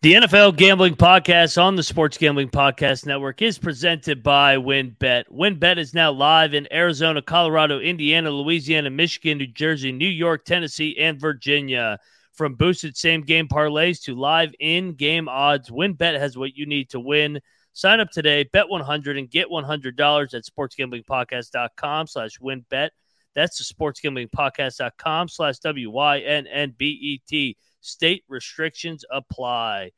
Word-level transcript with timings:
The 0.00 0.12
NFL 0.12 0.56
Gambling 0.56 0.94
Podcast 0.94 1.60
on 1.60 1.74
the 1.74 1.82
Sports 1.82 2.16
Gambling 2.18 2.50
Podcast 2.50 3.04
Network 3.04 3.42
is 3.42 3.58
presented 3.58 4.22
by 4.22 4.54
WynnBET. 4.54 5.24
WynnBET 5.28 5.76
is 5.76 5.92
now 5.92 6.12
live 6.12 6.54
in 6.54 6.72
Arizona, 6.72 7.20
Colorado, 7.20 7.80
Indiana, 7.80 8.30
Louisiana, 8.30 8.90
Michigan, 8.90 9.38
New 9.38 9.48
Jersey, 9.48 9.90
New 9.90 10.06
York, 10.06 10.44
Tennessee, 10.44 10.96
and 11.00 11.20
Virginia. 11.20 11.98
From 12.32 12.54
boosted 12.54 12.96
same 12.96 13.22
game 13.22 13.48
parlays 13.48 14.00
to 14.04 14.14
live 14.14 14.54
in 14.60 14.92
game 14.92 15.28
odds, 15.28 15.68
WynnBET 15.68 16.16
has 16.16 16.38
what 16.38 16.54
you 16.54 16.64
need 16.64 16.90
to 16.90 17.00
win. 17.00 17.40
Sign 17.72 17.98
up 17.98 18.12
today, 18.12 18.48
bet 18.52 18.68
100 18.68 19.18
and 19.18 19.28
get 19.28 19.48
$100 19.48 20.32
at 20.32 20.44
sportsgamblingpodcast.com 20.44 22.06
slash 22.06 22.38
wynnbet. 22.38 22.90
That's 23.34 23.58
the 23.58 23.74
sportsgamblingpodcast.com 23.74 25.26
slash 25.26 25.58
W-Y-N-N-B-E-T. 25.58 27.56
State 27.80 28.24
restrictions 28.28 29.04
apply. 29.10 29.90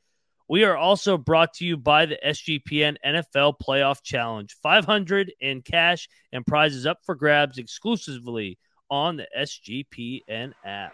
We 0.49 0.65
are 0.65 0.77
also 0.77 1.17
brought 1.17 1.55
to 1.55 1.65
you 1.65 1.77
by 1.77 2.07
the 2.07 2.19
SGPN 2.27 2.97
NFL 3.07 3.55
Playoff 3.63 4.03
Challenge. 4.03 4.57
500 4.63 5.33
in 5.41 5.63
cash 5.63 6.09
and 6.33 6.45
prizes 6.45 6.87
up 6.87 6.99
for 7.05 7.15
grabs 7.15 7.59
exclusively 7.59 8.59
on 8.91 9.17
the 9.17 9.29
SGPN 9.39 10.53
app. 10.65 10.93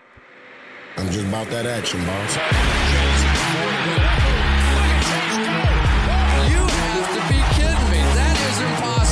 I'm 0.99 1.11
just 1.11 1.27
about 1.27 1.49
that 1.49 1.67
action, 1.67 2.01
boss. 2.01 2.37
You 6.49 6.63
have 6.69 7.09
to 7.15 7.21
be 7.33 7.41
kidding 7.57 7.91
me. 7.91 8.01
That 8.15 8.37
is 8.51 8.61
impossible. 8.61 9.06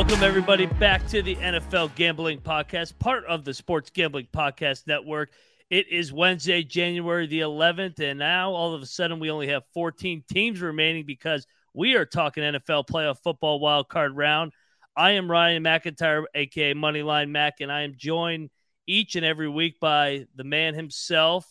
Welcome 0.00 0.22
everybody 0.22 0.64
back 0.64 1.06
to 1.06 1.20
the 1.20 1.36
NFL 1.36 1.94
Gambling 1.94 2.40
Podcast, 2.40 2.98
part 2.98 3.22
of 3.26 3.44
the 3.44 3.52
Sports 3.52 3.90
Gambling 3.90 4.28
Podcast 4.32 4.86
Network. 4.86 5.30
It 5.68 5.88
is 5.88 6.10
Wednesday, 6.10 6.62
January 6.62 7.26
the 7.26 7.40
11th, 7.40 8.00
and 8.00 8.18
now 8.18 8.50
all 8.50 8.72
of 8.72 8.80
a 8.80 8.86
sudden 8.86 9.20
we 9.20 9.30
only 9.30 9.48
have 9.48 9.62
14 9.74 10.24
teams 10.26 10.62
remaining 10.62 11.04
because 11.04 11.46
we 11.74 11.96
are 11.96 12.06
talking 12.06 12.42
NFL 12.42 12.86
playoff 12.86 13.18
football 13.22 13.60
wild 13.60 13.90
card 13.90 14.16
round. 14.16 14.52
I 14.96 15.10
am 15.10 15.30
Ryan 15.30 15.62
McIntyre, 15.62 16.24
aka 16.34 16.72
Moneyline 16.72 17.28
Mac, 17.28 17.60
and 17.60 17.70
I 17.70 17.82
am 17.82 17.92
joined 17.94 18.48
each 18.86 19.16
and 19.16 19.26
every 19.26 19.50
week 19.50 19.80
by 19.80 20.24
the 20.34 20.44
man 20.44 20.72
himself, 20.72 21.46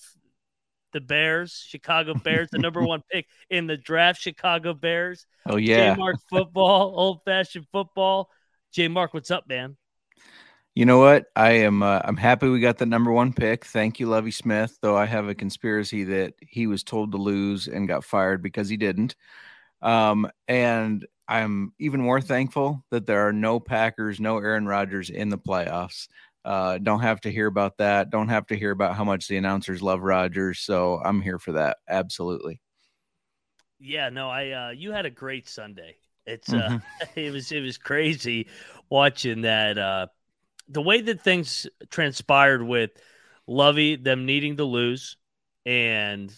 the 0.92 1.02
Bears, 1.02 1.64
Chicago 1.68 2.16
Bears, 2.16 2.50
the 2.52 2.58
number 2.58 2.82
one 2.82 3.04
pick 3.12 3.28
in 3.52 3.68
the 3.68 3.78
draft, 3.78 4.20
Chicago 4.20 4.74
Bears. 4.74 5.28
Oh 5.46 5.58
yeah. 5.58 5.94
Mark 5.94 6.16
football, 6.28 6.94
old 6.96 7.24
fashioned 7.26 7.68
football. 7.72 8.32
J 8.72 8.88
Mark, 8.88 9.14
what's 9.14 9.32
up, 9.32 9.48
man? 9.48 9.78
You 10.76 10.86
know 10.86 11.00
what? 11.00 11.26
I 11.36 11.52
am 11.52 11.84
uh, 11.84 12.02
I'm 12.04 12.16
happy 12.16 12.48
we 12.48 12.60
got 12.60 12.78
the 12.78 12.86
number 12.86 13.12
1 13.12 13.34
pick. 13.34 13.66
Thank 13.66 14.00
you 14.00 14.08
Lovie 14.08 14.32
Smith, 14.32 14.78
though 14.82 14.96
I 14.96 15.06
have 15.06 15.28
a 15.28 15.36
conspiracy 15.36 16.04
that 16.06 16.36
he 16.40 16.68
was 16.68 16.84
told 16.84 17.12
to 17.12 17.18
lose 17.18 17.68
and 17.68 17.88
got 17.88 18.04
fired 18.06 18.42
because 18.42 18.70
he 18.70 18.78
didn't. 18.78 19.16
Um 19.82 20.30
and 20.48 21.06
I'm 21.28 21.74
even 21.80 22.02
more 22.02 22.22
thankful 22.22 22.84
that 22.92 23.06
there 23.08 23.28
are 23.28 23.34
no 23.34 23.60
Packers, 23.60 24.20
no 24.20 24.38
Aaron 24.38 24.66
Rodgers 24.68 25.10
in 25.12 25.30
the 25.30 25.38
playoffs. 25.38 26.08
Uh, 26.44 26.80
don't 26.80 27.02
have 27.02 27.22
to 27.22 27.32
hear 27.32 27.48
about 27.48 27.78
that. 27.78 28.10
Don't 28.10 28.30
have 28.30 28.48
to 28.48 28.58
hear 28.58 28.72
about 28.72 28.96
how 28.96 29.04
much 29.04 29.28
the 29.28 29.38
announcers 29.38 29.84
love 29.84 30.02
Rodgers. 30.02 30.60
So 30.60 31.00
I'm 31.04 31.22
here 31.22 31.38
for 31.38 31.52
that. 31.54 31.78
Absolutely. 31.88 32.62
Yeah, 33.80 34.10
no, 34.10 34.30
I 34.30 34.50
uh 34.52 34.70
you 34.72 34.92
had 34.92 35.06
a 35.06 35.10
great 35.12 35.48
Sunday. 35.48 35.99
It's 36.30 36.54
uh 36.54 36.72
it 37.16 37.32
was 37.34 37.52
it 37.52 37.62
was 37.62 37.78
crazy 37.78 38.48
watching 38.90 39.42
that 39.42 39.78
uh 39.78 40.08
the 40.68 40.82
way 40.82 41.02
that 41.02 41.22
things 41.22 41.68
transpired 41.90 42.64
with 42.64 42.92
Lovie 43.48 43.96
them 43.96 44.26
needing 44.26 44.58
to 44.58 44.66
lose 44.66 45.18
and 45.66 46.34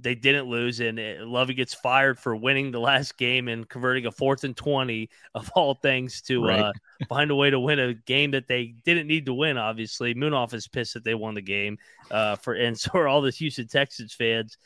they 0.00 0.14
didn't 0.14 0.46
lose 0.48 0.80
and 0.80 0.98
uh, 0.98 1.26
Lovie 1.26 1.54
gets 1.54 1.74
fired 1.74 2.18
for 2.18 2.34
winning 2.34 2.70
the 2.70 2.80
last 2.80 3.18
game 3.18 3.48
and 3.48 3.68
converting 3.68 4.06
a 4.06 4.12
fourth 4.12 4.44
and 4.44 4.56
20 4.56 5.10
of 5.34 5.50
all 5.54 5.74
things 5.74 6.22
to 6.22 6.46
Right. 6.46 6.66
uh 6.66 6.72
find 7.08 7.30
a 7.30 7.36
way 7.36 7.50
to 7.50 7.60
win 7.60 7.78
a 7.78 7.94
game 7.94 8.32
that 8.32 8.48
they 8.48 8.74
didn't 8.84 9.08
need 9.08 9.26
to 9.26 9.34
win 9.34 9.58
obviously. 9.58 10.14
Munaf 10.14 10.54
is 10.54 10.68
pissed 10.68 10.94
that 10.94 11.04
they 11.04 11.14
won 11.14 11.34
the 11.34 11.42
game 11.42 11.78
uh 12.10 12.36
for 12.36 12.54
and 12.54 12.78
so 12.78 12.90
are 12.94 13.08
all 13.08 13.20
the 13.22 13.30
Houston 13.30 13.68
Texans 13.68 14.14
fans 14.14 14.56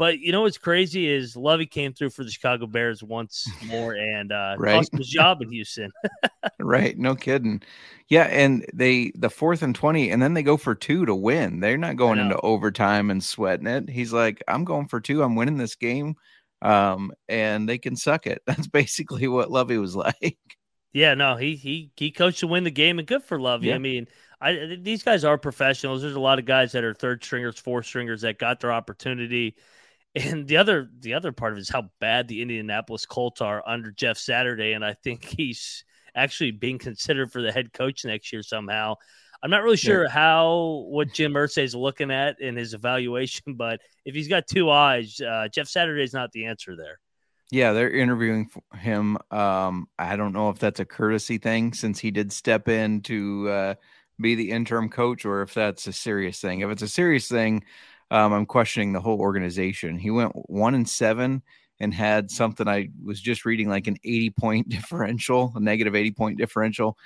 but 0.00 0.18
you 0.18 0.32
know 0.32 0.40
what's 0.40 0.56
crazy 0.56 1.06
is 1.06 1.36
Lovie 1.36 1.66
came 1.66 1.92
through 1.92 2.08
for 2.08 2.24
the 2.24 2.30
Chicago 2.30 2.66
Bears 2.66 3.02
once 3.02 3.46
more 3.66 3.92
and 3.92 4.32
uh 4.32 4.56
Right. 4.58 4.76
lost 4.76 4.96
his 4.96 5.06
job 5.08 5.42
in 5.42 5.52
Houston. 5.52 5.92
Right, 6.58 6.96
no 6.98 7.14
kidding. 7.14 7.60
Yeah, 8.08 8.22
and 8.24 8.64
they 8.72 9.12
the 9.14 9.28
fourth 9.28 9.62
and 9.62 9.74
20 9.74 10.10
and 10.10 10.22
then 10.22 10.32
they 10.32 10.42
go 10.42 10.56
for 10.56 10.74
2 10.74 11.04
to 11.04 11.14
win. 11.14 11.60
They're 11.60 11.76
not 11.76 11.96
going 11.96 12.18
into 12.18 12.40
overtime 12.40 13.10
and 13.10 13.22
sweating 13.22 13.66
it. 13.66 13.90
He's 13.90 14.12
like, 14.12 14.42
"I'm 14.48 14.64
going 14.64 14.88
for 14.88 15.00
2. 15.00 15.22
I'm 15.22 15.36
winning 15.36 15.58
this 15.58 15.74
game." 15.74 16.14
Um 16.62 17.12
and 17.28 17.68
they 17.68 17.76
can 17.78 17.94
suck 17.96 18.26
it. 18.26 18.40
That's 18.46 18.68
basically 18.68 19.28
what 19.28 19.50
Lovie 19.50 19.78
was 19.78 19.94
like. 19.96 20.38
yeah, 20.94 21.12
no, 21.14 21.36
he 21.36 21.56
he 21.56 21.92
he 21.96 22.10
coached 22.10 22.40
to 22.40 22.46
win 22.46 22.64
the 22.64 22.70
game 22.70 22.98
and 22.98 23.06
good 23.06 23.22
for 23.24 23.38
Lovie. 23.38 23.68
Yeah. 23.68 23.74
I 23.74 23.78
mean, 23.78 24.06
I 24.40 24.78
these 24.80 25.02
guys 25.02 25.24
are 25.24 25.36
professionals. 25.36 26.00
There's 26.00 26.14
a 26.14 26.20
lot 26.20 26.38
of 26.38 26.46
guys 26.46 26.72
that 26.72 26.84
are 26.84 26.94
third 26.94 27.22
stringers, 27.22 27.58
fourth 27.58 27.84
stringers 27.84 28.22
that 28.22 28.38
got 28.38 28.60
their 28.60 28.72
opportunity. 28.72 29.56
And 30.14 30.46
the 30.48 30.56
other 30.56 30.90
the 31.00 31.14
other 31.14 31.32
part 31.32 31.52
of 31.52 31.58
it 31.58 31.62
is 31.62 31.68
how 31.68 31.90
bad 32.00 32.26
the 32.26 32.42
Indianapolis 32.42 33.06
Colts 33.06 33.40
are 33.40 33.62
under 33.66 33.92
Jeff 33.92 34.18
Saturday, 34.18 34.72
and 34.72 34.84
I 34.84 34.94
think 34.94 35.24
he's 35.24 35.84
actually 36.14 36.50
being 36.50 36.78
considered 36.78 37.30
for 37.30 37.40
the 37.40 37.52
head 37.52 37.72
coach 37.72 38.04
next 38.04 38.32
year 38.32 38.42
somehow. 38.42 38.96
I'm 39.42 39.50
not 39.50 39.62
really 39.62 39.76
sure 39.76 40.08
how 40.08 40.84
what 40.88 41.12
Jim 41.14 41.32
Irsay 41.34 41.62
is 41.62 41.74
looking 41.74 42.10
at 42.10 42.40
in 42.40 42.56
his 42.56 42.74
evaluation, 42.74 43.54
but 43.54 43.80
if 44.04 44.14
he's 44.14 44.28
got 44.28 44.46
two 44.46 44.70
eyes, 44.70 45.20
uh, 45.20 45.48
Jeff 45.48 45.68
Saturday 45.68 46.02
is 46.02 46.12
not 46.12 46.32
the 46.32 46.46
answer 46.46 46.76
there. 46.76 46.98
Yeah, 47.52 47.72
they're 47.72 47.90
interviewing 47.90 48.50
him. 48.74 49.16
Um 49.30 49.88
I 49.98 50.16
don't 50.16 50.32
know 50.32 50.50
if 50.50 50.58
that's 50.58 50.80
a 50.80 50.84
courtesy 50.84 51.38
thing 51.38 51.72
since 51.72 51.98
he 51.98 52.10
did 52.10 52.32
step 52.32 52.68
in 52.68 53.00
to 53.02 53.48
uh 53.48 53.74
be 54.20 54.34
the 54.34 54.50
interim 54.50 54.88
coach 54.88 55.24
or 55.24 55.42
if 55.42 55.54
that's 55.54 55.86
a 55.86 55.92
serious 55.92 56.40
thing. 56.40 56.60
If 56.60 56.70
it's 56.70 56.82
a 56.82 56.88
serious 56.88 57.28
thing, 57.28 57.64
um, 58.10 58.32
I'm 58.32 58.46
questioning 58.46 58.92
the 58.92 59.00
whole 59.00 59.20
organization. 59.20 59.98
He 59.98 60.10
went 60.10 60.32
one 60.34 60.74
and 60.74 60.88
seven 60.88 61.42
and 61.78 61.94
had 61.94 62.30
something 62.30 62.68
I 62.68 62.90
was 63.02 63.20
just 63.20 63.44
reading 63.44 63.68
like 63.68 63.86
an 63.86 63.96
80 64.04 64.30
point 64.30 64.68
differential, 64.70 65.52
a 65.54 65.60
negative 65.60 65.94
80 65.94 66.10
point 66.12 66.38
differential. 66.38 66.96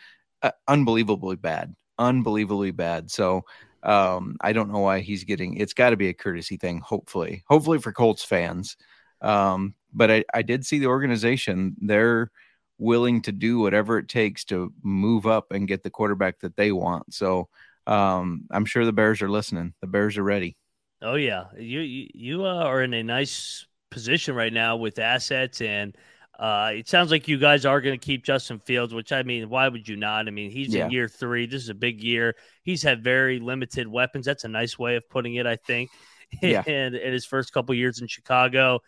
Uh, 0.43 0.51
unbelievably 0.69 1.37
bad, 1.37 1.75
unbelievably 1.99 2.73
bad. 2.73 3.11
So 3.11 3.43
um, 3.83 4.37
I 4.41 4.53
don't 4.53 4.73
know 4.73 4.81
why 4.81 5.01
he's 5.01 5.25
getting. 5.25 5.57
It's 5.57 5.75
got 5.75 5.91
to 5.91 5.97
be 5.97 6.09
a 6.09 6.15
courtesy 6.15 6.57
thing. 6.57 6.81
Hopefully, 6.81 7.45
hopefully 7.47 7.79
for 7.79 7.93
Colts 7.93 8.25
fans. 8.25 8.77
Um, 9.21 9.75
but 9.93 10.11
I, 10.11 10.25
I 10.35 10.43
did 10.43 10.67
see 10.67 10.79
the 10.79 10.87
organization. 10.87 11.77
They're 11.81 12.31
willing 12.79 13.23
to 13.23 13.33
do 13.33 13.61
whatever 13.61 13.99
it 13.99 14.09
takes 14.09 14.45
to 14.47 14.73
move 14.83 15.27
up 15.27 15.53
and 15.53 15.69
get 15.69 15.83
the 15.83 15.91
quarterback 15.91 16.41
that 16.41 16.57
they 16.57 16.73
want. 16.73 17.15
So 17.15 17.49
um, 17.87 18.47
I'm 18.51 18.65
sure 18.65 18.85
the 18.85 18.93
Bears 18.93 19.23
are 19.23 19.31
listening. 19.31 19.75
The 19.81 19.87
Bears 19.87 20.19
are 20.19 20.25
ready. 20.25 20.57
Oh 21.05 21.15
yeah, 21.17 21.45
you 21.59 21.81
you, 21.81 22.09
you 22.15 22.45
uh, 22.47 22.55
are 22.55 22.83
in 22.83 22.95
a 22.95 23.03
nice 23.03 23.67
position 23.91 24.35
right 24.35 24.53
now 24.53 24.77
with 24.77 24.99
assets, 24.99 25.61
and 25.61 25.97
uh, 26.39 26.71
it 26.75 26.89
sounds 26.89 27.11
like 27.11 27.29
you 27.29 27.39
guys 27.39 27.65
are 27.67 27.81
going 27.81 27.99
to 27.99 28.05
keep 28.05 28.25
Justin 28.25 28.59
Fields. 28.59 28.93
Which 28.95 29.13
I 29.13 29.23
mean, 29.23 29.49
why 29.51 29.69
would 29.69 29.87
you 29.89 29.97
not? 29.97 30.27
I 30.27 30.31
mean, 30.31 30.51
he's 30.51 30.69
Yeah. 30.75 30.87
in 30.87 30.91
year 30.91 31.07
three. 31.09 31.47
This 31.47 31.63
is 31.63 31.69
a 31.69 31.75
big 31.75 32.03
year. 32.03 32.35
He's 32.63 32.83
had 32.83 33.05
very 33.05 33.39
limited 33.39 33.87
weapons. 33.87 34.27
That's 34.27 34.45
a 34.45 34.49
nice 34.49 34.79
way 34.79 34.97
of 34.97 35.09
putting 35.09 35.35
it, 35.37 35.47
I 35.47 35.57
think. 35.57 35.91
Yeah. 36.43 36.65
and 36.67 36.97
in 36.97 37.13
his 37.13 37.25
first 37.25 37.53
couple 37.53 37.77
years 37.77 38.01
in 38.01 38.09
Chicago, 38.09 38.81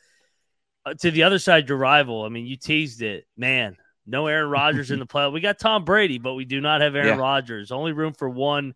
uh, 0.85 0.95
to 0.95 1.13
the 1.13 1.23
other 1.23 1.39
side, 1.39 1.69
your 1.69 1.79
rival. 1.79 2.25
I 2.25 2.29
mean, 2.29 2.45
you 2.47 2.57
teased 2.57 3.03
it, 3.03 3.25
man. 3.37 3.77
No 4.05 4.27
Aaron 4.27 4.51
Rodgers 4.51 4.91
in 4.91 4.99
the 4.99 5.07
play. 5.15 5.29
We 5.29 5.41
got 5.41 5.59
Tom 5.61 5.85
Brady, 5.85 6.19
but 6.19 6.35
we 6.35 6.45
do 6.45 6.61
not 6.61 6.81
have 6.81 6.97
Aaron 6.97 7.19
Yeah. 7.19 7.23
Rodgers. 7.23 7.71
Only 7.71 7.93
room 7.93 8.15
for 8.15 8.29
one 8.29 8.75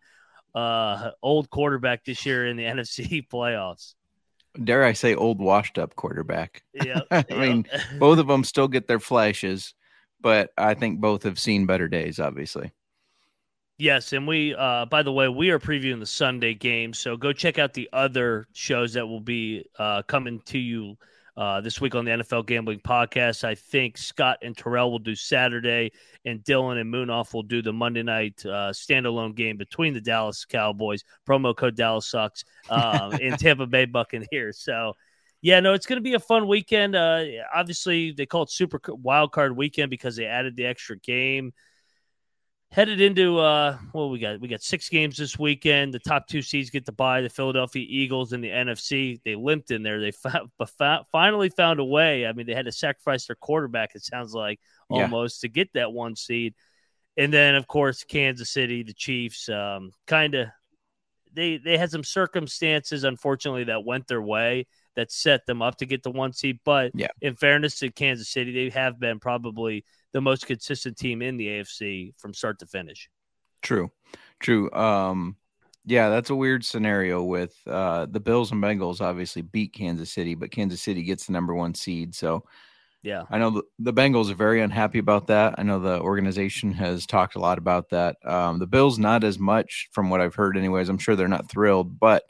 uh 0.55 1.11
old 1.23 1.49
quarterback 1.49 2.03
this 2.05 2.25
year 2.25 2.47
in 2.47 2.57
the 2.57 2.63
NFC 2.65 3.27
playoffs. 3.27 3.93
Dare 4.61 4.83
I 4.83 4.93
say, 4.93 5.15
old 5.15 5.39
washed 5.39 5.77
up 5.77 5.95
quarterback. 5.95 6.63
Yeah. 6.73 7.01
I 7.11 7.25
mean, 7.29 7.67
both 7.99 8.19
of 8.19 8.27
them 8.27 8.43
still 8.43 8.67
get 8.67 8.87
their 8.87 8.99
flashes, 8.99 9.73
but 10.19 10.51
I 10.57 10.73
think 10.73 10.99
both 10.99 11.23
have 11.23 11.39
seen 11.39 11.65
better 11.65 11.87
days, 11.87 12.19
obviously. 12.19 12.71
yes, 13.77 14.13
and 14.13 14.27
we 14.27 14.55
uh 14.55 14.85
by 14.85 15.03
the 15.03 15.11
way, 15.11 15.27
we 15.29 15.49
are 15.51 15.59
previewing 15.59 15.99
the 15.99 16.05
Sunday 16.05 16.53
game, 16.53 16.93
so 16.93 17.17
go 17.17 17.33
check 17.33 17.57
out 17.59 17.73
the 17.73 17.89
other 17.93 18.47
shows 18.53 18.93
that 18.93 19.07
will 19.07 19.21
be 19.21 19.65
uh 19.79 20.03
coming 20.03 20.41
to 20.47 20.59
you 20.59 20.97
uh, 21.37 21.61
this 21.61 21.79
week 21.79 21.95
on 21.95 22.05
the 22.05 22.11
NFL 22.11 22.45
Gambling 22.45 22.79
Podcast. 22.79 23.43
I 23.43 23.55
think 23.55 23.97
Scott 23.97 24.37
and 24.41 24.55
Terrell 24.55 24.91
will 24.91 24.99
do 24.99 25.15
Saturday, 25.15 25.91
and 26.25 26.43
Dylan 26.43 26.79
and 26.79 26.93
Munaf 26.93 27.33
will 27.33 27.43
do 27.43 27.61
the 27.61 27.73
Monday 27.73 28.03
night 28.03 28.43
uh, 28.45 28.71
standalone 28.71 29.35
game 29.35 29.57
between 29.57 29.93
the 29.93 30.01
Dallas 30.01 30.45
Cowboys. 30.45 31.03
Promo 31.27 31.55
code 31.55 31.75
Dallas 31.75 32.09
sucks 32.09 32.43
um, 32.69 33.13
in 33.21 33.37
Tampa 33.37 33.65
Bay 33.65 33.85
Buccaneers. 33.85 34.59
So, 34.59 34.93
yeah, 35.41 35.59
no, 35.59 35.73
it's 35.73 35.85
going 35.85 35.97
to 35.97 36.03
be 36.03 36.13
a 36.13 36.19
fun 36.19 36.47
weekend. 36.47 36.95
Uh, 36.95 37.23
obviously, 37.53 38.11
they 38.11 38.25
call 38.25 38.43
it 38.43 38.51
Super 38.51 38.79
Wild 38.89 39.31
Card 39.31 39.55
Weekend 39.55 39.89
because 39.89 40.15
they 40.15 40.25
added 40.25 40.55
the 40.55 40.65
extra 40.65 40.97
game 40.97 41.53
headed 42.71 43.01
into 43.01 43.37
uh 43.37 43.77
well 43.93 44.09
we 44.09 44.19
got? 44.19 44.39
We 44.39 44.47
got 44.47 44.61
six 44.61 44.89
games 44.89 45.17
this 45.17 45.37
weekend. 45.37 45.93
The 45.93 45.99
top 45.99 46.27
two 46.27 46.41
seeds 46.41 46.69
get 46.69 46.85
to 46.85 46.91
buy 46.91 47.21
the 47.21 47.29
philadelphia 47.29 47.85
eagles 47.87 48.33
and 48.33 48.43
the 48.43 48.49
nfc 48.49 49.21
they 49.23 49.35
limped 49.35 49.71
in 49.71 49.83
there. 49.83 49.99
They 49.99 50.11
finally 51.11 51.49
found 51.49 51.79
a 51.79 51.85
way. 51.85 52.25
I 52.25 52.33
mean 52.33 52.45
they 52.45 52.55
had 52.55 52.65
to 52.65 52.71
sacrifice 52.71 53.27
their 53.27 53.35
quarterback 53.35 53.95
it 53.95 54.03
sounds 54.03 54.33
like 54.33 54.59
Yeah. 54.89 55.03
almost 55.03 55.41
to 55.41 55.49
get 55.49 55.73
that 55.73 55.91
one 55.91 56.15
seed. 56.15 56.53
And 57.17 57.33
then 57.33 57.55
of 57.55 57.67
course 57.67 58.03
kansas 58.03 58.49
city 58.49 58.83
the 58.83 58.93
chiefs 58.93 59.49
um 59.49 59.91
kind 60.07 60.35
of 60.35 60.47
they 61.33 61.57
they 61.57 61.77
had 61.77 61.91
some 61.91 62.03
circumstances 62.03 63.03
unfortunately 63.03 63.65
that 63.65 63.85
went 63.85 64.07
their 64.07 64.21
way 64.21 64.65
that 64.95 65.11
set 65.11 65.45
them 65.45 65.61
up 65.61 65.77
to 65.77 65.85
get 65.85 66.03
the 66.03 66.11
one 66.11 66.33
seed 66.33 66.59
but 66.65 66.91
Yeah. 66.93 67.07
in 67.21 67.35
fairness 67.35 67.79
to 67.79 67.89
kansas 67.91 68.29
city 68.29 68.51
they 68.51 68.69
have 68.69 68.99
been 68.99 69.19
probably 69.19 69.85
the 70.13 70.21
most 70.21 70.45
consistent 70.45 70.97
team 70.97 71.21
in 71.21 71.37
the 71.37 71.47
AFC 71.47 72.13
from 72.17 72.33
start 72.33 72.59
to 72.59 72.65
finish. 72.65 73.09
True, 73.61 73.91
true. 74.39 74.71
Um, 74.71 75.37
yeah, 75.85 76.09
that's 76.09 76.29
a 76.29 76.35
weird 76.35 76.65
scenario 76.65 77.23
with 77.23 77.55
uh, 77.65 78.07
the 78.07 78.19
Bills 78.19 78.51
and 78.51 78.61
Bengals. 78.61 79.01
Obviously, 79.01 79.41
beat 79.41 79.73
Kansas 79.73 80.11
City, 80.11 80.35
but 80.35 80.51
Kansas 80.51 80.81
City 80.81 81.03
gets 81.03 81.25
the 81.27 81.31
number 81.33 81.55
one 81.55 81.73
seed. 81.73 82.13
So 82.13 82.43
Yeah. 83.03 83.23
I 83.31 83.37
know 83.39 83.51
the, 83.51 83.63
the 83.79 83.93
Bengals 83.93 84.29
are 84.29 84.35
very 84.35 84.61
unhappy 84.61 84.99
about 84.99 85.27
that. 85.27 85.55
I 85.57 85.63
know 85.63 85.79
the 85.79 86.01
organization 86.01 86.73
has 86.73 87.05
talked 87.05 87.35
a 87.35 87.39
lot 87.39 87.57
about 87.57 87.89
that. 87.91 88.17
Um, 88.25 88.59
the 88.59 88.67
Bills, 88.67 88.99
not 88.99 89.23
as 89.23 89.39
much 89.39 89.89
from 89.91 90.09
what 90.09 90.21
I've 90.21 90.35
heard, 90.35 90.57
anyways. 90.57 90.89
I'm 90.89 90.97
sure 90.97 91.15
they're 91.15 91.27
not 91.27 91.49
thrilled, 91.49 91.99
but 91.99 92.23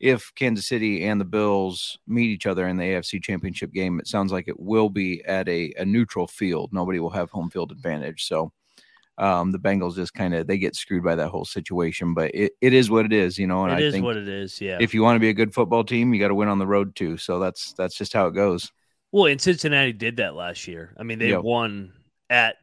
if 0.00 0.32
Kansas 0.34 0.66
City 0.68 1.04
and 1.06 1.20
the 1.20 1.24
Bills 1.24 1.98
meet 2.06 2.30
each 2.30 2.46
other 2.46 2.68
in 2.68 2.76
the 2.76 2.84
AFC 2.84 3.22
Championship 3.22 3.72
game, 3.72 3.98
it 3.98 4.06
sounds 4.06 4.32
like 4.32 4.48
it 4.48 4.58
will 4.60 4.88
be 4.88 5.24
at 5.24 5.48
a, 5.48 5.72
a 5.78 5.84
neutral 5.84 6.26
field. 6.26 6.72
Nobody 6.72 7.00
will 7.00 7.10
have 7.10 7.30
home 7.30 7.50
field 7.50 7.72
advantage. 7.72 8.24
So 8.26 8.52
um, 9.18 9.50
the 9.50 9.58
Bengals 9.58 9.96
just 9.96 10.14
kind 10.14 10.34
of 10.34 10.46
they 10.46 10.58
get 10.58 10.76
screwed 10.76 11.02
by 11.02 11.16
that 11.16 11.28
whole 11.30 11.44
situation. 11.44 12.14
But 12.14 12.30
it, 12.34 12.52
it 12.60 12.72
is 12.72 12.90
what 12.90 13.04
it 13.04 13.12
is, 13.12 13.38
you 13.38 13.46
know. 13.48 13.64
And 13.64 13.72
It 13.72 13.82
I 13.82 13.86
is 13.86 13.92
think 13.94 14.04
what 14.04 14.16
it 14.16 14.28
is. 14.28 14.60
Yeah. 14.60 14.78
if 14.80 14.94
you 14.94 15.02
want 15.02 15.16
to 15.16 15.20
be 15.20 15.30
a 15.30 15.34
good 15.34 15.52
football 15.52 15.82
team, 15.84 16.14
you 16.14 16.20
got 16.20 16.28
to 16.28 16.34
win 16.36 16.48
on 16.48 16.58
the 16.60 16.66
road 16.66 16.94
too. 16.94 17.16
So 17.16 17.38
that's 17.40 17.72
that's 17.72 17.96
just 17.96 18.12
how 18.12 18.28
it 18.28 18.34
goes. 18.34 18.70
well, 19.10 19.26
and 19.26 19.40
Cincinnati 19.40 19.92
did 19.92 20.18
that 20.18 20.34
last 20.34 20.68
year. 20.68 20.94
I 20.96 21.02
mean, 21.02 21.18
they 21.18 21.30
Yep. 21.30 21.42
won 21.42 21.92
at 22.30 22.56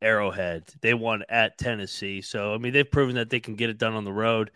Arrowhead. 0.00 0.64
They 0.80 0.94
won 0.94 1.24
at 1.28 1.58
Tennessee. 1.58 2.22
So, 2.22 2.54
I 2.54 2.58
mean, 2.58 2.72
they've 2.72 2.90
proven 2.90 3.16
that 3.16 3.28
they 3.30 3.40
can 3.40 3.56
get 3.56 3.68
it 3.68 3.78
done 3.78 3.94
on 3.94 4.04
the 4.04 4.12
road. 4.12 4.50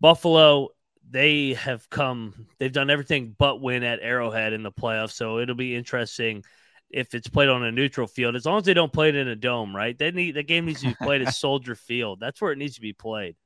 Buffalo, 0.00 0.68
they 1.08 1.54
have 1.54 1.88
come, 1.90 2.46
they've 2.58 2.72
done 2.72 2.90
everything 2.90 3.34
but 3.38 3.60
win 3.60 3.82
at 3.84 4.00
Arrowhead 4.02 4.52
in 4.52 4.62
the 4.62 4.72
playoffs. 4.72 5.12
So 5.12 5.38
it'll 5.38 5.54
be 5.54 5.74
interesting 5.76 6.44
if 6.90 7.14
it's 7.14 7.28
played 7.28 7.48
on 7.48 7.64
a 7.64 7.72
neutral 7.72 8.06
field, 8.06 8.36
as 8.36 8.46
long 8.46 8.58
as 8.58 8.64
they 8.64 8.74
don't 8.74 8.92
play 8.92 9.08
it 9.08 9.16
in 9.16 9.28
a 9.28 9.36
dome, 9.36 9.74
right? 9.74 9.96
They 9.96 10.10
need 10.10 10.32
the 10.36 10.42
game 10.42 10.66
needs 10.66 10.80
to 10.82 10.88
be 10.88 10.94
played 11.02 11.22
at 11.22 11.34
Soldier 11.34 11.74
Field. 11.74 12.20
That's 12.20 12.40
where 12.40 12.52
it 12.52 12.58
needs 12.58 12.76
to 12.76 12.80
be 12.80 12.92
played. 12.92 13.36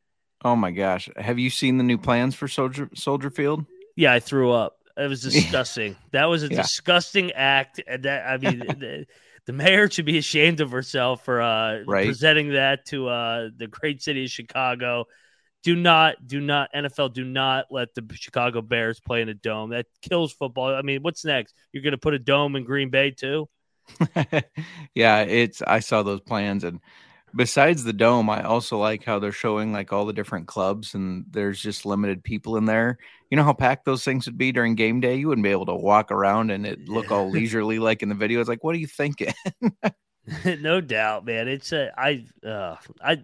Oh 0.44 0.56
my 0.56 0.70
gosh, 0.70 1.08
have 1.16 1.38
you 1.38 1.50
seen 1.50 1.76
the 1.76 1.84
new 1.84 1.98
plans 1.98 2.34
for 2.34 2.48
Soldier 2.48 2.88
Soldier 2.94 3.30
Field? 3.30 3.64
Yeah, 3.96 4.12
I 4.12 4.20
threw 4.20 4.52
up. 4.52 4.76
It 4.96 5.08
was 5.08 5.22
disgusting. 5.30 5.96
that 6.12 6.24
was 6.26 6.42
a 6.42 6.48
Yeah. 6.48 6.62
disgusting 6.62 7.32
act. 7.32 7.80
And 7.86 8.02
that 8.04 8.26
I 8.26 8.36
mean, 8.38 8.58
the, 8.78 9.06
the 9.46 9.52
mayor 9.52 9.90
should 9.90 10.06
be 10.06 10.18
ashamed 10.18 10.60
of 10.60 10.70
herself 10.70 11.24
for 11.24 11.40
uh, 11.42 11.80
Right. 11.86 12.06
presenting 12.06 12.50
that 12.52 12.86
to 12.86 13.08
uh, 13.08 13.48
the 13.54 13.66
great 13.66 14.02
city 14.02 14.24
of 14.24 14.30
Chicago. 14.30 15.06
Do 15.62 15.76
not, 15.76 16.26
do 16.26 16.40
not, 16.40 16.70
NFL, 16.74 17.12
do 17.12 17.24
not 17.24 17.66
let 17.70 17.94
the 17.94 18.06
Chicago 18.14 18.62
Bears 18.62 18.98
play 18.98 19.20
in 19.20 19.28
a 19.28 19.34
dome. 19.34 19.70
That 19.70 19.86
kills 20.00 20.32
football. 20.32 20.74
I 20.74 20.82
mean, 20.82 21.02
what's 21.02 21.24
next? 21.24 21.54
You're 21.72 21.82
going 21.82 21.92
to 21.92 21.98
put 21.98 22.14
a 22.14 22.18
dome 22.18 22.56
in 22.56 22.64
Green 22.64 22.88
Bay 22.88 23.10
too? 23.10 23.48
yeah, 24.94 25.20
it's 25.22 25.62
I 25.62 25.80
saw 25.80 26.02
those 26.02 26.20
plans 26.20 26.64
and 26.64 26.80
besides 27.34 27.84
the 27.84 27.92
dome, 27.92 28.30
I 28.30 28.42
also 28.42 28.78
like 28.78 29.04
how 29.04 29.18
they're 29.18 29.32
showing 29.32 29.72
like 29.72 29.92
all 29.92 30.06
the 30.06 30.12
different 30.12 30.46
clubs 30.46 30.94
and 30.94 31.24
there's 31.30 31.60
just 31.60 31.86
limited 31.86 32.24
people 32.24 32.56
in 32.56 32.64
there. 32.64 32.98
You 33.30 33.36
know 33.36 33.44
how 33.44 33.52
packed 33.52 33.84
those 33.84 34.04
things 34.04 34.26
would 34.26 34.38
be 34.38 34.52
during 34.52 34.74
game 34.74 35.00
day? 35.00 35.16
You 35.16 35.28
wouldn't 35.28 35.44
be 35.44 35.50
able 35.50 35.66
to 35.66 35.74
walk 35.74 36.10
around 36.10 36.50
and 36.50 36.66
it 36.66 36.88
look 36.88 37.10
all 37.10 37.30
leisurely 37.30 37.78
like 37.78 38.02
in 38.02 38.08
the 38.08 38.14
video. 38.14 38.40
It's 38.40 38.48
like, 38.48 38.64
what 38.64 38.74
are 38.74 38.78
you 38.78 38.86
thinking? 38.86 39.32
no 40.60 40.80
doubt, 40.80 41.24
man. 41.24 41.48
It's 41.48 41.72
a 41.72 41.92
I 41.96 42.26
uh 42.44 42.76
I 43.02 43.22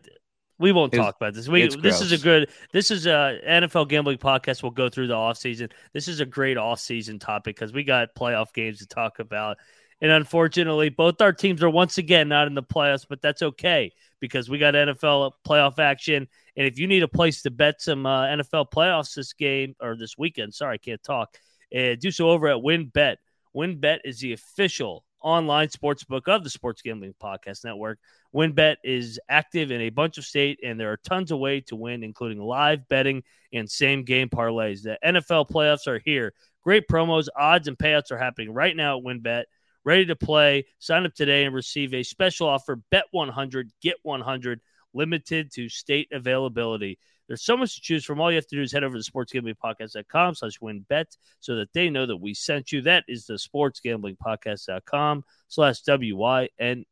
we 0.58 0.72
won't 0.72 0.92
It's- 0.94 1.04
talk 1.04 1.16
about 1.16 1.34
this. 1.34 1.48
We 1.48 1.68
this 1.68 2.00
is 2.00 2.12
a 2.12 2.18
good 2.18 2.50
this 2.72 2.90
is 2.90 3.06
a 3.06 3.40
NFL 3.46 3.88
gambling 3.88 4.18
podcast. 4.18 4.62
We'll 4.62 4.72
go 4.72 4.88
through 4.88 5.08
the 5.08 5.14
offseason. 5.14 5.70
This 5.92 6.08
is 6.08 6.20
a 6.20 6.26
great 6.26 6.56
offseason 6.56 7.20
topic 7.20 7.56
because 7.56 7.72
we 7.72 7.84
got 7.84 8.14
playoff 8.14 8.52
games 8.52 8.78
to 8.78 8.86
talk 8.86 9.18
about. 9.18 9.58
And 10.02 10.12
unfortunately, 10.12 10.90
both 10.90 11.20
our 11.22 11.32
teams 11.32 11.62
are 11.62 11.70
once 11.70 11.96
again 11.96 12.28
not 12.28 12.46
in 12.46 12.54
the 12.54 12.62
playoffs, 12.62 13.06
but 13.08 13.22
that's 13.22 13.42
okay 13.42 13.92
because 14.20 14.48
we 14.50 14.58
got 14.58 14.74
NFL 14.74 15.32
playoff 15.46 15.78
action. 15.78 16.28
And 16.56 16.66
if 16.66 16.78
you 16.78 16.86
need 16.86 17.02
a 17.02 17.08
place 17.08 17.42
to 17.42 17.50
bet 17.50 17.80
some 17.80 18.04
uh, 18.04 18.26
NFL 18.26 18.70
playoffs 18.70 19.14
this 19.14 19.32
game 19.32 19.74
or 19.80 19.96
this 19.96 20.18
weekend, 20.18 20.52
sorry, 20.54 20.74
I 20.74 20.78
can't 20.78 21.02
talk, 21.02 21.38
uh, 21.74 21.94
do 21.98 22.10
so 22.10 22.28
over 22.28 22.48
at 22.48 22.58
WynnBET. 22.58 23.16
WynnBET 23.54 24.00
is 24.04 24.20
the 24.20 24.34
official 24.34 25.04
online 25.26 25.68
sports 25.68 26.04
book 26.04 26.28
of 26.28 26.44
the 26.44 26.50
Sports 26.50 26.82
Gambling 26.82 27.12
Podcast 27.20 27.64
Network. 27.64 27.98
WynnBET 28.32 28.76
is 28.84 29.18
active 29.28 29.72
in 29.72 29.80
a 29.80 29.90
bunch 29.90 30.18
of 30.18 30.24
state, 30.24 30.60
and 30.62 30.78
there 30.78 30.92
are 30.92 30.98
tons 30.98 31.32
of 31.32 31.40
ways 31.40 31.64
to 31.66 31.74
win, 31.74 32.04
including 32.04 32.40
live 32.40 32.88
betting 32.88 33.24
and 33.52 33.68
same 33.68 34.04
game 34.04 34.28
parlays. 34.28 34.82
The 34.82 34.96
NFL 35.04 35.50
playoffs 35.50 35.88
are 35.88 35.98
here. 35.98 36.32
Great 36.62 36.86
promos, 36.88 37.26
odds, 37.36 37.66
and 37.66 37.76
payouts 37.76 38.12
are 38.12 38.18
happening 38.18 38.52
right 38.52 38.76
now 38.76 38.98
at 38.98 39.04
WynnBET. 39.04 39.44
Ready 39.84 40.06
to 40.06 40.14
play? 40.14 40.64
Sign 40.78 41.04
up 41.04 41.14
today 41.14 41.44
and 41.44 41.52
receive 41.52 41.92
a 41.92 42.04
special 42.04 42.46
offer. 42.48 42.76
Bet 42.92 43.06
100, 43.10 43.70
get 43.82 43.96
100, 44.04 44.60
limited 44.94 45.50
to 45.54 45.68
state 45.68 46.06
availability. 46.12 47.00
There's 47.28 47.44
so 47.44 47.56
much 47.56 47.74
to 47.74 47.80
choose 47.80 48.04
from. 48.04 48.20
All 48.20 48.30
you 48.30 48.36
have 48.36 48.46
to 48.48 48.56
do 48.56 48.62
is 48.62 48.72
head 48.72 48.84
over 48.84 48.96
to 48.98 49.10
sportsgamblingpodcast.com 49.10 50.34
slash 50.36 50.58
wynnbet 50.60 51.16
so 51.40 51.56
that 51.56 51.72
they 51.72 51.90
know 51.90 52.06
that 52.06 52.16
we 52.16 52.34
sent 52.34 52.70
you. 52.72 52.82
That 52.82 53.04
is 53.08 53.26
the 53.26 53.34
sportsgamblingpodcast.com 53.34 55.24
slash 55.48 55.80
W-Y-N-N-B-E-T. 55.82 56.88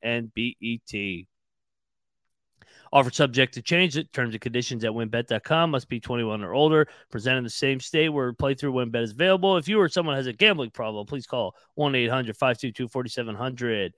Offer 2.93 3.11
subject 3.11 3.55
to 3.55 3.63
change. 3.63 3.99
Terms 4.13 4.35
and 4.35 4.41
conditions 4.41 4.85
at 4.85 4.93
wynnbet.com 4.93 5.71
must 5.71 5.89
be 5.89 5.99
21 5.99 6.45
or 6.45 6.55
older. 6.55 6.87
Present 7.11 7.39
in 7.39 7.45
the 7.45 7.51
same 7.51 7.81
state 7.81 8.09
where 8.09 8.33
playthrough 8.33 8.73
WynnBET 8.73 9.03
is 9.03 9.11
available. 9.13 9.57
If 9.57 9.69
you 9.69 9.81
or 9.81 9.89
someone 9.89 10.15
has 10.17 10.29
a 10.29 10.33
gambling 10.33 10.71
problem, 10.71 11.07
please 11.07 11.27
call 11.27 11.57
1 11.75 11.95
800 11.95 12.37
522 12.37 12.89
4700. 12.89 13.95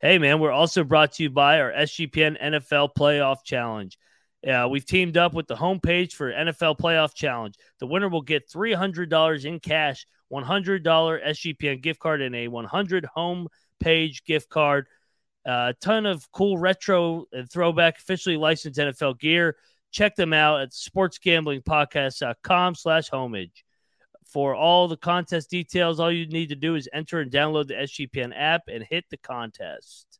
Hey, 0.00 0.18
man, 0.18 0.40
we're 0.40 0.50
also 0.50 0.84
brought 0.84 1.12
to 1.12 1.22
you 1.22 1.30
by 1.30 1.60
our 1.60 1.70
SGPN 1.70 2.40
NFL 2.40 2.94
Playoff 2.96 3.44
Challenge. 3.44 3.98
Uh, 4.46 4.66
we've 4.70 4.86
teamed 4.86 5.16
up 5.16 5.34
with 5.34 5.46
the 5.46 5.56
Homage 5.56 6.14
for 6.14 6.32
NFL 6.32 6.78
Playoff 6.78 7.14
Challenge. 7.14 7.54
The 7.78 7.86
winner 7.86 8.08
will 8.08 8.22
get 8.22 8.48
$300 8.48 9.44
in 9.44 9.60
cash, 9.60 10.06
$100 10.32 10.82
SGPN 10.82 11.82
gift 11.82 12.00
card, 12.00 12.22
and 12.22 12.34
a 12.34 12.48
100 12.48 13.04
home 13.04 13.48
page 13.80 14.24
gift 14.24 14.48
card. 14.48 14.86
A 15.44 15.74
ton 15.80 16.06
of 16.06 16.30
cool 16.32 16.58
retro 16.58 17.26
and 17.32 17.50
throwback 17.50 17.98
officially 17.98 18.36
licensed 18.36 18.78
NFL 18.78 19.18
gear. 19.18 19.56
Check 19.90 20.14
them 20.14 20.32
out 20.32 20.60
at 20.60 20.70
sportsgamblingpodcast.com 20.70 22.74
slash 22.76 23.10
homage. 23.10 23.64
For 24.26 24.54
all 24.54 24.86
the 24.86 24.96
contest 24.96 25.50
details, 25.50 25.98
all 25.98 26.12
you 26.12 26.28
need 26.28 26.50
to 26.50 26.54
do 26.54 26.76
is 26.76 26.88
enter 26.92 27.20
and 27.20 27.32
download 27.32 27.66
the 27.66 27.74
SGPN 27.74 28.32
app 28.36 28.62
and 28.68 28.84
hit 28.84 29.06
the 29.10 29.16
contest. 29.16 30.19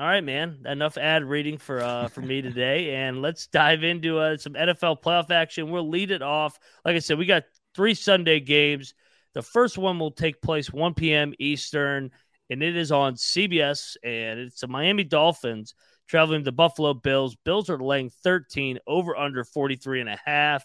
All 0.00 0.06
right, 0.06 0.24
man. 0.24 0.62
Enough 0.64 0.96
ad 0.96 1.24
reading 1.24 1.58
for 1.58 1.82
uh 1.82 2.08
for 2.08 2.22
me 2.22 2.40
today, 2.40 2.94
and 2.94 3.20
let's 3.20 3.48
dive 3.48 3.84
into 3.84 4.18
uh, 4.18 4.38
some 4.38 4.54
NFL 4.54 5.02
playoff 5.02 5.30
action. 5.30 5.70
We'll 5.70 5.90
lead 5.90 6.10
it 6.10 6.22
off. 6.22 6.58
Like 6.86 6.96
I 6.96 7.00
said, 7.00 7.18
we 7.18 7.26
got 7.26 7.44
three 7.74 7.92
Sunday 7.92 8.40
games. 8.40 8.94
The 9.34 9.42
first 9.42 9.76
one 9.76 9.98
will 9.98 10.10
take 10.10 10.40
place 10.40 10.72
1 10.72 10.94
p.m. 10.94 11.34
Eastern, 11.38 12.12
and 12.48 12.62
it 12.62 12.78
is 12.78 12.90
on 12.90 13.16
CBS, 13.16 13.98
and 14.02 14.40
it's 14.40 14.62
the 14.62 14.68
Miami 14.68 15.04
Dolphins 15.04 15.74
traveling 16.08 16.44
to 16.44 16.52
Buffalo 16.52 16.94
Bills. 16.94 17.36
Bills 17.44 17.68
are 17.68 17.78
laying 17.78 18.08
13 18.08 18.78
over 18.86 19.14
under 19.14 19.44
43 19.44 20.00
and 20.00 20.08
a 20.08 20.18
half. 20.24 20.64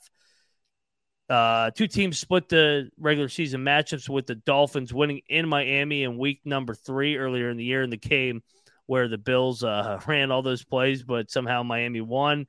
Uh, 1.30 1.72
two 1.72 1.88
teams 1.88 2.18
split 2.18 2.48
the 2.48 2.90
regular 2.98 3.28
season 3.28 3.66
matchups 3.66 4.08
with 4.08 4.28
the 4.28 4.36
Dolphins 4.36 4.94
winning 4.94 5.24
in 5.28 5.50
Miami 5.50 6.04
in 6.04 6.18
week 6.18 6.40
number 6.46 6.74
three 6.74 7.18
earlier 7.18 7.50
in 7.50 7.58
the 7.58 7.66
year 7.66 7.84
in 7.84 7.90
the 7.90 7.98
game 7.98 8.42
where 8.88 9.08
the 9.08 9.18
Bills 9.18 9.64
uh, 9.64 10.00
ran 10.08 10.32
all 10.32 10.42
those 10.42 10.64
plays, 10.64 11.04
but 11.04 11.32
somehow 11.32 11.64
Miami 11.64 12.02
won. 12.02 12.48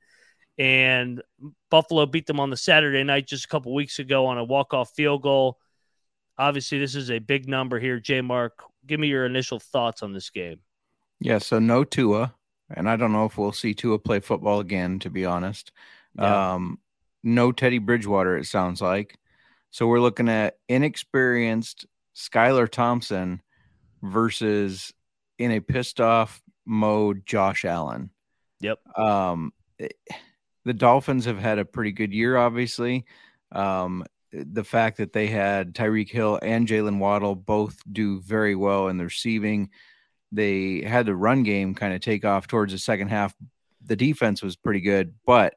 And 0.59 1.21
Buffalo 1.69 2.05
beat 2.05 2.25
them 2.25 2.39
on 2.39 2.49
the 2.49 2.57
Saturday 2.57 3.03
night 3.03 3.27
just 3.27 3.45
a 3.45 3.47
couple 3.47 3.73
weeks 3.73 3.99
ago 3.99 4.25
on 4.25 4.37
a 4.37 4.43
walk-off 4.43 4.91
field 4.95 5.21
goal. 5.21 5.59
Obviously, 6.37 6.79
this 6.79 6.95
is 6.95 7.11
a 7.11 7.19
big 7.19 7.47
number 7.47 7.79
here. 7.79 7.99
J 7.99 8.21
Mark, 8.21 8.63
give 8.85 8.99
me 8.99 9.07
your 9.07 9.25
initial 9.25 9.59
thoughts 9.59 10.01
on 10.01 10.13
this 10.13 10.29
game. 10.29 10.59
Yeah, 11.19 11.39
so 11.39 11.59
no 11.59 11.83
Tua, 11.83 12.33
and 12.69 12.89
I 12.89 12.95
don't 12.95 13.11
know 13.11 13.25
if 13.25 13.37
we'll 13.37 13.51
see 13.51 13.73
Tua 13.73 13.99
play 13.99 14.19
football 14.19 14.59
again, 14.59 14.99
to 14.99 15.09
be 15.09 15.25
honest. 15.25 15.71
Yeah. 16.15 16.53
Um, 16.53 16.79
no 17.23 17.51
Teddy 17.51 17.79
Bridgewater, 17.79 18.37
it 18.37 18.45
sounds 18.45 18.81
like. 18.81 19.17
So 19.71 19.87
we're 19.87 19.99
looking 19.99 20.29
at 20.29 20.57
inexperienced 20.69 21.85
Skylar 22.15 22.69
Thompson 22.69 23.41
versus 24.01 24.93
in 25.37 25.51
a 25.51 25.59
pissed 25.59 25.99
off 25.99 26.41
mode 26.65 27.25
Josh 27.25 27.65
Allen. 27.65 28.09
Yep. 28.61 28.79
Um, 28.97 29.53
the 30.65 30.73
Dolphins 30.73 31.25
have 31.25 31.39
had 31.39 31.59
a 31.59 31.65
pretty 31.65 31.91
good 31.91 32.13
year, 32.13 32.37
obviously. 32.37 33.05
Um, 33.51 34.03
the 34.31 34.63
fact 34.63 34.97
that 34.97 35.13
they 35.13 35.27
had 35.27 35.73
Tyreek 35.73 36.09
Hill 36.09 36.39
and 36.41 36.67
Jaylen 36.67 36.99
Waddle 36.99 37.35
both 37.35 37.81
do 37.91 38.19
very 38.21 38.55
well 38.55 38.89
in 38.89 38.97
the 38.97 39.05
receiving. 39.05 39.69
They 40.31 40.81
had 40.81 41.05
the 41.05 41.15
run 41.15 41.43
game 41.43 41.73
kind 41.73 41.93
of 41.93 42.01
take 42.01 42.25
off 42.25 42.47
towards 42.47 42.73
the 42.73 42.79
second 42.79 43.07
half. 43.07 43.33
The 43.85 43.95
defense 43.95 44.43
was 44.43 44.57
pretty 44.57 44.81
good, 44.81 45.13
but 45.25 45.55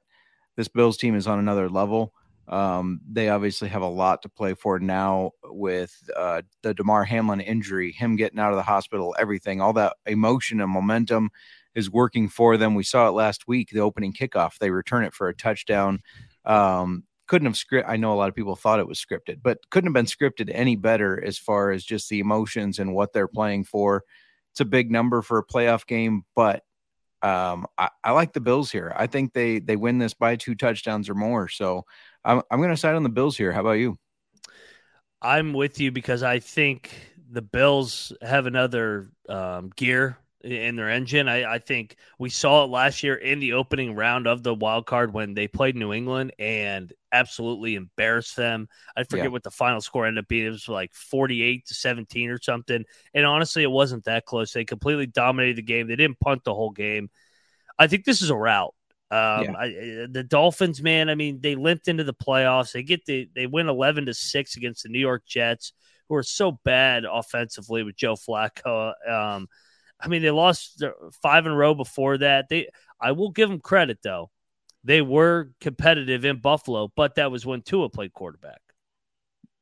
this 0.56 0.68
Bills 0.68 0.96
team 0.96 1.16
is 1.16 1.26
on 1.26 1.38
another 1.38 1.68
level. 1.68 2.14
Um, 2.50 3.00
they 3.09 3.28
obviously 3.28 3.69
have 3.69 3.83
a 3.83 3.88
lot 3.88 4.23
to 4.23 4.28
play 4.28 4.54
for 4.54 4.80
now 4.80 5.30
with 5.45 5.97
uh, 6.16 6.42
the 6.62 6.75
Damar 6.75 7.04
Hamlin 7.04 7.40
injury, 7.40 7.92
him 7.92 8.16
getting 8.16 8.40
out 8.40 8.50
of 8.50 8.57
the 8.57 8.62
hospital, 8.64 9.14
everything, 9.19 9.61
all 9.61 9.73
that 9.75 9.97
emotion 10.04 10.61
and 10.61 10.71
momentum 10.71 11.30
is 11.76 11.88
working 11.88 12.28
for 12.28 12.57
them. 12.57 12.75
We 12.75 12.83
saw 12.83 13.07
it 13.07 13.12
last 13.12 13.47
week, 13.47 13.71
the 13.71 13.80
opening 13.80 14.12
kickoff. 14.12 14.59
They 14.59 14.71
return 14.71 15.04
it 15.04 15.14
for 15.14 15.28
a 15.28 15.35
touchdown. 15.35 16.00
Um, 16.45 17.04
couldn't 17.28 17.47
have 17.47 17.57
script. 17.57 17.88
I 17.88 17.97
know 17.97 18.12
a 18.12 18.16
lot 18.16 18.28
of 18.28 18.35
people 18.35 18.57
thought 18.57 18.80
it 18.80 18.88
was 18.88 18.99
scripted, 19.00 19.38
but 19.40 19.59
couldn't 19.71 19.87
have 19.87 19.95
been 19.95 20.07
scripted 20.07 20.50
any 20.52 20.75
better 20.75 21.23
as 21.25 21.38
far 21.38 21.71
as 21.71 21.85
just 21.85 22.09
the 22.09 22.19
emotions 22.19 22.80
and 22.80 22.92
what 22.92 23.12
they're 23.12 23.28
playing 23.28 23.62
for. 23.62 24.02
It's 24.50 24.61
a 24.61 24.64
big 24.64 24.90
number 24.90 25.23
for 25.23 25.38
a 25.38 25.47
playoff 25.47 25.87
game, 25.87 26.25
but 26.35 26.64
um, 27.23 27.66
I, 27.78 27.90
I 28.02 28.11
like 28.12 28.33
the 28.33 28.40
Bills 28.40 28.73
here. 28.73 28.92
I 28.97 29.07
think 29.07 29.33
they 29.33 29.61
they 29.61 29.76
win 29.76 29.99
this 29.99 30.14
by 30.14 30.35
two 30.37 30.57
touchdowns 30.57 31.09
or 31.09 31.14
more. 31.14 31.49
So 31.49 31.85
I'm 32.25 32.43
I'm 32.50 32.59
going 32.59 32.71
to 32.71 32.77
side 32.77 32.95
on 32.95 33.03
the 33.03 33.09
Bills 33.09 33.37
here. 33.37 33.53
How 33.53 33.61
about 33.61 33.73
you? 33.73 33.99
I'm 35.23 35.53
with 35.53 35.81
you 35.81 35.93
because 35.93 36.23
I 36.23 36.39
think 36.39 36.93
the 37.31 37.43
Bills 37.43 38.12
have 38.23 38.47
another 38.47 39.11
um, 39.29 39.71
gear 39.77 40.17
in 40.43 40.77
their 40.77 40.89
engine. 40.89 41.29
I, 41.29 41.55
I, 41.55 41.59
think 41.59 41.97
we 42.19 42.31
saw 42.31 42.65
it 42.65 42.71
last 42.71 43.03
year 43.03 43.15
in 43.15 43.41
the 43.41 43.53
opening 43.53 43.95
round 43.95 44.27
of 44.27 44.43
the 44.43 44.55
wild 44.55 44.87
card 44.87 45.12
when 45.12 45.35
they 45.35 45.47
played 45.47 45.77
New 45.77 45.93
England 45.93 46.33
and 46.39 46.91
absolutely 47.12 47.75
embarrassed 47.75 48.37
them. 48.37 48.67
I 48.97 49.05
forget 49.05 49.27
Yeah. 49.27 49.31
what 49.33 49.43
the 49.43 49.50
final 49.50 49.83
score 49.83 50.07
ended 50.07 50.25
up 50.25 50.29
being. 50.29 50.47
It 50.47 50.50
was 50.50 50.69
like 50.69 50.95
48 50.95 51.67
to 51.67 51.75
17 51.75 52.31
or 52.31 52.41
something. 52.41 52.85
And 53.12 53.27
honestly, 53.27 53.62
it 53.62 53.71
wasn't 53.71 54.05
that 54.05 54.25
close. 54.25 54.53
They 54.53 54.65
completely 54.65 55.07
dominated 55.07 55.57
the 55.57 55.62
game. 55.62 55.89
They 55.89 55.97
didn't 55.97 56.21
punt 56.21 56.45
the 56.45 56.55
whole 56.55 56.71
game. 56.71 57.11
I 57.79 57.87
think 57.87 58.05
this 58.05 58.23
is 58.23 58.31
a 58.31 58.37
route. 58.37 58.75
Um, 59.11 59.45
Yeah. 59.45 59.52
I, 59.59 59.69
the 60.11 60.25
Dolphins, 60.26 60.83
man, 60.83 61.09
I 61.09 61.14
mean, 61.14 61.40
they 61.40 61.57
limped 61.57 61.88
into 61.88 62.05
the 62.05 62.14
playoffs. 62.14 62.73
They 62.73 62.83
get 62.83 63.05
the 63.07 63.29
they 63.35 63.47
win 63.47 63.69
11 63.69 64.07
to 64.07 64.14
6 64.14 64.57
against 64.57 64.83
the 64.85 64.88
New 64.88 65.00
York 65.00 65.25
Jets, 65.26 65.73
who 66.09 66.14
are 66.14 66.23
so 66.23 66.52
bad 66.64 67.05
offensively 67.05 67.83
with 67.83 67.97
Joe 67.97 68.14
Flacco. 68.14 68.93
Um, 69.09 69.49
I 70.00 70.09
mean, 70.09 70.23
they 70.23 70.31
lost 70.31 70.83
five 71.23 71.47
in 71.47 71.52
a 71.52 71.57
row 71.57 71.75
before 71.75 72.19
that. 72.19 72.49
They, 72.49 72.69
I 73.00 73.12
will 73.12 73.31
give 73.31 73.49
them 73.49 73.61
credit 73.61 73.99
though. 74.02 74.31
They 74.85 75.02
were 75.02 75.50
competitive 75.61 76.25
in 76.25 76.40
Buffalo, 76.40 76.90
but 76.97 77.17
that 77.17 77.31
was 77.31 77.45
when 77.45 77.62
Tua 77.62 77.90
played 77.90 78.12
quarterback. 78.14 78.61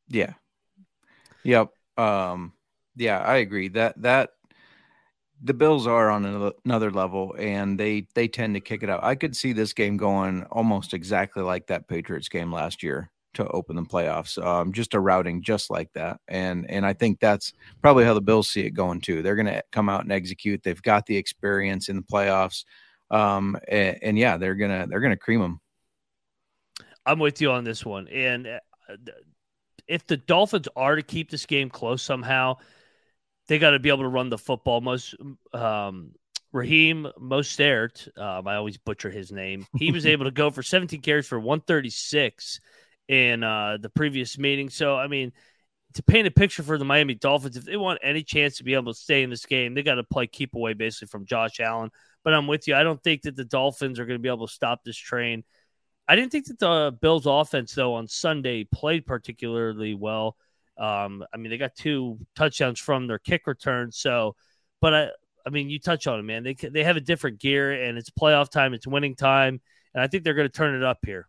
Yeah. 0.08 0.34
Yep. 1.42 1.70
Um, 1.96 2.52
yeah, 2.96 3.18
I 3.18 3.36
agree 3.36 3.68
that 3.68 4.00
that 4.02 4.30
the 5.42 5.54
Bills 5.54 5.86
are 5.86 6.10
on 6.10 6.24
another- 6.24 6.90
level, 6.90 7.34
and 7.38 7.78
they 7.78 8.06
they 8.14 8.28
tend 8.28 8.54
to 8.54 8.60
kick 8.60 8.82
it 8.82 8.90
out. 8.90 9.04
I 9.04 9.14
could 9.14 9.36
see 9.36 9.52
this 9.52 9.72
game 9.72 9.96
going 9.96 10.44
almost 10.50 10.94
exactly 10.94 11.42
like 11.42 11.66
that 11.68 11.88
Patriots 11.88 12.28
game 12.28 12.52
last 12.52 12.82
year 12.82 13.10
to 13.34 13.46
open 13.48 13.76
the 13.76 13.82
playoffs. 13.82 14.42
Um, 14.44 14.72
just 14.72 14.94
a 14.94 15.00
routing 15.00 15.42
just 15.42 15.70
like 15.70 15.92
that, 15.94 16.20
and 16.28 16.68
and 16.70 16.84
I 16.84 16.92
think 16.92 17.20
that's 17.20 17.52
probably 17.82 18.04
how 18.04 18.14
the 18.14 18.20
Bills 18.20 18.48
see 18.48 18.62
it 18.62 18.70
going 18.70 19.00
too. 19.00 19.22
They're 19.22 19.36
going 19.36 19.46
to 19.46 19.62
come 19.70 19.88
out 19.88 20.02
and 20.02 20.12
execute. 20.12 20.62
They've 20.62 20.82
got 20.82 21.06
the 21.06 21.16
experience 21.16 21.88
in 21.88 21.96
the 21.96 22.02
playoffs, 22.02 22.64
um, 23.10 23.56
and, 23.68 23.98
and 24.02 24.18
yeah, 24.18 24.36
they're 24.36 24.56
gonna 24.56 24.86
they're 24.88 25.00
gonna 25.00 25.16
cream 25.16 25.40
them. 25.40 25.60
I'm 27.06 27.18
with 27.18 27.40
you 27.40 27.50
on 27.50 27.64
this 27.64 27.86
one. 27.86 28.06
And 28.08 28.46
uh, 28.46 28.96
if 29.86 30.06
the 30.06 30.18
Dolphins 30.18 30.68
are 30.76 30.94
to 30.94 31.02
keep 31.02 31.30
this 31.30 31.46
game 31.46 31.70
close 31.70 32.02
somehow, 32.02 32.56
they 33.48 33.58
got 33.58 33.70
to 33.70 33.78
be 33.78 33.88
able 33.88 34.02
to 34.02 34.08
run 34.08 34.28
the 34.28 34.38
football. 34.38 34.80
Most 34.80 35.14
um, 35.52 36.12
Raheem 36.52 37.08
Mostert, 37.20 38.16
um, 38.18 38.46
I 38.46 38.56
always 38.56 38.78
butcher 38.78 39.10
his 39.10 39.32
name. 39.32 39.66
He 39.76 39.90
was 39.90 40.06
able 40.06 40.26
to 40.26 40.30
go 40.30 40.50
for 40.50 40.62
17 40.62 41.00
carries 41.00 41.26
for 41.26 41.40
136 41.40 42.60
in 43.08 43.42
uh, 43.42 43.78
the 43.80 43.88
previous 43.88 44.38
meeting. 44.38 44.68
So, 44.68 44.96
I 44.96 45.08
mean, 45.08 45.32
to 45.94 46.02
paint 46.02 46.28
a 46.28 46.30
picture 46.30 46.62
for 46.62 46.78
the 46.78 46.84
Miami 46.84 47.14
Dolphins, 47.14 47.56
if 47.56 47.64
they 47.64 47.76
want 47.76 47.98
any 48.02 48.22
chance 48.22 48.58
to 48.58 48.64
be 48.64 48.74
able 48.74 48.92
to 48.92 48.98
stay 48.98 49.22
in 49.22 49.30
this 49.30 49.46
game, 49.46 49.74
they 49.74 49.82
got 49.82 49.94
to 49.94 50.04
play 50.04 50.26
keep 50.26 50.54
away 50.54 50.74
basically 50.74 51.08
from 51.08 51.24
Josh 51.24 51.60
Allen. 51.60 51.90
But 52.24 52.34
I'm 52.34 52.46
with 52.46 52.68
you. 52.68 52.74
I 52.74 52.82
don't 52.82 53.02
think 53.02 53.22
that 53.22 53.36
the 53.36 53.44
Dolphins 53.44 53.98
are 53.98 54.04
going 54.04 54.18
to 54.18 54.22
be 54.22 54.28
able 54.28 54.46
to 54.46 54.52
stop 54.52 54.84
this 54.84 54.96
train. 54.96 55.44
I 56.06 56.16
didn't 56.16 56.32
think 56.32 56.46
that 56.46 56.58
the 56.58 56.96
Bills' 57.00 57.26
offense, 57.26 57.74
though, 57.74 57.94
on 57.94 58.08
Sunday 58.08 58.64
played 58.64 59.06
particularly 59.06 59.94
well. 59.94 60.36
Um, 60.78 61.24
I 61.32 61.36
mean, 61.36 61.50
they 61.50 61.58
got 61.58 61.74
two 61.74 62.18
touchdowns 62.36 62.78
from 62.78 63.06
their 63.06 63.18
kick 63.18 63.46
return. 63.46 63.90
So, 63.92 64.36
but 64.80 64.94
I, 64.94 65.08
I 65.46 65.50
mean, 65.50 65.70
you 65.70 65.78
touch 65.80 66.06
on 66.06 66.20
it, 66.20 66.22
man. 66.22 66.44
They 66.44 66.54
they 66.54 66.84
have 66.84 66.96
a 66.96 67.00
different 67.00 67.40
gear, 67.40 67.72
and 67.72 67.98
it's 67.98 68.10
playoff 68.10 68.50
time, 68.50 68.74
it's 68.74 68.86
winning 68.86 69.16
time, 69.16 69.60
and 69.94 70.02
I 70.02 70.06
think 70.06 70.24
they're 70.24 70.34
going 70.34 70.48
to 70.48 70.52
turn 70.56 70.74
it 70.74 70.84
up 70.84 70.98
here. 71.04 71.26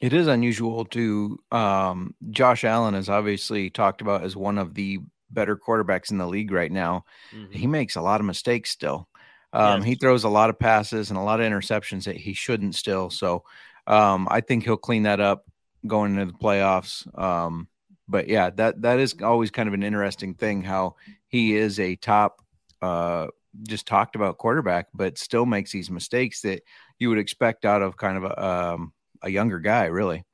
It 0.00 0.12
is 0.14 0.28
unusual 0.28 0.86
to 0.86 1.38
um, 1.52 2.14
Josh 2.30 2.64
Allen 2.64 2.94
is 2.94 3.10
obviously 3.10 3.68
talked 3.68 4.00
about 4.00 4.24
as 4.24 4.34
one 4.34 4.56
of 4.56 4.72
the 4.74 5.00
better 5.30 5.56
quarterbacks 5.56 6.10
in 6.10 6.18
the 6.18 6.26
league 6.26 6.52
right 6.52 6.72
now. 6.72 7.04
He 7.50 7.66
makes 7.66 7.96
a 7.96 8.00
lot 8.00 8.20
of 8.20 8.26
mistakes 8.26 8.70
still. 8.70 9.08
Um, 9.52 9.80
Yes. 9.80 9.84
He 9.88 9.94
throws 9.96 10.24
a 10.24 10.28
lot 10.28 10.48
of 10.48 10.58
passes 10.58 11.10
and 11.10 11.18
a 11.18 11.22
lot 11.22 11.40
of 11.40 11.46
interceptions 11.46 12.04
that 12.04 12.16
he 12.16 12.32
shouldn't 12.34 12.76
still. 12.76 13.10
So 13.10 13.42
um, 13.86 14.26
I 14.30 14.40
think 14.40 14.64
he'll 14.64 14.76
clean 14.76 15.02
that 15.02 15.20
up 15.20 15.44
going 15.86 16.14
into 16.18 16.32
the 16.32 16.38
playoffs. 16.38 17.06
Um, 17.18 17.68
but 18.10 18.28
yeah, 18.28 18.50
that 18.50 18.82
that 18.82 18.98
is 19.00 19.14
always 19.22 19.50
kind 19.50 19.68
of 19.68 19.74
an 19.74 19.82
interesting 19.84 20.34
thing 20.34 20.62
how 20.62 20.96
he 21.28 21.56
is 21.56 21.80
a 21.80 21.96
top, 21.96 22.42
uh, 22.82 23.28
just 23.68 23.86
talked 23.86 24.16
about 24.16 24.38
quarterback, 24.38 24.88
but 24.94 25.18
still 25.18 25.46
makes 25.46 25.72
these 25.72 25.90
mistakes 25.90 26.42
that 26.42 26.62
you 26.98 27.08
would 27.10 27.18
expect 27.18 27.64
out 27.64 27.82
of 27.82 27.96
kind 27.96 28.18
of 28.18 28.24
a, 28.24 28.44
um, 28.46 28.92
a 29.22 29.30
younger 29.30 29.60
guy, 29.60 29.86
really. 29.86 30.24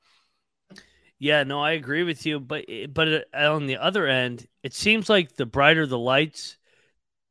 Yeah, 1.18 1.45
no, 1.45 1.62
I 1.62 1.73
agree 1.73 2.02
with 2.02 2.26
you, 2.26 2.40
but 2.40 2.66
but 2.92 3.09
uh, 3.35 3.54
on 3.54 3.66
the 3.66 3.78
other 3.78 4.06
end, 4.06 4.47
it 4.62 4.75
seems 4.75 5.09
like 5.09 5.35
the 5.35 5.47
brighter 5.47 5.87
the 5.87 5.99
lights, 5.99 6.59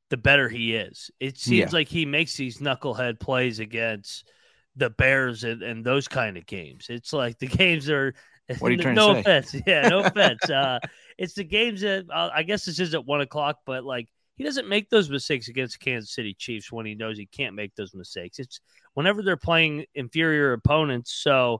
the 0.10 0.18
better 0.18 0.50
he 0.50 0.75
is. 0.75 1.12
It 1.20 1.38
seems 1.40 1.72
Yeah. 1.72 1.74
like 1.74 1.90
he 1.90 2.06
makes 2.06 2.38
these 2.38 2.60
knucklehead 2.60 3.20
plays 3.20 3.60
against 3.60 4.30
the 4.75 4.90
Bears 4.92 5.44
and, 5.44 5.64
and 5.64 5.86
those 5.86 6.08
kind 6.08 6.38
of 6.38 6.46
games. 6.48 6.88
It's 6.90 7.14
like 7.14 7.40
the 7.40 7.48
games 7.50 7.90
are. 7.90 8.16
What 8.60 8.70
are 8.70 8.72
you 8.75 8.78
trying 8.82 8.96
to 8.96 9.02
no 9.02 9.14
say? 9.14 9.20
offense, 9.22 9.56
yeah, 9.68 9.88
no 9.88 10.00
offense. 10.00 10.40
Uh, 10.50 10.80
it's 11.18 11.34
the 11.34 11.44
games 11.44 11.82
that 11.82 12.06
uh, 12.14 12.30
I 12.34 12.44
guess 12.44 12.66
this 12.66 12.80
is 12.80 12.94
at 12.94 13.06
one 13.06 13.22
o'clock, 13.22 13.60
but 13.66 13.84
like 13.86 14.10
he 14.38 14.44
doesn't 14.44 14.68
make 14.68 14.90
those 14.90 15.10
mistakes 15.10 15.48
against 15.48 15.80
Kansas 15.80 16.14
City 16.14 16.34
Chiefs 16.34 16.72
when 16.72 16.86
he 16.86 16.94
knows 16.94 17.18
he 17.18 17.25
can't 17.25 17.56
make 17.56 17.74
those 17.75 17.94
mistakes. 17.96 18.38
It's 18.40 18.60
whenever 18.94 19.22
they're 19.24 19.38
playing 19.38 19.86
inferior 19.96 20.52
opponents. 20.54 21.14
So, 21.14 21.60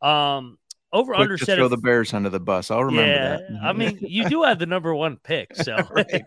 um, 0.00 0.56
over 0.92 1.14
Quick 1.14 1.22
under 1.22 1.36
to 1.38 1.44
throw 1.46 1.64
if- 1.64 1.70
the 1.70 1.76
Bears 1.78 2.12
under 2.14 2.28
the 2.28 2.38
bus. 2.38 2.70
I'll 2.70 2.84
remember 2.84 3.10
yeah, 3.10 3.36
that. 3.38 3.60
I 3.62 3.72
mean, 3.72 3.98
you 4.02 4.28
do 4.28 4.42
have 4.44 4.58
the 4.58 4.66
number 4.66 4.94
one 4.94 5.16
pick, 5.16 5.54
so 5.56 5.76
Right. 5.90 6.22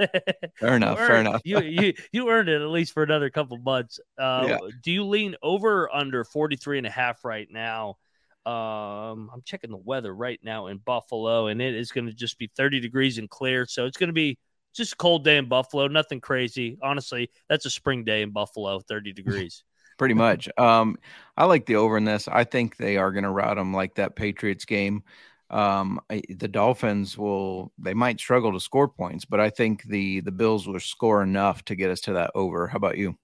fair 0.60 0.76
enough. 0.76 0.98
Fair 0.98 1.12
earned- 1.12 1.28
enough. 1.28 1.42
You 1.46 1.62
you 1.62 1.94
you 2.12 2.30
earned 2.30 2.50
it 2.50 2.62
at 2.62 2.68
least 2.68 2.94
for 2.94 3.04
another 3.04 3.30
couple 3.30 3.58
months. 3.60 4.00
Uh, 4.18 4.46
Yeah. 4.48 4.58
Do 4.84 4.92
you 4.92 5.06
lean 5.06 5.36
over 5.42 5.84
or 5.84 5.96
under 5.96 6.24
43 6.24 6.80
and 6.80 6.88
a 6.88 6.90
half 6.92 7.24
right 7.24 7.48
now? 7.50 7.98
Um, 8.46 9.30
I'm 9.34 9.42
checking 9.44 9.72
the 9.72 9.78
weather 9.78 10.14
right 10.14 10.40
now 10.44 10.68
in 10.68 10.78
Buffalo, 10.78 11.48
and 11.48 11.62
it 11.62 11.75
is 11.75 11.92
going 11.92 12.08
to 12.08 12.14
just 12.14 12.38
be 12.38 12.50
30 12.56 12.80
degrees 12.80 13.18
and 13.18 13.30
clear. 13.30 13.66
So 13.66 13.86
it's 13.86 13.98
going 13.98 14.10
to 14.10 14.14
be 14.14 14.38
just 14.74 14.94
a 14.94 14.96
cold 14.98 15.24
day 15.24 15.38
in 15.38 15.48
Buffalo. 15.48 15.88
Nothing 15.88 16.22
crazy. 16.22 16.78
Honestly, 16.82 17.32
that's 17.50 17.66
a 17.66 17.70
spring 17.70 18.04
day 18.04 18.22
in 18.22 18.32
Buffalo, 18.32 18.80
30 18.80 19.14
degrees. 19.14 19.64
pretty 19.98 20.14
much. 20.14 20.50
Um, 20.58 20.98
I 21.38 21.46
like 21.46 21.66
the 21.66 21.78
over 21.78 21.98
in 21.98 22.06
this. 22.06 22.28
I 22.28 22.44
think 22.44 22.78
they 22.78 22.98
are 22.98 23.12
going 23.12 23.24
to 23.24 23.32
route 23.32 23.58
them 23.58 23.74
like 23.74 23.96
that 23.96 24.16
Patriots 24.16 24.66
game. 24.66 25.04
Um, 25.50 26.00
I, 26.10 26.22
the 26.30 26.48
Dolphins 26.48 27.18
will. 27.18 27.72
They 27.78 27.94
might 27.94 28.20
struggle 28.20 28.52
to 28.54 28.60
score 28.60 28.88
points, 28.88 29.25
but 29.25 29.40
I 29.40 29.50
think 29.52 29.84
the 29.84 30.22
the 30.22 30.32
Bills 30.32 30.68
will 30.68 30.80
score 30.80 31.22
enough 31.22 31.64
to 31.66 31.75
get 31.75 31.92
us 31.92 32.02
to 32.02 32.14
that 32.14 32.32
over. 32.34 32.68
How 32.68 32.78
about 32.78 32.98
you? 32.98 33.18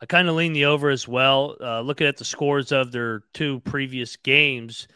I 0.00 0.06
kind 0.06 0.28
of 0.28 0.36
lean 0.36 0.52
the 0.52 0.66
over 0.66 0.90
as 0.90 1.08
well. 1.08 1.56
Uh, 1.60 1.80
looking 1.80 2.06
at 2.06 2.16
the 2.16 2.24
scores 2.24 2.72
of 2.72 2.92
their 2.92 3.22
two 3.32 3.60
previous 3.60 4.16
games, 4.16 4.88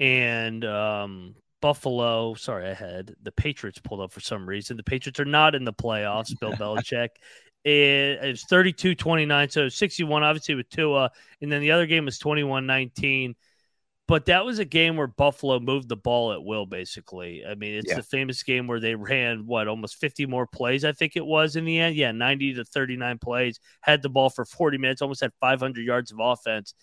and 0.00 0.64
um, 0.64 1.34
Buffalo. 1.60 2.34
Sorry, 2.34 2.68
I 2.68 2.74
had 2.74 3.14
the 3.22 3.32
Patriots 3.32 3.78
pulled 3.78 4.00
up 4.00 4.12
for 4.12 4.20
some 4.20 4.48
reason. 4.48 4.76
The 4.76 4.82
Patriots 4.82 5.20
are 5.20 5.24
not 5.24 5.54
in 5.54 5.64
the 5.64 5.72
playoffs. 5.72 6.38
Bill 6.38 6.52
Belichick. 6.54 7.10
It, 7.64 8.22
it 8.22 8.30
was 8.30 8.44
32 8.44 8.94
29, 8.94 9.50
so 9.50 9.68
61, 9.68 10.22
obviously, 10.22 10.54
with 10.54 10.70
Tua. 10.70 11.10
And 11.42 11.50
then 11.50 11.60
the 11.60 11.72
other 11.72 11.86
game 11.86 12.04
was 12.04 12.18
21 12.18 12.66
19. 12.66 13.34
But 14.08 14.26
that 14.26 14.44
was 14.44 14.60
a 14.60 14.64
game 14.64 14.96
where 14.96 15.08
Buffalo 15.08 15.58
moved 15.58 15.88
the 15.88 15.96
ball 15.96 16.32
at 16.32 16.44
will, 16.44 16.64
basically. 16.64 17.44
I 17.44 17.56
mean, 17.56 17.74
it's 17.74 17.90
Yeah. 17.90 17.96
the 17.96 18.02
famous 18.04 18.42
game 18.44 18.68
where 18.68 18.78
they 18.78 18.94
ran, 18.94 19.46
what, 19.46 19.66
almost 19.66 19.96
50 19.96 20.26
more 20.26 20.46
plays, 20.46 20.84
I 20.84 20.92
think 20.92 21.16
it 21.16 21.26
was 21.26 21.56
in 21.56 21.64
the 21.64 21.80
end. 21.80 21.96
Yeah, 21.96 22.12
90 22.12 22.54
to 22.54 22.64
39 22.64 23.18
plays, 23.18 23.58
had 23.80 24.02
the 24.02 24.08
ball 24.08 24.30
for 24.30 24.44
40 24.44 24.78
minutes, 24.78 25.02
almost 25.02 25.22
had 25.22 25.32
500 25.40 25.84
yards 25.84 26.12
of 26.12 26.18
offense. 26.20 26.74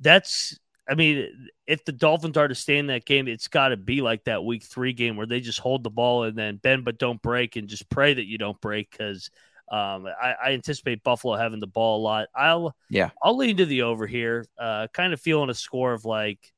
That's, 0.00 0.58
I 0.86 0.94
mean, 0.96 1.48
if 1.66 1.82
the 1.86 1.92
Dolphins 1.92 2.36
are 2.36 2.48
to 2.48 2.54
stay 2.54 2.76
in 2.76 2.88
that 2.88 3.06
game, 3.06 3.26
it's 3.26 3.48
got 3.48 3.68
to 3.68 3.78
be 3.78 4.02
like 4.02 4.24
that 4.24 4.44
week 4.44 4.64
three 4.64 4.92
game 4.92 5.16
where 5.16 5.26
they 5.26 5.40
just 5.40 5.60
hold 5.60 5.82
the 5.82 5.90
ball 5.90 6.24
and 6.24 6.36
then 6.36 6.56
bend 6.58 6.84
but 6.84 6.98
don't 6.98 7.22
break 7.22 7.56
and 7.56 7.68
just 7.68 7.88
pray 7.88 8.12
that 8.12 8.26
you 8.26 8.36
don't 8.36 8.60
break 8.60 8.90
because 8.90 9.30
um, 9.68 10.06
I, 10.06 10.34
I 10.44 10.50
anticipate 10.52 11.02
Buffalo 11.02 11.36
having 11.36 11.60
the 11.60 11.66
ball 11.66 12.00
a 12.00 12.02
lot. 12.02 12.28
I'll 12.34 12.76
Yeah. 12.90 13.10
I'll 13.22 13.36
lean 13.36 13.56
to 13.58 13.66
the 13.66 13.82
over 13.82 14.06
here. 14.06 14.46
Uh, 14.58 14.88
kind 14.92 15.12
of 15.12 15.20
feeling 15.20 15.50
a 15.50 15.54
score 15.54 15.92
of 15.92 16.04
like 16.04 16.52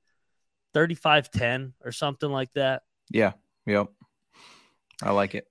35-10 0.75 1.73
or 1.85 1.93
something 1.93 2.31
like 2.31 2.53
that. 2.55 2.83
Yeah. 3.11 3.33
Yep. 3.67 3.89
I 5.03 5.13
like 5.13 5.35
it. 5.35 5.47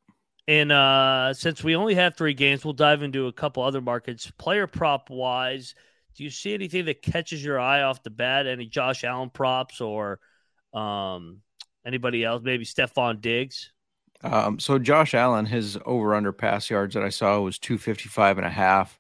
And 0.47 0.71
uh, 0.71 1.33
since 1.33 1.63
we 1.63 1.75
only 1.75 1.95
have 1.95 2.15
three 2.15 2.33
games, 2.33 2.63
we'll 2.63 2.74
dive 2.74 3.01
into 3.01 3.27
a 3.27 3.33
couple 3.33 3.63
other 3.63 3.81
markets. 3.81 4.31
Player 4.38 4.67
prop 4.67 5.09
wise, 5.09 5.74
do 6.15 6.24
you 6.24 6.29
see 6.29 6.53
anything 6.53 6.85
that 6.85 7.01
catches 7.01 7.43
your 7.43 7.59
eye 7.59 7.81
off 7.81 8.03
the 8.03 8.09
bat? 8.12 8.45
Any 8.45 8.67
Josh 8.67 9.03
Allen 9.03 9.31
props 9.31 9.81
or 9.81 10.19
um, 10.74 11.41
anybody 11.85 12.24
else? 12.24 12.41
Maybe 12.43 12.63
Stefon 12.63 13.21
Diggs? 13.21 13.71
Um, 14.24 14.60
so 14.60 14.79
Josh 14.79 15.13
Allen, 15.13 15.45
his 15.45 15.77
over 15.86 16.15
under 16.15 16.31
pass 16.31 16.69
yards 16.69 16.95
that 16.95 17.03
I 17.03 17.10
saw 17.10 17.39
was 17.41 17.60
255 17.60 18.38
and 18.38 18.48
a 18.48 18.50
half. 18.50 19.00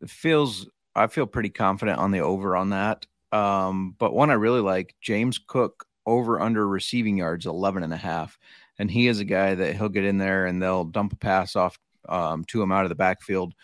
It 0.00 0.10
feels, 0.10 0.68
I 0.94 1.06
feel 1.06 1.26
pretty 1.26 1.50
confident 1.50 1.98
on 1.98 2.10
the 2.10 2.20
over 2.20 2.56
on 2.56 2.70
that. 2.70 3.06
Um, 3.32 3.96
but 3.98 4.12
one 4.12 4.30
I 4.30 4.34
really 4.34 4.60
like, 4.60 4.94
James 5.00 5.38
Cook 5.38 5.86
over 6.06 6.40
under 6.40 6.68
receiving 6.68 7.16
yards, 7.16 7.46
11 7.46 7.82
and 7.82 7.92
a 7.92 7.96
half. 7.96 8.38
And 8.78 8.90
he 8.90 9.06
is 9.06 9.20
a 9.20 9.24
guy 9.24 9.54
that 9.54 9.76
he'll 9.76 9.88
get 9.88 10.04
in 10.04 10.18
there 10.18 10.46
and 10.46 10.62
they'll 10.62 10.84
dump 10.84 11.12
a 11.12 11.16
pass 11.16 11.56
off 11.56 11.78
um, 12.08 12.44
to 12.46 12.62
him 12.62 12.72
out 12.72 12.84
of 12.84 12.88
the 12.88 12.94
backfield. 12.94 13.54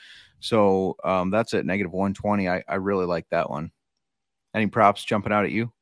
So 0.41 0.97
um, 1.05 1.31
that's 1.31 1.55
at 1.55 1.67
negative 1.67 1.93
120. 1.93 2.49
I, 2.49 2.63
I 2.69 2.77
really 2.77 3.07
like 3.07 3.29
that 3.31 3.51
one. 3.51 3.73
Any 4.55 4.67
props 4.69 5.05
jumping 5.05 5.33
out 5.33 5.45
at 5.45 5.51
you? 5.51 5.73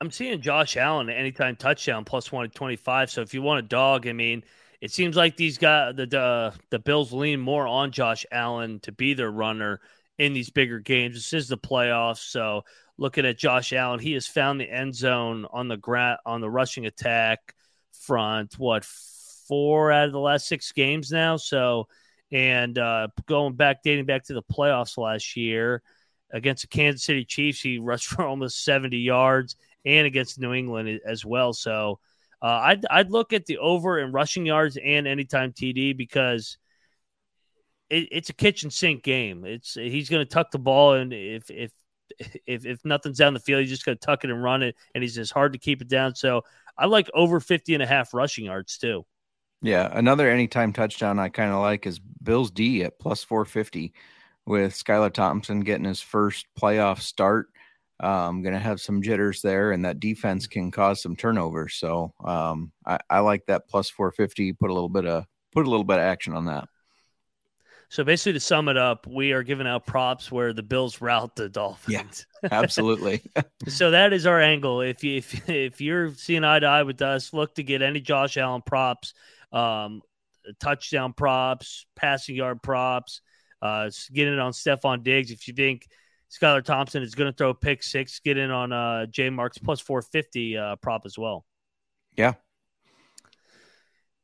I'm 0.00 0.10
seeing 0.10 0.40
Josh 0.42 0.76
Allen 0.76 1.08
anytime 1.08 1.56
touchdown 1.56 2.04
plus 2.04 2.30
125. 2.30 3.10
So 3.10 3.22
if 3.22 3.32
you 3.32 3.40
want 3.40 3.60
a 3.64 3.68
dog, 3.68 4.06
I 4.06 4.12
mean, 4.12 4.44
it 4.80 4.90
seems 4.90 5.16
like 5.16 5.36
these 5.36 5.56
guys, 5.56 5.94
the, 5.96 6.06
the 6.06 6.54
the 6.70 6.78
Bills 6.78 7.12
lean 7.12 7.40
more 7.40 7.66
on 7.66 7.92
Josh 7.92 8.26
Allen 8.30 8.80
to 8.80 8.92
be 8.92 9.14
their 9.14 9.30
runner 9.30 9.80
in 10.18 10.34
these 10.34 10.50
bigger 10.50 10.80
games. 10.80 11.14
This 11.14 11.32
is 11.32 11.48
the 11.48 11.56
playoffs, 11.56 12.30
so 12.30 12.64
looking 12.98 13.24
at 13.24 13.38
Josh 13.38 13.72
Allen, 13.72 14.00
he 14.00 14.12
has 14.12 14.26
found 14.26 14.60
the 14.60 14.70
end 14.70 14.94
zone 14.94 15.46
on 15.50 15.68
the 15.68 15.78
gra- 15.78 16.18
on 16.26 16.42
the 16.42 16.50
rushing 16.50 16.84
attack 16.84 17.54
front. 17.92 18.58
What 18.58 18.84
four 18.84 19.92
out 19.92 20.06
of 20.06 20.12
the 20.12 20.20
last 20.20 20.46
six 20.46 20.72
games 20.72 21.10
now? 21.10 21.38
So, 21.38 21.88
and 22.30 22.76
uh, 22.76 23.08
going 23.26 23.54
back, 23.54 23.82
dating 23.82 24.04
back 24.06 24.24
to 24.24 24.34
the 24.34 24.42
playoffs 24.42 24.98
last 24.98 25.36
year 25.36 25.82
against 26.30 26.62
the 26.62 26.68
Kansas 26.68 27.02
City 27.02 27.24
Chiefs, 27.24 27.62
he 27.62 27.78
rushed 27.78 28.08
for 28.08 28.26
almost 28.26 28.62
70 28.62 28.98
yards 28.98 29.56
and 29.86 30.06
against 30.06 30.38
New 30.38 30.52
England 30.52 31.00
as 31.06 31.24
well. 31.24 31.52
So 31.54 32.00
uh, 32.42 32.60
I'd 32.64 32.84
I'd 32.90 33.10
look 33.10 33.32
at 33.32 33.46
the 33.46 33.58
over 33.58 33.98
in 33.98 34.12
rushing 34.12 34.44
yards 34.44 34.76
and 34.76 35.06
anytime 35.06 35.52
TD 35.52 35.96
because 35.96 36.58
it, 37.88 38.08
it's 38.10 38.28
a 38.28 38.34
kitchen 38.34 38.70
sink 38.70 39.02
game. 39.02 39.44
It's 39.46 39.74
he's 39.74 40.10
going 40.10 40.26
to 40.26 40.30
tuck 40.30 40.50
the 40.50 40.58
ball 40.58 40.94
and 40.94 41.12
if 41.12 41.50
if 41.50 41.72
if 42.46 42.66
if 42.66 42.84
nothing's 42.84 43.18
down 43.18 43.34
the 43.34 43.40
field, 43.40 43.60
he's 43.60 43.70
just 43.70 43.86
going 43.86 43.96
to 43.96 44.04
tuck 44.04 44.24
it 44.24 44.30
and 44.30 44.42
run 44.42 44.62
it, 44.62 44.76
and 44.94 45.02
he's 45.02 45.14
just 45.14 45.32
hard 45.32 45.52
to 45.54 45.58
keep 45.58 45.80
it 45.80 45.88
down. 45.88 46.14
So 46.14 46.42
I 46.76 46.86
like 46.86 47.08
over 47.14 47.40
50 47.40 47.74
and 47.74 47.82
a 47.82 47.86
half 47.86 48.12
rushing 48.12 48.44
yards 48.44 48.78
too. 48.78 49.06
Yeah, 49.62 49.88
another 49.90 50.30
anytime 50.30 50.72
touchdown 50.72 51.18
I 51.18 51.28
kind 51.28 51.52
of 51.52 51.60
like 51.60 51.86
is 51.86 51.98
Bills 51.98 52.50
D 52.50 52.84
at 52.84 52.98
plus 52.98 53.24
450 53.24 53.94
with 54.44 54.72
Skylar 54.72 55.12
Thompson 55.12 55.60
getting 55.60 55.86
his 55.86 56.00
first 56.00 56.46
playoff 56.58 57.00
start. 57.00 57.48
Um, 57.98 58.42
going 58.42 58.54
to 58.54 58.60
have 58.60 58.80
some 58.80 59.00
jitters 59.00 59.40
there, 59.40 59.72
and 59.72 59.84
that 59.84 60.00
defense 60.00 60.46
can 60.46 60.70
cause 60.70 61.00
some 61.00 61.16
turnovers. 61.16 61.76
So 61.76 62.12
um, 62.22 62.72
I, 62.84 62.98
I 63.08 63.20
like 63.20 63.46
that 63.46 63.68
plus 63.68 63.88
450. 63.88 64.52
Put 64.52 64.70
a 64.70 64.74
little 64.74 64.90
bit 64.90 65.06
of 65.06 65.24
put 65.52 65.66
a 65.66 65.70
little 65.70 65.84
bit 65.84 65.98
of 65.98 66.04
action 66.04 66.34
on 66.34 66.44
that. 66.46 66.68
So 67.88 68.04
basically, 68.04 68.34
to 68.34 68.40
sum 68.40 68.68
it 68.68 68.76
up, 68.76 69.06
we 69.06 69.32
are 69.32 69.42
giving 69.42 69.66
out 69.66 69.86
props 69.86 70.30
where 70.30 70.52
the 70.52 70.62
Bills 70.62 71.00
route 71.00 71.36
the 71.36 71.48
Dolphins. 71.48 72.26
Yeah, 72.42 72.48
Absolutely. 72.50 73.22
so 73.68 73.92
that 73.92 74.12
is 74.12 74.26
our 74.26 74.40
angle. 74.40 74.80
If 74.80 75.04
you 75.04 75.18
if 75.18 75.48
if 75.48 75.80
you're 75.80 76.12
seeing 76.14 76.44
eye 76.44 76.58
to 76.58 76.66
eye 76.66 76.82
with 76.82 77.00
us, 77.00 77.32
look 77.32 77.54
to 77.54 77.62
get 77.62 77.82
any 77.82 78.00
Josh 78.00 78.36
Allen 78.36 78.62
props, 78.66 79.14
um, 79.52 80.02
touchdown 80.60 81.12
props, 81.12 81.86
passing 81.94 82.34
yard 82.34 82.62
props. 82.62 83.20
Uh, 83.62 83.90
get 84.12 84.28
in 84.28 84.38
on 84.38 84.52
Stefon 84.52 85.02
Diggs. 85.02 85.30
If 85.30 85.48
you 85.48 85.54
think 85.54 85.88
Skylar 86.30 86.64
Thompson 86.64 87.02
is 87.02 87.14
going 87.14 87.30
to 87.30 87.36
throw 87.36 87.50
a 87.50 87.54
pick 87.54 87.82
six, 87.82 88.20
get 88.20 88.36
in 88.36 88.50
on 88.50 88.72
uh, 88.72 89.06
J 89.06 89.30
Marks 89.30 89.58
plus 89.58 89.80
four 89.80 90.02
fifty 90.02 90.56
uh, 90.56 90.76
prop 90.76 91.02
as 91.04 91.18
well. 91.18 91.44
Yeah. 92.16 92.34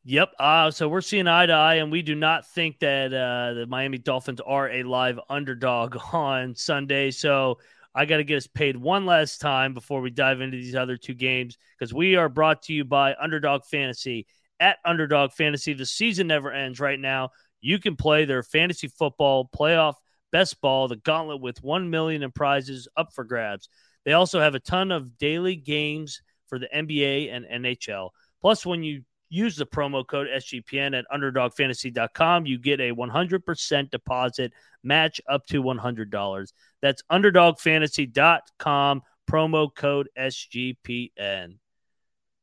Yep. 0.05 0.33
Uh, 0.38 0.71
so 0.73 0.88
we're 0.88 1.01
seeing 1.01 1.29
eye 1.29 1.47
to 1.47 1.53
eye, 1.53 1.75
and 1.77 1.93
we 1.93 2.03
do 2.03 2.17
not 2.17 2.49
think 2.49 2.81
that 2.81 3.12
uh, 3.12 3.55
the 3.55 3.67
Miami 3.67 3.99
Dolphins 3.99 4.41
are 4.41 4.69
a 4.69 4.83
live 4.83 5.21
underdog 5.29 5.97
on 6.12 6.57
Sunday. 6.57 7.12
So 7.12 7.59
I 7.95 8.07
got 8.07 8.17
to 8.17 8.25
get 8.25 8.38
us 8.38 8.47
paid 8.49 8.77
one 8.77 9.07
last 9.07 9.41
time 9.41 9.75
before 9.75 10.01
we 10.01 10.11
dive 10.11 10.41
into 10.41 10.57
these 10.57 10.75
other 10.75 10.97
two 10.97 11.15
games 11.15 11.57
because 11.79 11.95
we 11.95 12.17
are 12.17 12.29
brought 12.29 12.62
to 12.62 12.73
you 12.73 12.85
by 12.85 13.15
Underdog 13.21 13.65
Fantasy. 13.65 14.27
At 14.59 14.79
Underdog 14.85 15.33
Fantasy, 15.33 15.73
the 15.73 15.87
season 15.87 16.29
never 16.29 16.51
ends 16.51 16.81
right 16.81 16.99
now. 16.99 17.31
You 17.61 17.79
can 17.79 17.97
play 17.97 18.25
their 18.25 18.43
fantasy 18.43 18.88
football 18.88 19.49
playoff 19.57 19.95
best 20.33 20.61
ball, 20.61 20.88
the 20.88 20.97
gauntlet 20.97 21.40
with 21.40 21.62
1 21.62 21.90
million 21.90 22.23
in 22.23 22.33
prizes 22.33 22.88
up 22.97 23.12
for 23.14 23.25
grabs. 23.25 23.68
They 24.05 24.12
also 24.12 24.40
have 24.40 24.55
a 24.55 24.61
ton 24.61 24.90
of 24.90 25.18
daily 25.18 25.55
games 25.55 26.23
for 26.49 26.59
the 26.59 26.68
NBA 26.75 27.33
and 27.33 27.45
NHL. 27.45 28.11
Plus, 28.40 28.66
when 28.66 28.83
you 28.83 29.05
use 29.33 29.57
the 29.57 29.66
promo 29.66 30.07
code 30.07 30.29
SGPN 30.29 30.97
at 30.97 31.07
underdogfantasy.com. 31.11 32.45
You 32.45 32.59
get 32.59 32.81
a 32.81 32.92
100% 32.92 33.90
deposit 33.90 34.53
match 34.85 35.23
up 35.27 35.47
to 35.47 35.62
$100. 35.62 36.53
That's 36.83 37.03
underdogfantasy.com, 37.11 39.03
promo 39.29 39.75
code 39.75 40.11
SGPN. 40.18 41.57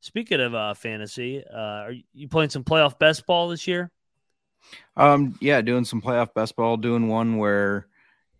Speaking 0.01 0.41
of 0.41 0.55
uh, 0.55 0.73
fantasy, 0.73 1.43
uh, 1.45 1.57
are 1.57 1.93
you 2.13 2.27
playing 2.27 2.49
some 2.49 2.63
playoff 2.63 2.97
best 2.97 3.27
ball 3.27 3.49
this 3.49 3.67
year? 3.67 3.91
Um, 4.97 5.35
yeah, 5.39 5.61
doing 5.61 5.85
some 5.85 6.01
playoff 6.01 6.33
best 6.33 6.55
ball, 6.55 6.77
doing 6.77 7.07
one 7.07 7.37
where 7.37 7.87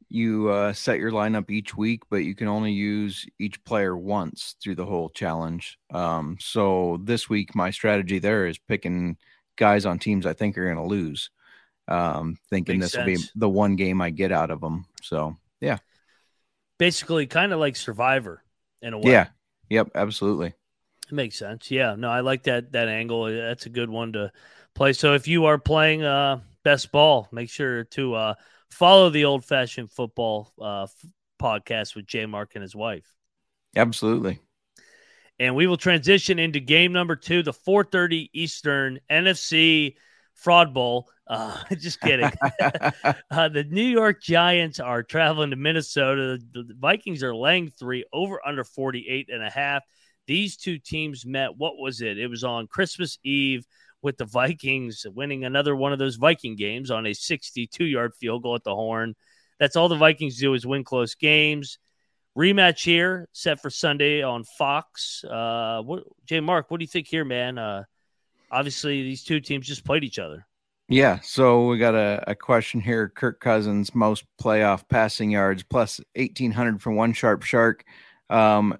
you 0.09 0.49
uh, 0.49 0.73
set 0.73 0.99
your 0.99 1.11
lineup 1.11 1.49
each 1.49 1.77
week, 1.77 2.01
but 2.09 2.17
you 2.17 2.35
can 2.35 2.47
only 2.47 2.71
use 2.71 3.25
each 3.39 3.63
player 3.63 3.95
once 3.95 4.55
through 4.61 4.75
the 4.75 4.85
whole 4.85 5.09
challenge. 5.09 5.77
Um, 5.93 6.37
so 6.39 6.99
this 7.03 7.29
week, 7.29 7.55
my 7.55 7.69
strategy 7.69 8.19
there 8.19 8.47
is 8.47 8.57
picking 8.57 9.17
guys 9.55 9.85
on 9.85 9.99
teams 9.99 10.25
I 10.25 10.33
think 10.33 10.57
are 10.57 10.65
going 10.65 10.77
to 10.77 10.83
lose, 10.83 11.29
um, 11.87 12.37
thinking 12.49 12.79
Makes 12.79 12.93
this 12.93 12.97
will 12.97 13.05
be 13.05 13.17
the 13.35 13.49
one 13.49 13.75
game 13.75 14.01
I 14.01 14.09
get 14.09 14.31
out 14.31 14.51
of 14.51 14.61
them. 14.61 14.85
So 15.01 15.37
yeah, 15.61 15.77
Basically, 16.79 17.27
kind 17.27 17.51
of 17.51 17.59
like 17.59 17.75
Survivor 17.75 18.41
in 18.81 18.93
a 18.93 18.97
way. 18.97 19.11
yeah, 19.11 19.27
yep, 19.69 19.89
absolutely. 19.93 20.53
It 21.09 21.13
makes 21.13 21.37
sense. 21.37 21.69
Yeah, 21.69 21.95
no, 21.95 22.09
I 22.09 22.21
like 22.21 22.43
that 22.43 22.71
that 22.71 22.87
angle. 22.87 23.25
That's 23.25 23.65
a 23.65 23.69
good 23.69 23.89
one 23.89 24.13
to 24.13 24.31
play. 24.75 24.93
So 24.93 25.13
if 25.13 25.27
you 25.27 25.45
are 25.45 25.57
playing 25.57 26.03
uh 26.03 26.41
best 26.63 26.91
ball, 26.91 27.27
make 27.31 27.49
sure 27.49 27.83
to 27.85 28.15
uh 28.15 28.33
follow 28.69 29.09
the 29.09 29.25
old 29.25 29.45
fashioned 29.45 29.91
football 29.91 30.53
uh 30.61 30.83
f- 30.83 31.05
podcast 31.41 31.95
with 31.95 32.05
Jay 32.05 32.25
Mark 32.25 32.51
and 32.55 32.61
his 32.61 32.75
wife. 32.75 33.05
Absolutely. 33.75 34.39
And 35.39 35.55
we 35.55 35.67
will 35.67 35.77
transition 35.77 36.37
into 36.37 36.59
game 36.59 36.91
number 36.91 37.15
two, 37.15 37.43
the 37.43 37.53
4:30 37.53 38.29
Eastern 38.33 38.99
NFC 39.09 39.95
Fraud 40.33 40.73
Bowl. 40.73 41.09
Uh, 41.27 41.57
just 41.77 42.01
kidding. 42.01 42.31
uh, 42.61 43.49
the 43.49 43.65
New 43.69 43.81
York 43.81 44.21
Giants 44.21 44.79
are 44.79 45.03
traveling 45.03 45.51
to 45.51 45.55
Minnesota. 45.55 46.39
The, 46.51 46.63
the 46.63 46.75
Vikings 46.77 47.23
are 47.23 47.35
laying 47.35 47.69
three 47.69 48.03
over 48.11 48.45
under 48.45 48.63
48 48.63 49.29
and 49.31 49.43
a 49.43 49.49
half. 49.49 49.83
These 50.27 50.57
two 50.57 50.77
teams 50.77 51.25
met. 51.25 51.57
What 51.57 51.77
was 51.77 52.01
it? 52.01 52.17
It 52.17 52.27
was 52.27 52.43
on 52.43 52.67
Christmas 52.67 53.17
Eve 53.23 53.65
with 54.01 54.17
the 54.17 54.25
Vikings 54.25 55.05
winning 55.13 55.43
another 55.43 55.75
one 55.75 55.93
of 55.93 55.99
those 55.99 56.15
Viking 56.15 56.55
games 56.55 56.91
on 56.91 57.05
a 57.05 57.13
62 57.13 57.85
yard 57.85 58.13
field 58.15 58.43
goal 58.43 58.55
at 58.55 58.63
the 58.63 58.75
horn. 58.75 59.15
That's 59.59 59.75
all 59.75 59.89
the 59.89 59.95
Vikings 59.95 60.37
do 60.37 60.53
is 60.53 60.65
win 60.65 60.83
close 60.83 61.15
games. 61.15 61.77
rematch 62.37 62.83
here 62.83 63.27
set 63.33 63.61
for 63.61 63.69
Sunday 63.69 64.21
on 64.21 64.43
Fox. 64.43 65.23
Uh, 65.23 65.81
what, 65.83 66.03
Jay 66.25 66.39
Mark, 66.39 66.71
what 66.71 66.79
do 66.79 66.83
you 66.83 66.87
think 66.87 67.07
here, 67.07 67.25
man? 67.25 67.57
Uh, 67.57 67.83
obviously, 68.49 69.03
these 69.03 69.23
two 69.23 69.41
teams 69.41 69.67
just 69.67 69.83
played 69.83 70.03
each 70.03 70.19
other. 70.19 70.45
Yeah, 70.87 71.19
so 71.19 71.67
we 71.67 71.77
got 71.77 71.93
a, 71.93 72.23
a 72.25 72.35
question 72.35 72.81
here. 72.81 73.09
Kirk 73.09 73.39
Cousins, 73.39 73.93
most 73.93 74.25
playoff 74.41 74.89
passing 74.89 75.29
yards, 75.29 75.61
plus 75.61 76.01
1,800 76.15 76.81
from 76.81 76.95
one 76.95 77.13
sharp 77.13 77.43
shark. 77.43 77.83
Um, 78.27 78.75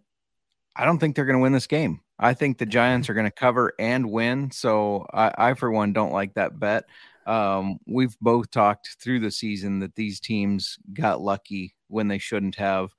I 0.75 0.86
don't 0.86 0.97
think 0.97 1.15
they're 1.15 1.25
going 1.25 1.38
to 1.38 1.43
win 1.43 1.53
this 1.53 1.67
game. 1.67 2.01
I 2.19 2.34
think 2.34 2.58
the 2.58 2.65
Giants 2.65 3.10
are 3.10 3.13
going 3.13 3.25
to 3.25 3.32
cover 3.32 3.73
and 3.79 4.12
win. 4.12 4.51
So 4.51 5.05
I, 5.13 5.34
I, 5.38 5.53
for 5.53 5.71
one, 5.71 5.93
don't 5.93 6.12
like 6.12 6.34
that 6.34 6.60
bet. 6.60 6.84
Um, 7.25 7.79
we've 7.88 8.17
both 8.19 8.51
talked 8.51 8.97
through 9.01 9.21
the 9.21 9.32
season 9.32 9.79
that 9.79 9.95
these 9.95 10.19
teams 10.19 10.77
got 10.93 11.21
lucky 11.21 11.75
when 11.88 12.08
they 12.08 12.17
shouldn't 12.17 12.55
have. 12.55 12.93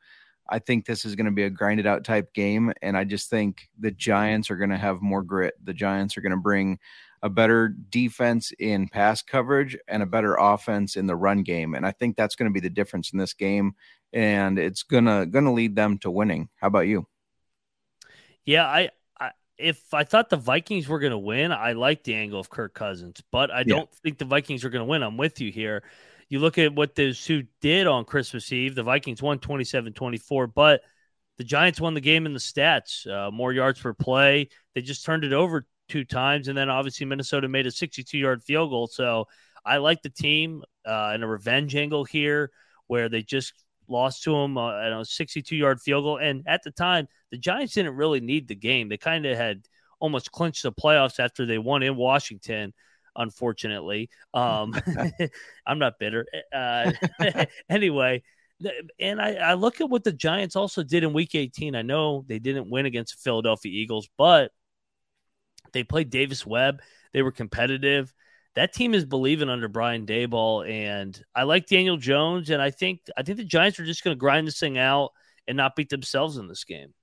I 0.49 0.59
think 0.59 0.85
this 0.85 1.05
is 1.05 1.15
going 1.15 1.27
to 1.27 1.33
be 1.33 1.45
a 1.45 1.51
grinded 1.51 1.87
out 1.87 2.05
type 2.05 2.33
game. 2.33 2.73
And 2.83 2.97
I 2.97 3.05
just 3.05 3.29
think 3.29 3.69
the 3.79 3.91
Giants 3.91 4.51
are 4.51 4.57
going 4.57 4.71
to 4.71 4.79
have 4.79 5.03
more 5.03 5.23
grit. 5.23 5.55
The 5.63 5.75
Giants 5.75 6.17
are 6.17 6.23
going 6.23 6.31
to 6.31 6.39
bring 6.39 6.79
a 7.23 7.29
better 7.29 7.69
defense 7.69 8.53
in 8.59 8.89
pass 8.89 9.23
coverage 9.23 9.77
and 9.87 10.03
a 10.03 10.07
better 10.07 10.37
offense 10.37 10.97
in 10.97 11.07
the 11.07 11.17
run 11.17 11.43
game. 11.43 11.75
And 11.75 11.87
I 11.87 11.93
think 11.93 12.17
that's 12.17 12.35
going 12.35 12.51
to 12.51 12.55
be 12.55 12.61
the 12.61 12.71
difference 12.71 13.13
in 13.13 13.19
this 13.19 13.35
game. 13.35 13.75
And 14.13 14.59
it's 14.59 14.83
gonna 14.83 15.25
gonna 15.27 15.53
lead 15.53 15.77
them 15.77 15.97
to 15.99 16.11
winning. 16.11 16.49
How 16.57 16.67
about 16.67 16.89
you? 16.89 17.07
Yeah, 18.45 18.67
I, 18.67 18.81
I 18.81 18.91
if 19.61 19.95
I 19.95 20.05
thought 20.05 20.31
the 20.31 20.37
Vikings 20.37 20.89
were 20.89 20.99
going 20.99 21.13
to 21.13 21.19
win, 21.19 21.53
I 21.53 21.73
like 21.73 22.05
the 22.05 22.15
angle 22.15 22.41
of 22.41 22.51
Kirk 22.51 22.75
Cousins, 22.75 23.23
but 23.31 23.51
I 23.51 23.63
don't 23.63 23.93
think 24.03 24.19
the 24.19 24.25
Vikings 24.25 24.65
are 24.65 24.71
going 24.71 24.81
to 24.81 24.91
win. 24.91 25.03
I'm 25.03 25.17
with 25.17 25.41
you 25.41 25.53
here. 25.53 25.83
You 26.29 26.39
look 26.39 26.59
at 26.59 26.75
what 26.75 26.95
the 26.95 27.13
two 27.13 27.45
did 27.61 27.87
on 27.87 28.05
Christmas 28.05 28.53
Eve. 28.53 28.75
The 28.75 28.83
Vikings 28.83 29.23
won 29.23 29.39
27 29.39 29.93
24, 29.93 30.47
but 30.47 30.83
the 31.39 31.45
Giants 31.45 31.81
won 31.81 31.95
the 31.95 32.01
game 32.01 32.27
in 32.27 32.33
the 32.33 32.39
stats. 32.39 33.07
Uh, 33.07 33.31
more 33.31 33.53
yards 33.53 33.81
per 33.81 33.95
play. 33.95 34.49
They 34.75 34.83
just 34.83 35.05
turned 35.05 35.25
it 35.25 35.33
over 35.33 35.67
two 35.89 36.05
times. 36.05 36.49
And 36.49 36.57
then 36.57 36.71
obviously 36.71 37.07
Minnesota 37.07 37.49
made 37.49 37.67
a 37.67 37.71
62 37.71 38.17
yard 38.17 38.43
field 38.43 38.71
goal. 38.71 38.87
So 38.87 39.27
I 39.65 39.79
like 39.79 40.03
the 40.03 40.11
team 40.11 40.63
uh, 40.87 41.13
in 41.15 41.23
a 41.23 41.27
revenge 41.27 41.75
angle 41.77 42.05
here 42.05 42.51
where 42.87 43.09
they 43.09 43.23
just 43.23 43.55
lost 43.91 44.23
to 44.25 44.33
them 44.33 44.57
uh, 44.57 44.79
at 44.81 44.93
a 44.93 45.05
62 45.05 45.57
yard 45.57 45.81
field 45.81 46.05
goal. 46.05 46.19
And 46.19 46.43
at 46.47 46.63
the 46.63 46.71
time, 46.71 47.09
the 47.31 47.39
Giants 47.39 47.75
didn't 47.75 47.97
really 47.97 48.21
need 48.21 48.49
the 48.49 48.55
game. 48.55 48.89
They 48.89 48.97
kind 48.97 49.27
of 49.27 49.37
had 49.37 49.67
almost 49.99 50.33
clinched 50.33 50.63
the 50.63 50.73
playoffs 50.73 51.21
after 51.21 51.45
they 51.45 51.59
won 51.59 51.83
in 51.83 51.97
Washington 51.97 52.73
unfortunately. 53.17 54.11
Um, 54.35 54.75
I'm 55.67 55.79
not 55.79 55.99
bitter. 55.99 56.27
Uh, 56.53 56.93
anyway, 57.69 58.23
and 58.99 59.21
I, 59.21 59.35
I, 59.35 59.55
look 59.55 59.81
at 59.81 59.89
what 59.89 60.05
the 60.05 60.13
Giants 60.13 60.57
also 60.57 60.83
did 60.83 61.03
in 61.03 61.13
Week 61.13 61.35
18. 61.35 61.75
I 61.75 61.83
know 61.83 62.25
they 62.29 62.39
didn't 62.39 62.71
win 62.71 62.87
against 62.87 63.17
the 63.17 63.23
Philadelphia 63.23 63.73
Eagles, 63.73 64.09
but 64.19 64.53
they 65.73 65.85
played 65.85 66.11
Davis 66.11 66.45
Webb. 66.45 66.83
They 67.13 67.23
were 67.23 67.33
competitive. 67.33 68.13
That 68.57 68.75
team 68.75 68.95
is 68.95 69.05
believing 69.05 69.49
under 69.49 69.69
Brian 69.69 70.07
Daboll, 70.07 70.69
and 70.69 71.21
I 71.35 71.45
like 71.45 71.67
Daniel 71.67 71.97
Jones. 71.97 72.51
And 72.51 72.61
I 72.61 72.71
think 72.71 73.01
I 73.17 73.23
think 73.23 73.39
the 73.39 73.45
Giants 73.45 73.79
are 73.79 73.85
just 73.85 74.03
going 74.03 74.17
to 74.17 74.19
grind 74.19 74.47
this 74.47 74.59
thing 74.59 74.77
out 74.77 75.13
and 75.47 75.57
not 75.57 75.77
beat 75.77 75.89
themselves 75.89 76.37
in 76.37 76.49
this 76.49 76.65
game. 76.65 76.95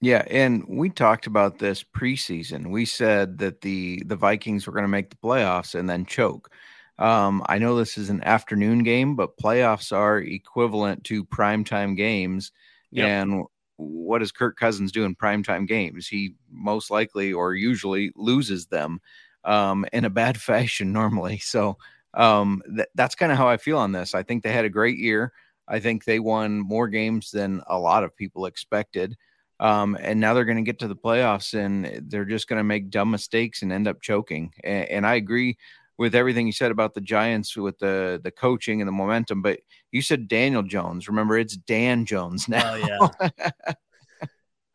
Yeah, 0.00 0.24
and 0.28 0.64
we 0.68 0.90
talked 0.90 1.26
about 1.26 1.58
this 1.58 1.82
preseason. 1.82 2.70
We 2.70 2.84
said 2.84 3.38
that 3.38 3.60
the 3.60 4.02
the 4.04 4.16
Vikings 4.16 4.66
were 4.66 4.72
going 4.72 4.84
to 4.84 4.88
make 4.88 5.10
the 5.10 5.16
playoffs 5.16 5.74
and 5.74 5.88
then 5.88 6.04
choke. 6.04 6.50
Um, 6.98 7.42
I 7.46 7.58
know 7.58 7.76
this 7.76 7.98
is 7.98 8.10
an 8.10 8.22
afternoon 8.22 8.82
game, 8.82 9.16
but 9.16 9.38
playoffs 9.38 9.96
are 9.96 10.18
equivalent 10.18 11.04
to 11.04 11.24
primetime 11.24 11.96
games. 11.96 12.52
Yep. 12.92 13.08
And 13.08 13.44
what 13.76 14.18
does 14.18 14.30
Kirk 14.30 14.56
Cousins 14.56 14.92
do 14.92 15.04
in 15.04 15.16
primetime 15.16 15.66
games? 15.66 16.06
He 16.06 16.34
most 16.50 16.90
likely 16.90 17.32
or 17.32 17.54
usually 17.54 18.12
loses 18.14 18.66
them 18.66 19.00
um, 19.44 19.86
in 19.92 20.04
a 20.04 20.10
bad 20.10 20.40
fashion 20.40 20.92
normally. 20.92 21.38
So 21.38 21.78
um, 22.14 22.62
th- 22.74 22.88
that's 22.94 23.14
kind 23.14 23.32
of 23.32 23.38
how 23.38 23.48
I 23.48 23.56
feel 23.56 23.78
on 23.78 23.92
this. 23.92 24.14
I 24.14 24.22
think 24.22 24.42
they 24.42 24.52
had 24.52 24.64
a 24.64 24.70
great 24.70 24.98
year. 24.98 25.32
I 25.66 25.80
think 25.80 26.04
they 26.04 26.20
won 26.20 26.60
more 26.60 26.88
games 26.88 27.30
than 27.30 27.62
a 27.66 27.78
lot 27.78 28.04
of 28.04 28.16
people 28.16 28.46
expected. 28.46 29.16
Um, 29.60 29.96
and 30.00 30.20
now 30.20 30.34
they're 30.34 30.44
going 30.44 30.58
to 30.58 30.62
get 30.62 30.78
to 30.80 30.88
the 30.88 30.96
playoffs 30.96 31.54
and 31.54 32.10
they're 32.10 32.24
just 32.24 32.48
going 32.48 32.58
to 32.58 32.64
make 32.64 32.90
dumb 32.90 33.10
mistakes 33.10 33.62
and 33.62 33.72
end 33.72 33.88
up 33.88 34.02
choking. 34.02 34.52
And, 34.64 34.88
and, 34.88 35.06
I 35.06 35.14
agree 35.14 35.56
with 35.96 36.16
everything 36.16 36.46
you 36.46 36.52
said 36.52 36.72
about 36.72 36.92
the 36.94 37.00
Giants 37.00 37.56
with 37.56 37.78
the 37.78 38.20
the 38.22 38.32
coaching 38.32 38.80
and 38.80 38.88
the 38.88 38.92
momentum. 38.92 39.42
But 39.42 39.60
you 39.92 40.02
said 40.02 40.26
Daniel 40.26 40.64
Jones. 40.64 41.06
Remember, 41.06 41.38
it's 41.38 41.56
Dan 41.56 42.04
Jones 42.04 42.48
now. 42.48 42.74
Oh 42.74 43.30
yeah. 43.30 43.50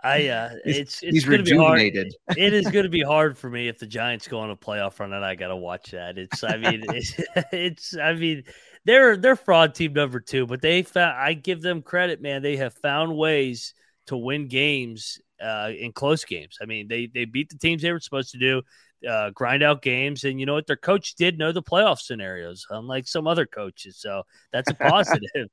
I 0.03 0.27
uh, 0.27 0.49
it's 0.63 1.01
it's 1.03 1.25
going 1.25 1.43
to 1.43 1.43
be 1.43 1.57
hard. 1.57 1.81
It 2.37 2.53
is 2.53 2.69
going 2.69 2.83
to 2.83 2.89
be 2.89 3.01
hard 3.01 3.37
for 3.37 3.49
me 3.49 3.67
if 3.67 3.79
the 3.79 3.87
Giants 3.87 4.27
go 4.27 4.39
on 4.39 4.49
a 4.49 4.55
playoff 4.55 4.99
run, 4.99 5.11
and 5.11 5.25
I 5.25 5.35
got 5.35 5.49
to 5.49 5.57
watch 5.57 5.91
that. 5.91 6.17
It's 6.17 6.43
I 6.43 6.57
mean 6.57 6.83
it's, 6.89 7.13
it's 7.51 7.97
I 7.97 8.13
mean 8.13 8.43
they're 8.85 9.17
they're 9.17 9.35
fraud 9.35 9.75
team 9.75 9.93
number 9.93 10.19
two, 10.19 10.47
but 10.47 10.61
they 10.61 10.83
found 10.83 11.17
I 11.17 11.33
give 11.33 11.61
them 11.61 11.81
credit, 11.81 12.21
man. 12.21 12.41
They 12.41 12.57
have 12.57 12.73
found 12.75 13.15
ways 13.17 13.73
to 14.07 14.15
win 14.15 14.47
games 14.47 15.19
uh, 15.41 15.71
in 15.77 15.91
close 15.91 16.23
games. 16.23 16.57
I 16.61 16.65
mean, 16.65 16.87
they 16.87 17.07
they 17.07 17.25
beat 17.25 17.49
the 17.49 17.57
teams 17.57 17.81
they 17.81 17.91
were 17.91 17.99
supposed 17.99 18.31
to 18.31 18.39
do, 18.39 18.61
uh, 19.07 19.31
grind 19.31 19.63
out 19.63 19.81
games, 19.81 20.23
and 20.23 20.39
you 20.39 20.45
know 20.45 20.53
what? 20.53 20.67
Their 20.67 20.77
coach 20.77 21.15
did 21.15 21.37
know 21.37 21.51
the 21.51 21.63
playoff 21.63 21.99
scenarios, 21.99 22.65
unlike 22.69 23.07
some 23.07 23.27
other 23.27 23.45
coaches. 23.45 23.97
So 23.97 24.23
that's 24.51 24.69
a 24.69 24.73
positive. 24.75 25.49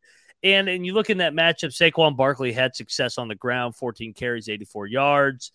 And 0.46 0.68
and 0.68 0.87
you 0.87 0.94
look 0.94 1.11
in 1.11 1.18
that 1.18 1.32
matchup, 1.32 1.74
Saquon 1.74 2.16
Barkley 2.16 2.52
had 2.52 2.76
success 2.76 3.18
on 3.18 3.26
the 3.26 3.35
ground, 3.35 3.74
14 3.74 4.14
carries, 4.14 4.48
84 4.48 4.87
yards. 4.87 5.50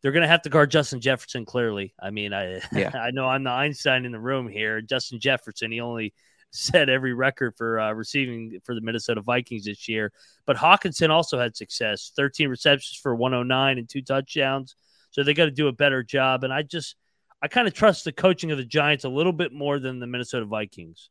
They're 0.00 0.10
going 0.10 0.22
to 0.22 0.28
have 0.28 0.42
to 0.42 0.48
guard 0.48 0.70
Justin 0.70 1.02
Jefferson. 1.02 1.44
Clearly, 1.44 1.92
I 2.00 2.08
mean, 2.08 2.32
I 2.32 2.62
yeah. 2.72 2.92
I 2.98 3.10
know 3.10 3.26
I'm 3.26 3.44
the 3.44 3.50
Einstein 3.50 4.06
in 4.06 4.12
the 4.12 4.18
room 4.18 4.48
here. 4.48 4.80
Justin 4.80 5.20
Jefferson, 5.20 5.70
he 5.70 5.80
only 5.80 6.14
set 6.50 6.88
every 6.88 7.12
record 7.12 7.54
for 7.58 7.78
uh, 7.78 7.92
receiving 7.92 8.58
for 8.64 8.74
the 8.74 8.80
Minnesota 8.80 9.20
Vikings 9.20 9.66
this 9.66 9.86
year. 9.86 10.12
But 10.46 10.56
Hockenson 10.56 11.10
also 11.10 11.38
had 11.38 11.54
success 11.54 12.10
13 12.16 12.48
receptions 12.48 12.98
for 13.02 13.14
109 13.14 13.76
and 13.76 13.86
two 13.86 14.00
touchdowns. 14.00 14.76
So 15.10 15.22
they 15.22 15.34
got 15.34 15.44
to 15.44 15.50
do 15.50 15.68
a 15.68 15.72
better 15.72 16.02
job. 16.02 16.42
And 16.42 16.54
I 16.54 16.62
just, 16.62 16.96
I 17.42 17.48
kind 17.48 17.68
of 17.68 17.74
trust 17.74 18.06
the 18.06 18.12
coaching 18.12 18.50
of 18.50 18.56
the 18.56 18.64
Giants 18.64 19.04
a 19.04 19.10
little 19.10 19.32
bit 19.32 19.52
more 19.52 19.78
than 19.78 19.98
the 19.98 20.06
Minnesota 20.06 20.46
Vikings. 20.46 21.10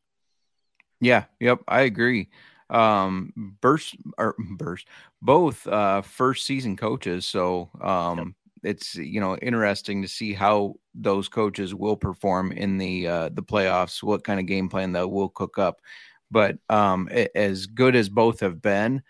Yeah. 1.00 1.24
Yep. 1.38 1.60
I 1.68 1.82
agree. 1.82 2.28
Um, 2.72 3.32
burst 3.60 3.96
or 4.16 4.34
burst 4.56 4.88
both 5.20 5.66
uh, 5.66 6.00
first 6.00 6.46
season 6.46 6.76
coaches. 6.76 7.26
So 7.26 7.68
um, 7.80 8.18
yep 8.18 8.26
it's 8.62 8.94
you 8.94 9.20
know 9.20 9.36
interesting 9.38 10.02
to 10.02 10.08
see 10.08 10.32
how 10.32 10.74
those 10.94 11.28
coaches 11.28 11.74
will 11.74 11.96
perform 11.96 12.52
in 12.52 12.78
the 12.78 13.06
uh, 13.06 13.28
the 13.30 13.42
playoffs. 13.42 14.02
What 14.02 14.24
kind 14.24 14.40
of 14.40 14.46
game 14.46 14.68
plan 14.68 14.92
they 14.92 15.04
will 15.04 15.28
cook 15.28 15.58
up. 15.58 15.80
But 16.30 16.58
um, 16.70 17.08
as 17.34 17.66
good 17.66 17.94
as 17.94 18.08
both 18.08 18.40
have 18.40 18.62
been, 18.62 19.02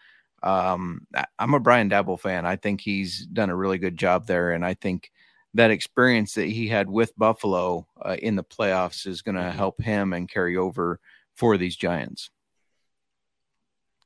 um, 0.42 1.06
I'm 1.38 1.54
a 1.54 1.60
Brian 1.60 1.88
Daboll 1.88 2.18
fan. 2.18 2.44
I 2.44 2.56
think 2.56 2.80
he's 2.80 3.26
done 3.26 3.48
a 3.48 3.56
really 3.56 3.78
good 3.78 3.96
job 3.96 4.26
there, 4.26 4.52
and 4.52 4.64
I 4.64 4.74
think 4.74 5.12
that 5.54 5.70
experience 5.70 6.34
that 6.34 6.46
he 6.46 6.66
had 6.66 6.88
with 6.90 7.16
Buffalo 7.16 7.86
uh, 8.00 8.16
in 8.20 8.36
the 8.36 8.42
playoffs 8.42 9.06
is 9.06 9.22
going 9.22 9.34
to 9.34 9.42
mm-hmm. 9.42 9.56
help 9.56 9.80
him 9.80 10.14
and 10.14 10.28
carry 10.28 10.56
over 10.56 10.98
for 11.36 11.56
these 11.56 11.76
Giants. 11.76 12.30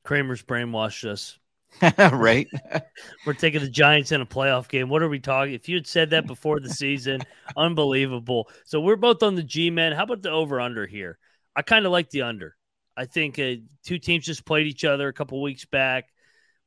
Kramer's 0.07 0.41
brainwashed 0.41 1.03
us. 1.03 1.37
right? 2.13 2.47
We're 3.25 3.33
taking 3.33 3.59
the 3.59 3.69
Giants 3.69 4.13
in 4.13 4.21
a 4.21 4.25
playoff 4.25 4.69
game. 4.69 4.87
What 4.87 5.03
are 5.03 5.09
we 5.09 5.19
talking? 5.19 5.53
If 5.53 5.67
you 5.67 5.75
had 5.75 5.85
said 5.85 6.11
that 6.11 6.25
before 6.25 6.61
the 6.61 6.69
season, 6.69 7.19
unbelievable. 7.57 8.49
So 8.63 8.79
we're 8.79 8.95
both 8.95 9.21
on 9.21 9.35
the 9.35 9.43
G 9.43 9.69
men. 9.69 9.91
How 9.91 10.03
about 10.03 10.21
the 10.21 10.31
over 10.31 10.61
under 10.61 10.87
here? 10.87 11.17
I 11.57 11.61
kind 11.61 11.85
of 11.85 11.91
like 11.91 12.09
the 12.09 12.21
under. 12.21 12.55
I 12.95 13.03
think 13.03 13.37
uh, 13.37 13.55
two 13.83 13.99
teams 13.99 14.25
just 14.25 14.45
played 14.45 14.65
each 14.65 14.85
other 14.85 15.09
a 15.09 15.13
couple 15.13 15.41
weeks 15.41 15.65
back. 15.65 16.05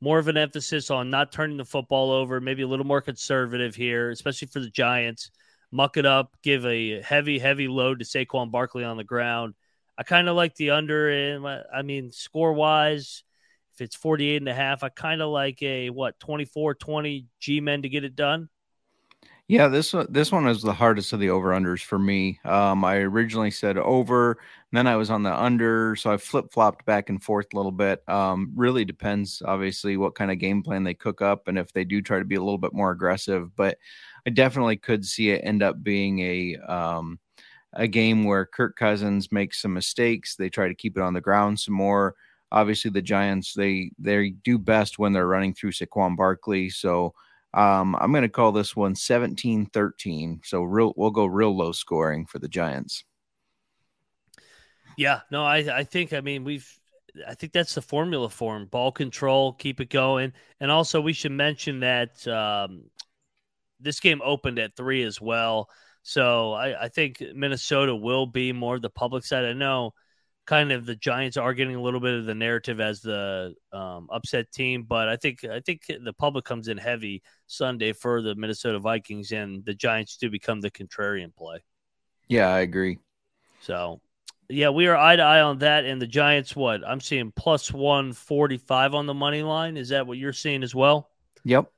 More 0.03 0.19
of 0.19 0.29
an 0.29 0.37
emphasis 0.37 0.91
on 0.91 1.09
not 1.09 1.33
turning 1.33 1.57
the 1.57 1.65
football 1.65 2.11
over, 2.11 2.43
maybe 2.43 2.61
a 2.61 2.69
little 2.69 2.87
more 2.87 3.01
conservative 3.01 3.75
here, 3.75 4.11
especially 4.11 4.49
for 4.49 4.61
the 4.61 4.69
Giants. 4.69 5.31
Muck 5.73 5.97
it 5.97 6.05
up, 6.05 6.37
give 6.43 6.67
a 6.67 7.01
heavy, 7.01 7.39
heavy 7.39 7.69
load 7.69 8.01
to 8.01 8.05
Saquon 8.05 8.51
Barkley 8.51 8.85
on 8.85 8.99
the 8.99 9.05
ground. 9.05 9.55
I 9.97 10.03
kind 10.03 10.29
of 10.29 10.37
like 10.37 10.57
the 10.57 10.71
under, 10.71 11.09
and 11.09 11.47
I 11.47 11.81
mean, 11.83 12.13
score 12.13 12.53
wise, 12.53 13.25
it's 13.81 13.97
48 13.97 14.37
and 14.37 14.49
a 14.49 14.55
half, 14.55 14.83
I 14.83 14.89
kind 14.89 15.23
of 15.23 15.31
like 15.31 15.63
a 15.63 15.91
what 15.91 16.19
24 16.21 16.75
20 16.75 17.27
G 17.39 17.61
men 17.61 17.83
to 17.83 17.89
get 17.89 18.05
it 18.05 18.17
done. 18.17 18.49
Yeah, 19.51 19.67
this 19.67 19.93
one 19.93 20.07
this 20.11 20.31
one 20.31 20.47
is 20.47 20.63
the 20.63 20.73
hardest 20.73 21.13
of 21.13 21.19
the 21.19 21.31
over 21.31 21.49
unders 21.49 21.83
for 21.83 21.99
me. 21.99 22.39
Um, 22.45 22.85
I 22.85 22.99
originally 22.99 23.51
said 23.51 23.77
over, 23.79 24.39
then 24.71 24.87
I 24.87 24.95
was 24.95 25.11
on 25.11 25.25
the 25.25 25.35
under, 25.35 25.97
so 25.97 26.13
I 26.13 26.19
flip 26.19 26.53
flopped 26.53 26.87
back 26.87 27.09
and 27.09 27.21
forth 27.21 27.49
a 27.53 27.57
little 27.57 27.73
bit. 27.73 28.09
Um, 28.09 28.53
really 28.55 28.85
depends, 28.85 29.43
obviously, 29.45 29.97
what 29.97 30.15
kind 30.15 30.31
of 30.31 30.39
game 30.39 30.63
plan 30.63 30.85
they 30.85 30.95
cook 30.95 31.21
up, 31.21 31.49
and 31.49 31.59
if 31.59 31.73
they 31.73 31.83
do 31.85 32.01
try 32.01 32.21
to 32.21 32.25
be 32.25 32.37
a 32.37 32.41
little 32.41 32.59
bit 32.59 32.73
more 32.73 32.93
aggressive. 32.93 33.57
But 33.57 33.79
I 34.25 34.31
definitely 34.31 34.77
could 34.77 35.05
see 35.05 35.31
it 35.31 35.43
end 35.43 35.65
up 35.65 35.83
being 35.83 36.21
a 36.21 36.57
um, 36.69 37.19
a 37.73 37.89
game 37.89 38.23
where 38.23 38.47
Kirk 38.47 38.77
Cousins 38.77 39.33
makes 39.33 39.61
some 39.61 39.73
mistakes. 39.75 40.37
They 40.37 40.49
try 40.49 40.69
to 40.69 40.77
keep 40.77 40.97
it 40.97 41.03
on 41.03 41.13
the 41.15 41.21
ground 41.21 41.59
some 41.59 41.75
more. 41.75 42.15
Obviously 42.53 42.91
the 42.91 43.03
Giants 43.03 43.55
they 43.55 43.93
they 43.99 44.31
do 44.31 44.59
best 44.59 44.99
when 44.99 45.13
they're 45.13 45.27
running 45.27 45.55
through 45.55 45.73
Saquon 45.73 46.17
Barkley. 46.17 46.71
So 46.71 47.15
um, 47.55 47.97
I'm 48.01 48.13
going 48.13 48.23
to 48.23 48.29
call 48.29 48.53
this 48.53 48.77
one 48.77 48.95
17-13. 48.95 50.45
So 50.45 50.63
real 50.63 50.93
we'll 50.97 51.11
go 51.11 51.27
real 51.27 51.57
low 51.57 51.73
scoring 51.73 52.27
for 52.27 52.39
the 52.39 52.49
Giants. 52.49 53.05
Yeah, 54.97 55.21
no, 55.31 55.45
I 55.45 55.79
I 55.79 55.85
think 55.85 56.13
I 56.13 56.21
mean 56.21 56.45
we've 56.45 56.69
I 57.27 57.35
think 57.35 57.53
that's 57.53 57.75
the 57.75 57.83
formula 57.83 58.29
for 58.29 58.57
him. 58.57 58.67
Ball 58.67 58.93
control, 58.93 59.53
keep 59.53 59.81
it 59.81 59.91
going, 59.91 60.33
and 60.61 60.71
also 60.71 61.01
we 61.01 61.13
should 61.13 61.33
mention 61.33 61.81
that 61.81 62.27
um, 62.29 62.85
this 63.81 64.01
game 64.01 64.21
opened 64.25 64.59
at 64.59 64.77
three 64.77 65.03
as 65.03 65.21
well. 65.21 65.69
So 66.03 66.53
I, 66.53 66.85
I 66.85 66.89
think 66.89 67.23
Minnesota 67.35 67.95
will 67.95 68.27
be 68.27 68.53
more 68.53 68.79
the 68.79 68.91
public 68.91 69.25
side. 69.25 69.45
I 69.45 69.53
know 69.53 69.93
kind 70.51 70.73
of 70.73 70.85
the 70.85 70.97
Giants 70.97 71.37
are 71.37 71.55
getting 71.55 71.77
a 71.77 71.81
little 71.81 72.01
bit 72.01 72.15
of 72.15 72.25
the 72.27 72.35
narrative 72.35 72.81
as 72.81 73.01
the 73.01 73.55
um, 73.73 74.09
upset 74.11 74.51
team, 74.51 74.83
but 74.83 75.09
I 75.09 75.15
think 75.15 75.45
I 75.45 75.61
think 75.61 75.83
the 75.87 76.13
public 76.13 76.45
comes 76.45 76.67
in 76.67 76.77
heavy 76.77 77.23
Sunday 77.47 77.93
for 77.93 78.21
the 78.21 78.35
Minnesota 78.35 78.81
Vikings, 78.81 79.31
and 79.31 79.65
the 79.65 79.75
Giants 79.75 80.17
do 80.17 80.29
become 80.29 80.61
the 80.61 80.71
contrarian 80.73 81.33
play. 81.37 81.63
Yeah, 82.27 82.49
I 82.49 82.61
agree. 82.61 82.99
So, 83.61 84.01
yeah, 84.49 84.71
we 84.71 84.89
are 84.89 84.97
eye 84.97 85.15
to 85.15 85.23
eye 85.23 85.41
on 85.41 85.59
that. 85.59 85.85
And 85.85 86.03
the 86.03 86.09
Giants, 86.09 86.57
what 86.57 86.83
I'm 86.85 87.01
seeing 87.01 87.31
plus 87.31 87.73
one 87.73 88.13
forty 88.13 88.57
five 88.57 88.93
on 88.93 89.07
the 89.07 89.15
money 89.15 89.45
line. 89.45 89.77
Is 89.77 89.91
that 89.91 90.09
what 90.09 90.19
you're 90.19 90.33
seeing 90.33 90.65
as 90.65 90.75
well? 90.75 91.11
Yep. 91.45 91.71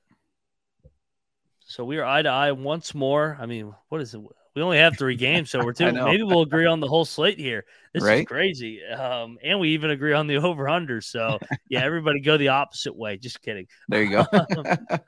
So 1.61 1.85
we 1.85 1.99
are 1.99 2.07
eye 2.07 2.23
to 2.23 2.31
eye 2.31 2.53
once 2.53 2.95
more. 2.95 3.37
I 3.39 3.45
mean, 3.45 3.75
what 3.91 4.01
is 4.01 4.15
it? 4.15 4.23
We 4.55 4.62
only 4.62 4.79
have 4.79 4.99
three 4.99 5.17
games, 5.17 5.51
so 5.51 5.65
we're 5.65 5.73
two. 5.73 5.93
maybe 5.93 6.23
we'll 6.23 6.43
agree 6.43 6.67
on 6.67 6.81
the 6.81 6.88
whole 6.88 7.05
slate 7.05 7.38
here. 7.38 7.65
This 7.95 8.03
Right. 8.03 8.21
is 8.21 8.27
crazy. 8.27 8.85
Um, 8.85 9.38
and 9.43 9.61
we 9.61 9.71
even 9.71 9.91
agree 9.91 10.12
on 10.12 10.27
the 10.27 10.37
over 10.45 10.69
under. 10.69 11.01
So 11.01 11.38
yeah, 11.69 11.85
everybody 11.85 12.21
go 12.21 12.37
the 12.37 12.49
opposite 12.49 12.97
way. 12.97 13.17
Just 13.17 13.41
kidding. 13.43 13.67
There 13.88 14.03
you 14.03 14.11
go. 14.11 14.27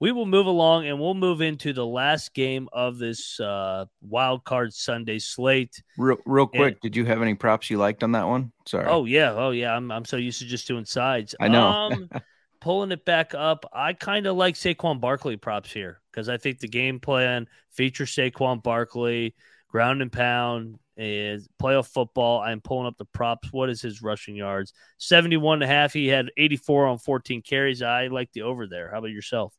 We 0.00 0.12
will 0.12 0.24
move 0.24 0.46
along 0.46 0.86
and 0.86 0.98
we'll 0.98 1.12
move 1.12 1.42
into 1.42 1.74
the 1.74 1.84
last 1.84 2.32
game 2.32 2.70
of 2.72 2.96
this 2.96 3.38
uh, 3.38 3.84
wild 4.00 4.44
card 4.44 4.72
Sunday 4.72 5.18
slate. 5.18 5.82
real, 5.98 6.16
real 6.24 6.46
quick, 6.46 6.80
did 6.80 6.96
you 6.96 7.04
have 7.04 7.20
any 7.20 7.34
props 7.34 7.68
you 7.68 7.76
liked 7.76 8.02
on 8.02 8.12
that 8.12 8.26
one? 8.26 8.50
Sorry. 8.66 8.86
Oh 8.88 9.04
yeah, 9.04 9.32
oh 9.32 9.50
yeah. 9.50 9.76
I'm 9.76 9.92
I'm 9.92 10.06
so 10.06 10.16
used 10.16 10.38
to 10.38 10.46
just 10.46 10.66
doing 10.66 10.86
sides. 10.86 11.34
I 11.38 11.48
know. 11.48 11.66
Um, 11.68 12.08
pulling 12.62 12.92
it 12.92 13.04
back 13.04 13.34
up, 13.34 13.66
I 13.74 13.92
kind 13.92 14.26
of 14.26 14.36
like 14.36 14.54
Saquon 14.54 15.00
Barkley 15.02 15.36
props 15.36 15.70
here 15.70 15.99
because 16.10 16.28
I 16.28 16.36
think 16.36 16.58
the 16.58 16.68
game 16.68 17.00
plan 17.00 17.46
features 17.70 18.10
Saquon 18.14 18.62
Barkley, 18.62 19.34
ground 19.68 20.02
and 20.02 20.12
pound, 20.12 20.78
is 20.96 21.48
playoff 21.60 21.86
football. 21.86 22.40
I'm 22.40 22.60
pulling 22.60 22.86
up 22.86 22.98
the 22.98 23.06
props. 23.06 23.52
What 23.52 23.70
is 23.70 23.80
his 23.80 24.02
rushing 24.02 24.36
yards? 24.36 24.74
71 24.98 25.62
and 25.62 25.64
a 25.64 25.66
half. 25.66 25.92
He 25.92 26.08
had 26.08 26.30
84 26.36 26.86
on 26.86 26.98
14 26.98 27.42
carries. 27.42 27.82
I 27.82 28.08
like 28.08 28.32
the 28.32 28.42
over 28.42 28.66
there. 28.66 28.90
How 28.90 28.98
about 28.98 29.10
yourself? 29.10 29.54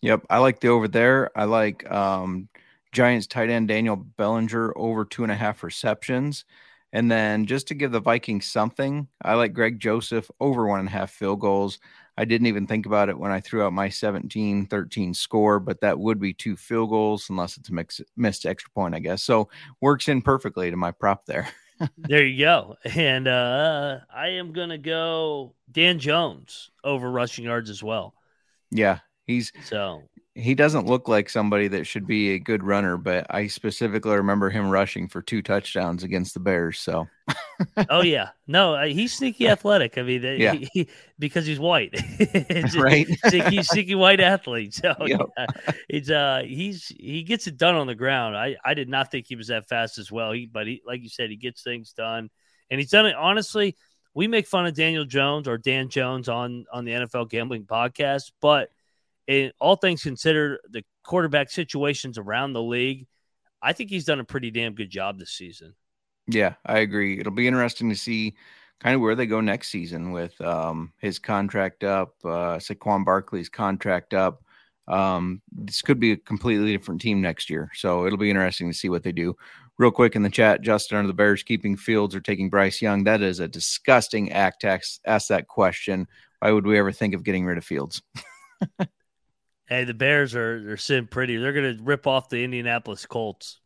Yep, 0.00 0.26
I 0.30 0.38
like 0.38 0.60
the 0.60 0.68
over 0.68 0.88
there. 0.88 1.36
I 1.36 1.44
like 1.44 1.90
um, 1.90 2.48
Giants 2.92 3.26
tight 3.26 3.50
end 3.50 3.68
Daniel 3.68 3.96
Bellinger 3.96 4.72
over 4.76 5.04
two 5.04 5.24
and 5.24 5.32
a 5.32 5.36
half 5.36 5.62
receptions. 5.62 6.44
And 6.92 7.10
then 7.10 7.44
just 7.46 7.68
to 7.68 7.74
give 7.74 7.92
the 7.92 8.00
Vikings 8.00 8.46
something, 8.46 9.08
I 9.22 9.34
like 9.34 9.52
Greg 9.52 9.78
Joseph 9.78 10.30
over 10.40 10.66
one 10.66 10.80
and 10.80 10.88
a 10.88 10.92
half 10.92 11.10
field 11.10 11.40
goals. 11.40 11.80
I 12.18 12.24
didn't 12.24 12.48
even 12.48 12.66
think 12.66 12.84
about 12.84 13.08
it 13.08 13.16
when 13.16 13.30
I 13.30 13.38
threw 13.38 13.62
out 13.62 13.72
my 13.72 13.88
17 13.88 14.66
13 14.66 15.14
score, 15.14 15.60
but 15.60 15.80
that 15.82 16.00
would 16.00 16.18
be 16.18 16.34
two 16.34 16.56
field 16.56 16.90
goals 16.90 17.30
unless 17.30 17.56
it's 17.56 17.68
a 17.68 17.72
mix, 17.72 18.00
missed 18.16 18.44
extra 18.44 18.72
point, 18.72 18.96
I 18.96 18.98
guess. 18.98 19.22
So 19.22 19.48
works 19.80 20.08
in 20.08 20.20
perfectly 20.20 20.68
to 20.68 20.76
my 20.76 20.90
prop 20.90 21.26
there. 21.26 21.48
there 21.96 22.26
you 22.26 22.44
go. 22.44 22.74
And 22.84 23.28
uh, 23.28 23.98
I 24.12 24.30
am 24.30 24.52
going 24.52 24.70
to 24.70 24.78
go 24.78 25.54
Dan 25.70 26.00
Jones 26.00 26.72
over 26.82 27.08
rushing 27.08 27.44
yards 27.44 27.70
as 27.70 27.84
well. 27.84 28.14
Yeah, 28.72 28.98
he's 29.28 29.52
So 29.64 30.02
he 30.34 30.54
doesn't 30.54 30.86
look 30.86 31.08
like 31.08 31.28
somebody 31.28 31.66
that 31.66 31.84
should 31.84 32.06
be 32.06 32.30
a 32.34 32.38
good 32.38 32.62
runner, 32.62 32.96
but 32.96 33.26
I 33.28 33.48
specifically 33.48 34.14
remember 34.14 34.50
him 34.50 34.70
rushing 34.70 35.08
for 35.08 35.20
two 35.20 35.42
touchdowns 35.42 36.04
against 36.04 36.32
the 36.34 36.38
Bears. 36.40 36.78
So 36.78 37.08
oh 37.90 38.02
yeah, 38.02 38.30
no, 38.46 38.74
uh, 38.74 38.86
he's 38.86 39.12
sneaky 39.12 39.48
athletic. 39.54 39.98
I 39.98 40.02
mean, 40.02 40.22
Yeah. 40.22 40.54
he- 40.72 40.88
because 41.18 41.44
he's 41.44 41.58
white, 41.58 41.92
right. 42.76 43.06
sneaky, 43.26 43.62
sneaky 43.64 43.94
white 43.96 44.20
athlete. 44.20 44.74
So 44.74 44.94
Yep. 45.04 45.20
yeah, 45.36 45.46
it's 45.88 46.08
uh, 46.10 46.42
he's 46.46 46.86
he 46.86 47.24
gets 47.24 47.46
it 47.48 47.56
done 47.56 47.74
on 47.74 47.86
the 47.88 47.96
ground. 47.96 48.36
I 48.36 48.56
I 48.64 48.74
did 48.74 48.88
not 48.88 49.10
think 49.10 49.26
he 49.26 49.34
was 49.36 49.48
that 49.48 49.68
fast 49.68 49.98
as 49.98 50.10
well. 50.12 50.30
He, 50.32 50.46
but 50.46 50.66
he, 50.68 50.82
like 50.86 51.02
you 51.02 51.08
said, 51.08 51.30
he 51.30 51.36
gets 51.36 51.62
things 51.62 51.92
done, 51.92 52.30
and 52.70 52.78
he's 52.80 52.90
done 52.90 53.06
it 53.06 53.16
honestly. 53.16 53.76
We 54.14 54.26
make 54.26 54.46
fun 54.48 54.66
of 54.66 54.74
Daniel 54.74 55.04
Jones 55.04 55.46
or 55.48 55.58
Dan 55.58 55.88
Jones 55.90 56.28
on 56.28 56.64
on 56.72 56.84
the 56.84 56.92
NFL 56.92 57.28
Gambling 57.28 57.64
Podcast, 57.64 58.30
but 58.40 58.70
in 59.28 59.52
all 59.60 59.76
things 59.76 60.02
considered, 60.02 60.58
the 60.70 60.82
quarterback 61.04 61.50
situations 61.50 62.18
around 62.18 62.54
the 62.54 62.62
league, 62.62 63.06
I 63.62 63.74
think 63.74 63.90
he's 63.90 64.06
done 64.06 64.20
a 64.20 64.24
pretty 64.24 64.50
damn 64.50 64.74
good 64.74 64.90
job 64.90 65.18
this 65.18 65.30
season. 65.30 65.74
Yeah, 66.26 66.54
I 66.64 66.78
agree. 66.78 67.20
It'll 67.20 67.32
be 67.32 67.46
interesting 67.46 67.90
to 67.90 67.96
see 67.96 68.34
kind 68.80 68.94
of 68.94 69.00
where 69.00 69.14
they 69.14 69.26
go 69.26 69.40
next 69.40 69.68
season 69.68 70.12
with 70.12 70.38
um, 70.40 70.92
his 70.98 71.18
contract 71.18 71.84
up, 71.84 72.14
uh, 72.24 72.56
Saquon 72.56 73.04
Barkley's 73.04 73.48
contract 73.48 74.14
up. 74.14 74.42
Um, 74.86 75.42
this 75.52 75.82
could 75.82 76.00
be 76.00 76.12
a 76.12 76.16
completely 76.16 76.72
different 76.72 77.00
team 77.00 77.20
next 77.20 77.50
year. 77.50 77.70
So 77.74 78.06
it'll 78.06 78.18
be 78.18 78.30
interesting 78.30 78.70
to 78.70 78.76
see 78.76 78.88
what 78.88 79.02
they 79.02 79.12
do. 79.12 79.36
Real 79.78 79.90
quick 79.90 80.16
in 80.16 80.22
the 80.22 80.30
chat, 80.30 80.62
Justin, 80.62 80.98
are 80.98 81.06
the 81.06 81.12
Bears 81.12 81.42
keeping 81.42 81.76
Fields 81.76 82.14
or 82.14 82.20
taking 82.20 82.48
Bryce 82.48 82.80
Young? 82.80 83.04
That 83.04 83.20
is 83.20 83.40
a 83.40 83.48
disgusting 83.48 84.32
act 84.32 84.64
ask, 84.64 85.00
ask 85.06 85.28
that 85.28 85.48
question. 85.48 86.06
Why 86.40 86.52
would 86.52 86.66
we 86.66 86.78
ever 86.78 86.92
think 86.92 87.14
of 87.14 87.24
getting 87.24 87.44
rid 87.44 87.58
of 87.58 87.64
Fields? 87.64 88.00
Hey, 89.68 89.84
the 89.84 89.94
Bears 89.94 90.34
are 90.34 90.62
they're 90.62 90.76
sitting 90.78 91.06
pretty. 91.06 91.36
They're 91.36 91.52
going 91.52 91.76
to 91.76 91.82
rip 91.82 92.06
off 92.06 92.30
the 92.30 92.42
Indianapolis 92.42 93.04
Colts. 93.04 93.60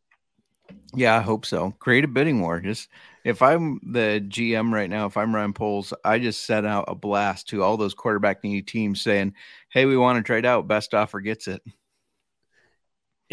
Yeah, 0.95 1.17
I 1.17 1.21
hope 1.21 1.47
so. 1.47 1.73
Create 1.79 2.05
a 2.05 2.09
bidding 2.09 2.41
war. 2.41 2.61
Just 2.61 2.89
if 3.25 3.41
I'm 3.41 3.81
the 3.93 4.25
GM 4.29 4.73
right 4.73 4.91
now, 4.91 5.07
if 5.07 5.17
I'm 5.17 5.35
Ryan 5.35 5.53
Poles, 5.53 5.93
I 6.05 6.19
just 6.19 6.45
set 6.45 6.65
out 6.65 6.87
a 6.89 6.95
blast 6.95 7.49
to 7.49 7.63
all 7.63 7.77
those 7.77 7.95
quarterback 7.95 8.43
needy 8.43 8.63
teams 8.63 9.01
saying, 9.01 9.35
"Hey, 9.69 9.85
we 9.85 9.97
want 9.97 10.17
to 10.17 10.23
trade 10.23 10.45
out. 10.45 10.67
Best 10.67 10.93
offer 10.93 11.21
gets 11.21 11.47
it." 11.47 11.63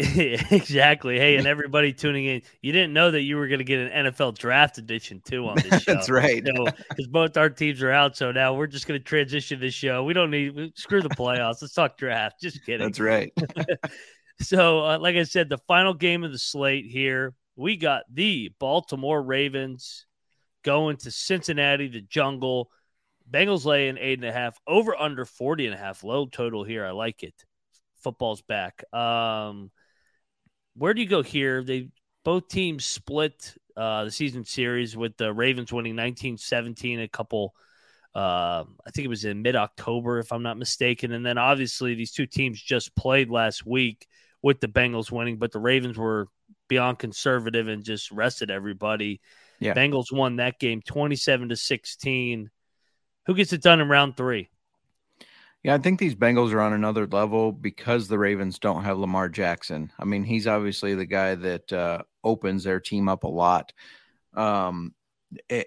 exactly. 0.50 1.18
Hey, 1.18 1.36
and 1.36 1.46
everybody 1.46 1.92
tuning 1.92 2.24
in, 2.24 2.42
you 2.62 2.72
didn't 2.72 2.92
know 2.92 3.10
that 3.10 3.22
you 3.22 3.36
were 3.36 3.48
going 3.48 3.58
to 3.58 3.64
get 3.64 3.80
an 3.80 4.06
NFL 4.06 4.38
draft 4.38 4.78
edition 4.78 5.20
too 5.24 5.46
on 5.46 5.56
this 5.56 5.82
show. 5.82 5.94
That's 5.94 6.08
right. 6.08 6.42
Because 6.44 7.06
both 7.08 7.36
our 7.36 7.50
teams 7.50 7.82
are 7.82 7.90
out, 7.90 8.16
so 8.16 8.32
now 8.32 8.54
we're 8.54 8.66
just 8.66 8.86
going 8.86 8.98
to 8.98 9.04
transition 9.04 9.60
this 9.60 9.74
show. 9.74 10.04
We 10.04 10.14
don't 10.14 10.30
need 10.30 10.72
screw 10.76 11.02
the 11.02 11.10
playoffs. 11.10 11.60
Let's 11.60 11.74
talk 11.74 11.98
draft. 11.98 12.40
Just 12.40 12.64
kidding. 12.64 12.86
That's 12.86 13.00
right. 13.00 13.32
So, 14.40 14.80
uh, 14.86 14.98
like 14.98 15.16
I 15.16 15.24
said, 15.24 15.50
the 15.50 15.58
final 15.58 15.92
game 15.92 16.24
of 16.24 16.32
the 16.32 16.38
slate 16.38 16.86
here, 16.86 17.34
we 17.56 17.76
got 17.76 18.04
the 18.10 18.50
Baltimore 18.58 19.22
Ravens 19.22 20.06
going 20.64 20.96
to 20.98 21.10
Cincinnati, 21.10 21.88
the 21.88 22.00
jungle. 22.00 22.70
Bengals 23.30 23.66
laying 23.66 23.98
eight 23.98 24.18
and 24.18 24.28
a 24.28 24.32
half, 24.32 24.58
over 24.66 24.96
under 24.96 25.24
40 25.26 25.66
and 25.66 25.74
a 25.74 25.78
half. 25.78 26.02
Low 26.02 26.26
total 26.26 26.64
here. 26.64 26.86
I 26.86 26.90
like 26.90 27.22
it. 27.22 27.34
Football's 28.02 28.40
back. 28.40 28.82
Um, 28.94 29.70
where 30.80 30.94
do 30.94 31.02
you 31.02 31.08
go 31.08 31.22
here? 31.22 31.62
They 31.62 31.88
both 32.24 32.48
teams 32.48 32.86
split 32.86 33.54
uh, 33.76 34.04
the 34.04 34.10
season 34.10 34.46
series 34.46 34.96
with 34.96 35.14
the 35.18 35.30
Ravens 35.30 35.70
winning 35.70 35.94
19-17 35.94 37.02
a 37.02 37.08
couple 37.08 37.54
uh, 38.14 38.64
I 38.84 38.90
think 38.90 39.04
it 39.04 39.08
was 39.08 39.24
in 39.24 39.42
mid-October 39.42 40.18
if 40.18 40.32
I'm 40.32 40.42
not 40.42 40.56
mistaken 40.56 41.12
and 41.12 41.24
then 41.24 41.36
obviously 41.36 41.94
these 41.94 42.12
two 42.12 42.26
teams 42.26 42.60
just 42.60 42.96
played 42.96 43.30
last 43.30 43.64
week 43.64 44.06
with 44.42 44.58
the 44.60 44.68
Bengals 44.68 45.12
winning 45.12 45.36
but 45.36 45.52
the 45.52 45.60
Ravens 45.60 45.98
were 45.98 46.28
beyond 46.66 46.98
conservative 46.98 47.68
and 47.68 47.84
just 47.84 48.10
rested 48.10 48.50
everybody. 48.50 49.20
Yeah. 49.60 49.74
Bengals 49.74 50.10
won 50.10 50.36
that 50.36 50.58
game 50.58 50.80
27 50.82 51.50
to 51.50 51.56
16. 51.56 52.50
Who 53.26 53.34
gets 53.34 53.52
it 53.52 53.62
done 53.62 53.80
in 53.80 53.88
round 53.88 54.16
3? 54.16 54.48
Yeah, 55.62 55.74
I 55.74 55.78
think 55.78 55.98
these 55.98 56.14
Bengals 56.14 56.52
are 56.52 56.60
on 56.60 56.72
another 56.72 57.06
level 57.06 57.52
because 57.52 58.08
the 58.08 58.18
Ravens 58.18 58.58
don't 58.58 58.84
have 58.84 58.98
Lamar 58.98 59.28
Jackson. 59.28 59.92
I 59.98 60.04
mean, 60.04 60.24
he's 60.24 60.46
obviously 60.46 60.94
the 60.94 61.04
guy 61.04 61.34
that 61.34 61.72
uh, 61.72 62.02
opens 62.24 62.64
their 62.64 62.80
team 62.80 63.08
up 63.08 63.24
a 63.24 63.28
lot. 63.28 63.72
Um, 64.34 64.94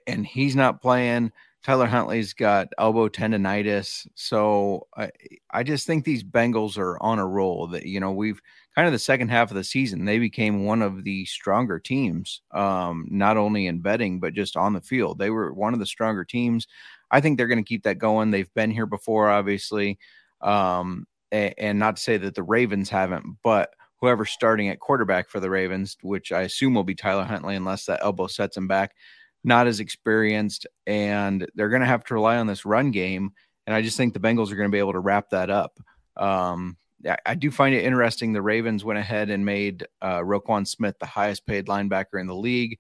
and 0.08 0.26
he's 0.26 0.56
not 0.56 0.82
playing. 0.82 1.32
Tyler 1.64 1.88
Huntley's 1.88 2.34
got 2.34 2.68
elbow 2.78 3.08
tendonitis. 3.08 4.06
So 4.16 4.88
I, 4.98 5.12
I 5.50 5.64
just 5.64 5.88
think 5.88 6.04
these 6.04 6.24
Bengals 6.24 6.78
are 6.78 7.02
on 7.02 7.20
a 7.20 7.26
roll 7.26 7.68
that, 7.68 7.86
you 7.86 8.02
know, 8.02 8.12
we've 8.12 8.42
kind 8.76 8.86
of 8.86 8.92
the 8.92 9.00
second 9.00 9.30
half 9.30 9.50
of 9.50 9.56
the 9.56 9.64
season, 9.64 10.04
they 10.04 10.20
became 10.20 10.66
one 10.66 10.82
of 10.82 11.04
the 11.04 11.26
stronger 11.26 11.80
teams, 11.80 12.42
um, 12.52 13.08
not 13.10 13.38
only 13.38 13.68
in 13.68 13.80
betting, 13.80 14.20
but 14.20 14.34
just 14.34 14.58
on 14.58 14.74
the 14.74 14.82
field. 14.82 15.20
They 15.20 15.30
were 15.30 15.54
one 15.54 15.74
of 15.74 15.80
the 15.80 15.86
stronger 15.86 16.26
teams. 16.26 16.68
I 17.12 17.22
think 17.22 17.38
they're 17.38 17.48
going 17.48 17.64
to 17.64 17.68
keep 17.68 17.84
that 17.84 17.98
going. 17.98 18.32
They've 18.32 18.54
been 18.54 18.72
here 18.72 18.88
before, 18.88 19.30
obviously. 19.30 20.00
Um, 20.42 21.08
a- 21.32 21.58
and 21.58 21.80
not 21.80 21.96
to 21.96 22.02
say 22.02 22.18
that 22.18 22.36
the 22.36 22.44
Ravens 22.44 22.90
haven't, 22.90 23.38
but 23.44 23.74
whoever's 24.02 24.32
starting 24.32 24.68
at 24.68 24.82
quarterback 24.82 25.30
for 25.30 25.40
the 25.40 25.50
Ravens, 25.50 25.96
which 26.02 26.34
I 26.34 26.42
assume 26.42 26.74
will 26.74 26.84
be 26.84 26.96
Tyler 26.96 27.24
Huntley, 27.24 27.56
unless 27.56 27.86
that 27.86 28.02
elbow 28.04 28.28
sets 28.28 28.58
him 28.58 28.68
back, 28.68 28.96
not 29.44 29.68
as 29.68 29.80
experienced, 29.80 30.68
and 30.88 31.48
they're 31.56 31.70
going 31.70 31.82
to 31.82 31.88
have 31.88 32.04
to 32.06 32.14
rely 32.14 32.38
on 32.38 32.48
this 32.48 32.66
run 32.66 32.92
game. 32.92 33.32
And 33.66 33.76
I 33.76 33.82
just 33.82 33.98
think 33.98 34.14
the 34.14 34.20
Bengals 34.20 34.52
are 34.52 34.56
going 34.56 34.70
to 34.70 34.76
be 34.76 34.80
able 34.80 34.94
to 34.94 35.00
wrap 35.00 35.30
that 35.30 35.50
up. 35.50 35.80
Um, 36.18 36.78
I, 37.08 37.18
I 37.26 37.36
do 37.36 37.52
find 37.52 37.76
it 37.76 37.84
interesting. 37.84 38.34
The 38.34 38.42
Ravens 38.42 38.84
went 38.84 39.00
ahead 39.00 39.30
and 39.30 39.46
made 39.46 39.86
uh, 40.02 40.20
Roquan 40.20 40.68
Smith 40.68 40.96
the 41.00 41.06
highest 41.06 41.46
paid 41.46 41.68
linebacker 41.68 42.20
in 42.20 42.28
the 42.28 42.36
league. 42.36 42.80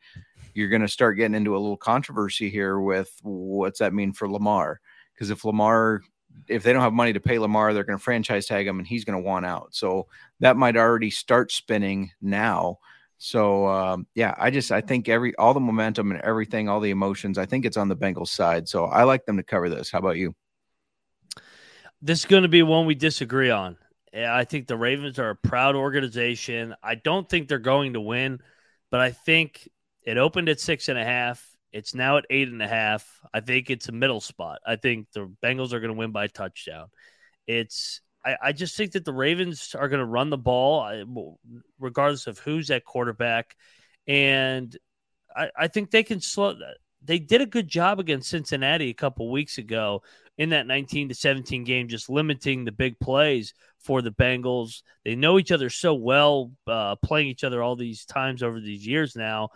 You're 0.53 0.69
going 0.69 0.81
to 0.81 0.87
start 0.87 1.17
getting 1.17 1.35
into 1.35 1.55
a 1.55 1.59
little 1.59 1.77
controversy 1.77 2.49
here 2.49 2.79
with 2.79 3.11
what's 3.23 3.79
that 3.79 3.93
mean 3.93 4.13
for 4.13 4.29
Lamar? 4.29 4.79
Because 5.13 5.29
if 5.29 5.45
Lamar, 5.45 6.01
if 6.47 6.63
they 6.63 6.73
don't 6.73 6.81
have 6.81 6.93
money 6.93 7.13
to 7.13 7.19
pay 7.19 7.39
Lamar, 7.39 7.73
they're 7.73 7.83
going 7.83 7.97
to 7.97 8.03
franchise 8.03 8.45
tag 8.45 8.67
him 8.67 8.79
and 8.79 8.87
he's 8.87 9.03
going 9.03 9.21
to 9.21 9.27
want 9.27 9.45
out. 9.45 9.69
So 9.71 10.07
that 10.41 10.57
might 10.57 10.77
already 10.77 11.09
start 11.09 11.51
spinning 11.51 12.11
now. 12.21 12.79
So 13.23 13.67
um, 13.67 14.05
yeah, 14.15 14.35
I 14.37 14.51
just 14.51 14.69
I 14.69 14.81
think 14.81 15.07
every 15.07 15.33
all 15.37 15.53
the 15.53 15.61
momentum 15.61 16.11
and 16.11 16.19
everything, 16.19 16.67
all 16.67 16.81
the 16.81 16.89
emotions, 16.89 17.37
I 17.37 17.45
think 17.45 17.63
it's 17.63 17.77
on 17.77 17.87
the 17.87 17.95
Bengals 17.95 18.27
side. 18.27 18.67
So 18.67 18.83
I 18.83 19.03
like 19.03 19.25
them 19.25 19.37
to 19.37 19.43
cover 19.43 19.69
this. 19.69 19.89
How 19.89 19.99
about 19.99 20.17
you? 20.17 20.35
This 22.01 22.19
is 22.19 22.25
going 22.25 22.43
to 22.43 22.49
be 22.49 22.63
one 22.63 22.85
we 22.85 22.95
disagree 22.95 23.49
on. 23.49 23.77
I 24.13 24.43
think 24.43 24.67
the 24.67 24.75
Ravens 24.75 25.19
are 25.19 25.29
a 25.29 25.35
proud 25.37 25.77
organization. 25.77 26.75
I 26.83 26.95
don't 26.95 27.29
think 27.29 27.47
they're 27.47 27.59
going 27.59 27.93
to 27.93 28.01
win, 28.01 28.41
but 28.91 28.99
I 28.99 29.11
think 29.11 29.69
it 30.01 30.17
opened 30.17 30.49
at 30.49 30.59
six 30.59 30.89
and 30.89 30.99
a 30.99 31.05
half. 31.05 31.49
It's 31.71 31.95
now 31.95 32.17
at 32.17 32.25
eight 32.29 32.49
and 32.49 32.61
a 32.61 32.67
half. 32.67 33.09
I 33.33 33.39
think 33.39 33.69
it's 33.69 33.87
a 33.87 33.93
middle 33.93 34.19
spot. 34.19 34.59
I 34.67 34.75
think 34.75 35.07
the 35.13 35.31
Bengals 35.41 35.71
are 35.71 35.79
going 35.79 35.93
to 35.93 35.97
win 35.97 36.11
by 36.11 36.27
touchdown. 36.27 36.87
It's 37.47 38.01
I, 38.25 38.37
I 38.41 38.51
just 38.51 38.75
think 38.75 38.93
that 38.93 39.05
the 39.05 39.13
Ravens 39.13 39.75
are 39.75 39.89
going 39.89 39.99
to 39.99 40.05
run 40.05 40.29
the 40.29 40.37
ball, 40.37 40.89
regardless 41.79 42.27
of 42.27 42.39
who's 42.39 42.71
at 42.71 42.85
quarterback, 42.85 43.55
and 44.07 44.75
I, 45.35 45.49
I 45.57 45.67
think 45.67 45.91
they 45.91 46.03
can 46.03 46.21
slow. 46.21 46.55
They 47.05 47.19
did 47.19 47.41
a 47.41 47.45
good 47.45 47.67
job 47.67 47.99
against 47.99 48.29
Cincinnati 48.29 48.89
a 48.89 48.93
couple 48.93 49.29
weeks 49.29 49.57
ago 49.57 50.03
in 50.37 50.49
that 50.49 50.67
19 50.67 51.09
to 51.09 51.15
17 51.15 51.63
game, 51.63 51.87
just 51.87 52.09
limiting 52.09 52.65
the 52.65 52.71
big 52.71 52.99
plays 52.99 53.53
for 53.79 54.01
the 54.01 54.11
Bengals. 54.11 54.81
They 55.03 55.15
know 55.15 55.37
each 55.37 55.51
other 55.51 55.69
so 55.69 55.93
well, 55.93 56.51
uh, 56.65 56.95
playing 56.97 57.27
each 57.27 57.43
other 57.43 57.61
all 57.61 57.75
these 57.75 58.05
times 58.05 58.41
over 58.41 58.59
these 58.59 58.87
years 58.87 59.15
now. 59.15 59.49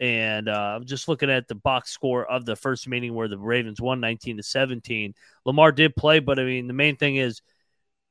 And 0.00 0.48
uh, 0.48 0.76
I'm 0.76 0.84
just 0.84 1.08
looking 1.08 1.30
at 1.30 1.48
the 1.48 1.54
box 1.54 1.90
score 1.90 2.24
of 2.24 2.44
the 2.44 2.56
first 2.56 2.86
meeting 2.86 3.14
where 3.14 3.28
the 3.28 3.38
Ravens 3.38 3.80
won 3.80 4.00
19 4.00 4.36
to 4.36 4.42
17. 4.42 5.14
Lamar 5.44 5.72
did 5.72 5.96
play, 5.96 6.20
but 6.20 6.38
I 6.38 6.44
mean, 6.44 6.66
the 6.66 6.72
main 6.72 6.96
thing 6.96 7.16
is 7.16 7.42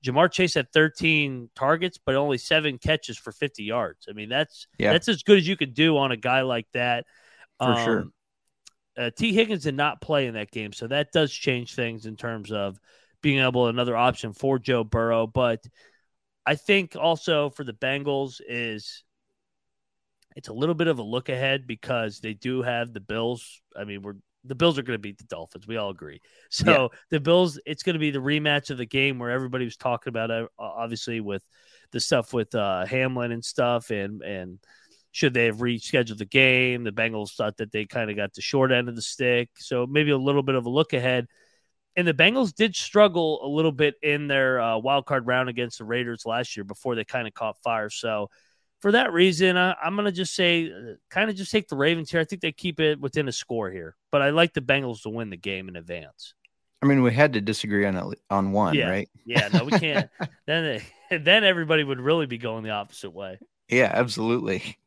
Ja'Marr 0.05 0.31
Chase 0.31 0.53
had 0.53 0.71
13 0.71 1.49
targets, 1.55 1.97
but 2.03 2.15
only 2.15 2.37
seven 2.37 2.77
catches 2.77 3.17
for 3.17 3.31
50 3.31 3.63
yards. 3.63 4.07
I 4.09 4.13
mean, 4.13 4.29
that's 4.29 4.67
yeah. 4.77 4.93
that's 4.93 5.07
as 5.07 5.23
good 5.23 5.37
as 5.37 5.47
you 5.47 5.57
could 5.57 5.73
do 5.73 5.97
on 5.97 6.11
a 6.11 6.17
guy 6.17 6.41
like 6.41 6.67
that. 6.73 7.05
For 7.59 7.71
um, 7.71 7.85
sure. 7.85 8.05
Uh, 8.97 9.11
Tee 9.15 9.33
Higgins 9.33 9.63
did 9.63 9.75
not 9.75 10.01
play 10.01 10.27
in 10.27 10.33
that 10.33 10.51
game, 10.51 10.73
so 10.73 10.87
that 10.87 11.11
does 11.11 11.31
change 11.31 11.75
things 11.75 12.05
in 12.05 12.15
terms 12.15 12.51
of 12.51 12.79
being 13.21 13.39
able 13.39 13.67
another 13.67 13.95
option 13.95 14.33
for 14.33 14.57
Joe 14.59 14.83
Burrow. 14.83 15.27
But 15.27 15.63
I 16.45 16.55
think 16.55 16.95
also 16.95 17.49
for 17.49 17.63
the 17.63 17.73
Bengals 17.73 18.41
is 18.47 19.03
it's 20.35 20.49
a 20.49 20.53
little 20.53 20.75
bit 20.75 20.87
of 20.87 20.99
a 20.99 21.03
look 21.03 21.29
ahead 21.29 21.67
because 21.67 22.19
they 22.19 22.33
do 22.33 22.61
have 22.61 22.93
the 22.93 22.99
Bills. 22.99 23.61
I 23.75 23.83
mean, 23.83 24.01
we're 24.01 24.15
the 24.47 24.55
Bills 24.55 24.77
are 24.77 24.83
going 24.83 24.97
to 24.97 25.01
beat 25.01 25.17
the 25.17 25.25
Dolphins. 25.25 25.67
We 25.67 25.77
all 25.77 25.89
agree. 25.89 26.21
So 26.49 26.65
yeah. 26.71 26.87
the 27.11 27.19
Bills, 27.19 27.59
it's 27.65 27.83
going 27.83 27.95
to 27.95 27.99
be 27.99 28.11
the 28.11 28.19
rematch 28.19 28.69
of 28.69 28.77
the 28.77 28.85
game 28.85 29.19
where 29.19 29.31
everybody 29.31 29.65
was 29.65 29.75
talking 29.75 30.09
about, 30.09 30.31
uh, 30.31 30.47
obviously 30.57 31.19
with 31.19 31.43
the 31.91 31.99
stuff 31.99 32.33
with 32.33 32.55
uh, 32.55 32.85
Hamlin 32.85 33.31
and 33.31 33.43
stuff, 33.43 33.89
and 33.89 34.21
and 34.21 34.59
should 35.11 35.33
they 35.33 35.45
have 35.45 35.57
rescheduled 35.57 36.17
the 36.17 36.25
game? 36.25 36.83
The 36.83 36.91
Bengals 36.91 37.33
thought 37.33 37.57
that 37.57 37.71
they 37.71 37.85
kind 37.85 38.09
of 38.09 38.15
got 38.15 38.33
the 38.33 38.41
short 38.41 38.71
end 38.71 38.87
of 38.89 38.95
the 38.95 39.01
stick, 39.01 39.49
so 39.57 39.85
maybe 39.87 40.11
a 40.11 40.17
little 40.17 40.43
bit 40.43 40.55
of 40.55 40.65
a 40.65 40.69
look 40.69 40.93
ahead. 40.93 41.27
And 41.95 42.07
the 42.07 42.13
Bengals 42.13 42.53
did 42.53 42.75
struggle 42.75 43.43
a 43.43 43.49
little 43.49 43.71
bit 43.71 43.95
in 44.03 44.27
their 44.27 44.61
uh, 44.61 44.77
wild 44.77 45.05
card 45.07 45.25
round 45.25 45.49
against 45.49 45.79
the 45.79 45.85
Raiders 45.85 46.25
last 46.25 46.55
year 46.55 46.63
before 46.63 46.93
they 46.93 47.03
kind 47.03 47.27
of 47.27 47.33
caught 47.33 47.57
fire. 47.63 47.89
So 47.89 48.29
for 48.81 48.91
that 48.91 49.11
reason, 49.11 49.57
I, 49.57 49.75
am 49.83 49.95
going 49.95 50.05
to 50.05 50.11
just 50.11 50.35
say, 50.35 50.71
uh, 50.71 50.93
kind 51.09 51.29
of 51.29 51.35
just 51.35 51.51
take 51.51 51.67
the 51.67 51.75
Ravens 51.75 52.11
here. 52.11 52.19
I 52.19 52.25
think 52.25 52.41
they 52.41 52.51
keep 52.51 52.79
it 52.79 52.99
within 52.99 53.27
a 53.27 53.31
score 53.31 53.71
here, 53.71 53.95
but 54.11 54.21
I 54.21 54.29
like 54.29 54.53
the 54.53 54.61
Bengals 54.61 55.01
to 55.03 55.09
win 55.09 55.29
the 55.29 55.37
game 55.37 55.67
in 55.67 55.75
advance. 55.75 56.33
I 56.81 56.85
mean, 56.85 57.01
we 57.01 57.11
had 57.11 57.33
to 57.33 57.41
disagree 57.41 57.85
on 57.85 58.13
on 58.29 58.51
one, 58.51 58.75
yeah. 58.75 58.89
right? 58.89 59.09
Yeah, 59.25 59.47
no, 59.51 59.63
we 59.63 59.71
can't. 59.71 60.09
then, 60.45 60.81
then 61.09 61.43
everybody 61.43 61.83
would 61.83 61.99
really 61.99 62.27
be 62.27 62.37
going 62.37 62.63
the 62.63 62.69
opposite 62.69 63.11
way. 63.11 63.39
Yeah, 63.67 63.91
absolutely. 63.93 64.77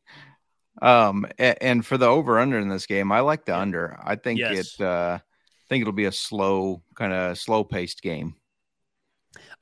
Um, 0.81 1.25
and, 1.37 1.85
for 1.85 1.97
the 1.97 2.07
over 2.07 2.39
under 2.39 2.57
in 2.57 2.69
this 2.69 2.85
game, 2.85 3.11
I 3.11 3.19
like 3.19 3.45
the 3.45 3.55
under. 3.55 3.99
I 4.01 4.15
think 4.15 4.39
yes. 4.39 4.79
it. 4.79 4.83
Uh, 4.83 5.19
I 5.19 5.63
think 5.69 5.81
it'll 5.81 5.93
be 5.93 6.05
a 6.05 6.11
slow, 6.11 6.81
kind 6.95 7.13
of 7.13 7.37
slow 7.37 7.63
paced 7.63 8.01
game. 8.01 8.35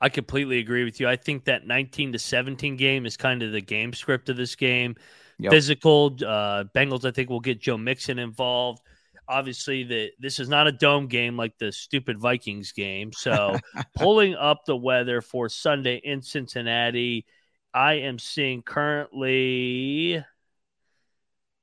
I 0.00 0.08
completely 0.08 0.58
agree 0.58 0.84
with 0.84 1.00
you. 1.00 1.08
I 1.08 1.16
think 1.16 1.44
that 1.44 1.66
19 1.66 2.12
to 2.12 2.18
17 2.18 2.76
game 2.76 3.06
is 3.06 3.16
kind 3.16 3.42
of 3.42 3.52
the 3.52 3.60
game 3.60 3.92
script 3.92 4.28
of 4.28 4.36
this 4.36 4.56
game. 4.56 4.96
Yep. 5.38 5.52
Physical, 5.52 6.16
uh, 6.26 6.64
Bengals, 6.74 7.04
I 7.04 7.12
think, 7.12 7.30
will 7.30 7.40
get 7.40 7.60
Joe 7.60 7.78
Mixon 7.78 8.18
involved. 8.18 8.82
Obviously, 9.28 9.84
the 9.84 10.10
this 10.18 10.40
is 10.40 10.48
not 10.48 10.66
a 10.66 10.72
dome 10.72 11.06
game 11.06 11.36
like 11.36 11.56
the 11.58 11.72
stupid 11.72 12.18
Vikings 12.18 12.72
game. 12.72 13.12
So, 13.12 13.56
pulling 13.96 14.34
up 14.34 14.64
the 14.66 14.76
weather 14.76 15.20
for 15.20 15.48
Sunday 15.48 16.00
in 16.02 16.20
Cincinnati, 16.20 17.24
I 17.72 17.94
am 17.94 18.18
seeing 18.18 18.62
currently 18.62 20.22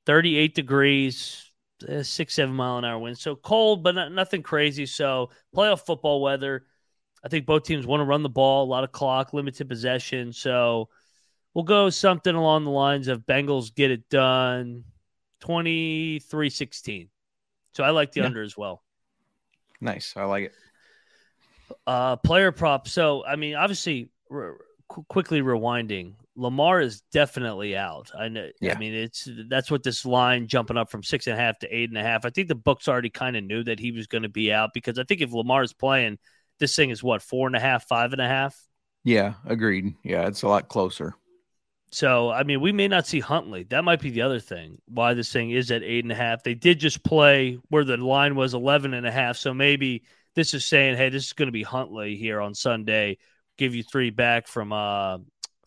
38 0.06 0.54
degrees, 0.54 1.44
uh, 1.86 2.02
six, 2.02 2.34
seven 2.34 2.54
mile 2.54 2.78
an 2.78 2.84
hour 2.84 2.98
wind. 2.98 3.18
So 3.18 3.36
cold, 3.36 3.84
but 3.84 3.94
not, 3.94 4.12
nothing 4.12 4.42
crazy. 4.42 4.86
So, 4.86 5.30
playoff 5.54 5.84
football 5.84 6.22
weather. 6.22 6.64
I 7.24 7.28
think 7.28 7.46
both 7.46 7.64
teams 7.64 7.86
want 7.86 8.00
to 8.00 8.04
run 8.04 8.22
the 8.22 8.28
ball, 8.28 8.64
a 8.64 8.70
lot 8.70 8.84
of 8.84 8.92
clock, 8.92 9.32
limited 9.32 9.68
possession. 9.68 10.32
So 10.32 10.88
we'll 11.54 11.64
go 11.64 11.90
something 11.90 12.34
along 12.34 12.64
the 12.64 12.70
lines 12.70 13.08
of 13.08 13.26
Bengals 13.26 13.74
get 13.74 13.90
it 13.90 14.08
done 14.08 14.84
23 15.40 16.50
16. 16.50 17.08
So 17.72 17.84
I 17.84 17.90
like 17.90 18.12
the 18.12 18.20
yeah. 18.20 18.26
under 18.26 18.42
as 18.42 18.56
well. 18.56 18.82
Nice. 19.80 20.14
I 20.16 20.24
like 20.24 20.44
it. 20.44 20.52
Uh, 21.86 22.16
player 22.16 22.52
prop. 22.52 22.88
So, 22.88 23.24
I 23.24 23.36
mean, 23.36 23.54
obviously, 23.54 24.10
qu- 24.28 25.04
quickly 25.08 25.42
rewinding, 25.42 26.14
Lamar 26.34 26.80
is 26.80 27.02
definitely 27.12 27.76
out. 27.76 28.10
I 28.16 28.28
know. 28.28 28.48
Yeah. 28.60 28.74
I 28.74 28.78
mean, 28.78 28.94
it's 28.94 29.28
that's 29.48 29.70
what 29.70 29.82
this 29.82 30.04
line 30.04 30.46
jumping 30.46 30.76
up 30.76 30.90
from 30.90 31.02
six 31.02 31.26
and 31.26 31.36
a 31.36 31.40
half 31.40 31.58
to 31.60 31.74
eight 31.74 31.88
and 31.88 31.98
a 31.98 32.02
half. 32.02 32.24
I 32.24 32.30
think 32.30 32.48
the 32.48 32.54
books 32.54 32.88
already 32.88 33.10
kind 33.10 33.36
of 33.36 33.44
knew 33.44 33.64
that 33.64 33.78
he 33.78 33.92
was 33.92 34.06
going 34.06 34.22
to 34.22 34.28
be 34.28 34.52
out 34.52 34.70
because 34.72 34.98
I 34.98 35.04
think 35.04 35.20
if 35.20 35.32
Lamar 35.32 35.62
is 35.62 35.72
playing, 35.72 36.18
this 36.58 36.74
thing 36.74 36.90
is 36.90 37.02
what 37.02 37.22
four 37.22 37.46
and 37.46 37.56
a 37.56 37.60
half, 37.60 37.86
five 37.86 38.12
and 38.12 38.20
a 38.20 38.28
half. 38.28 38.56
Yeah, 39.04 39.34
agreed. 39.46 39.94
Yeah, 40.02 40.26
it's 40.26 40.42
a 40.42 40.48
lot 40.48 40.68
closer. 40.68 41.14
So, 41.90 42.30
I 42.30 42.42
mean, 42.42 42.60
we 42.60 42.72
may 42.72 42.88
not 42.88 43.06
see 43.06 43.20
Huntley. 43.20 43.62
That 43.64 43.82
might 43.82 44.02
be 44.02 44.10
the 44.10 44.22
other 44.22 44.40
thing 44.40 44.78
why 44.86 45.14
this 45.14 45.32
thing 45.32 45.50
is 45.50 45.70
at 45.70 45.82
eight 45.82 46.04
and 46.04 46.12
a 46.12 46.16
half. 46.16 46.42
They 46.42 46.54
did 46.54 46.78
just 46.78 47.02
play 47.02 47.58
where 47.68 47.84
the 47.84 47.96
line 47.96 48.34
was 48.34 48.52
11 48.52 48.92
and 48.92 49.06
a 49.06 49.10
half. 49.10 49.38
So 49.38 49.54
maybe 49.54 50.04
this 50.34 50.52
is 50.52 50.66
saying, 50.66 50.96
hey, 50.96 51.08
this 51.08 51.26
is 51.26 51.32
going 51.32 51.46
to 51.46 51.52
be 51.52 51.62
Huntley 51.62 52.16
here 52.16 52.40
on 52.40 52.54
Sunday. 52.54 53.16
Give 53.56 53.74
you 53.74 53.82
three 53.82 54.10
back 54.10 54.46
from 54.46 54.72
uh 54.72 55.18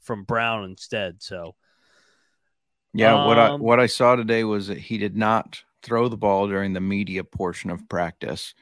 from 0.01 0.23
Brown 0.23 0.63
instead. 0.65 1.21
So, 1.21 1.56
yeah, 2.93 3.21
um, 3.21 3.27
what 3.27 3.39
I 3.39 3.47
um, 3.47 3.62
what 3.62 3.80
I 3.80 3.88
saw 3.88 4.15
today 4.15 4.43
was 4.43 4.67
that 4.67 4.77
he 4.77 4.97
did 4.97 5.17
not 5.17 5.63
throw 5.82 6.08
the 6.08 6.17
ball 6.17 6.47
during 6.47 6.73
the 6.73 6.80
media 6.80 7.23
portion 7.23 7.69
of 7.69 7.89
practice. 7.89 8.54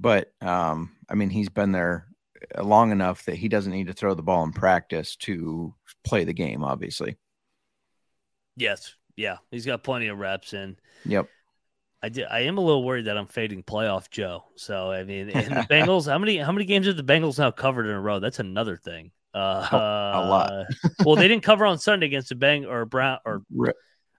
But 0.00 0.32
um, 0.40 0.96
I 1.08 1.14
mean, 1.14 1.30
he's 1.30 1.50
been 1.50 1.72
there 1.72 2.06
long 2.58 2.90
enough 2.90 3.24
that 3.26 3.36
he 3.36 3.48
doesn't 3.48 3.72
need 3.72 3.88
to 3.88 3.92
throw 3.92 4.14
the 4.14 4.22
ball 4.22 4.44
in 4.44 4.52
practice 4.52 5.16
to 5.16 5.74
play 6.04 6.24
the 6.24 6.32
game. 6.32 6.64
Obviously. 6.64 7.16
Yes. 8.56 8.94
Yeah, 9.16 9.36
he's 9.50 9.66
got 9.66 9.84
plenty 9.84 10.08
of 10.08 10.18
reps 10.18 10.54
in. 10.54 10.76
Yep. 11.04 11.28
I 12.02 12.08
did, 12.08 12.26
I 12.30 12.40
am 12.40 12.56
a 12.56 12.62
little 12.62 12.82
worried 12.82 13.04
that 13.04 13.18
I'm 13.18 13.26
fading 13.26 13.62
playoff 13.62 14.10
Joe. 14.10 14.44
So 14.56 14.90
I 14.90 15.04
mean, 15.04 15.28
and 15.34 15.48
the 15.48 15.66
Bengals. 15.70 16.10
how 16.10 16.18
many 16.18 16.38
how 16.38 16.52
many 16.52 16.64
games 16.64 16.86
have 16.86 16.96
the 16.96 17.04
Bengals 17.04 17.38
now 17.38 17.50
covered 17.50 17.86
in 17.86 17.92
a 17.92 18.00
row? 18.00 18.18
That's 18.20 18.38
another 18.38 18.76
thing. 18.76 19.10
Uh, 19.34 19.68
a 19.72 20.26
lot. 20.26 20.66
well, 21.04 21.16
they 21.16 21.28
didn't 21.28 21.44
cover 21.44 21.66
on 21.66 21.78
Sunday 21.78 22.06
against 22.06 22.30
the 22.30 22.34
Bang 22.34 22.64
or 22.64 22.84
Brown 22.86 23.18
or 23.24 23.42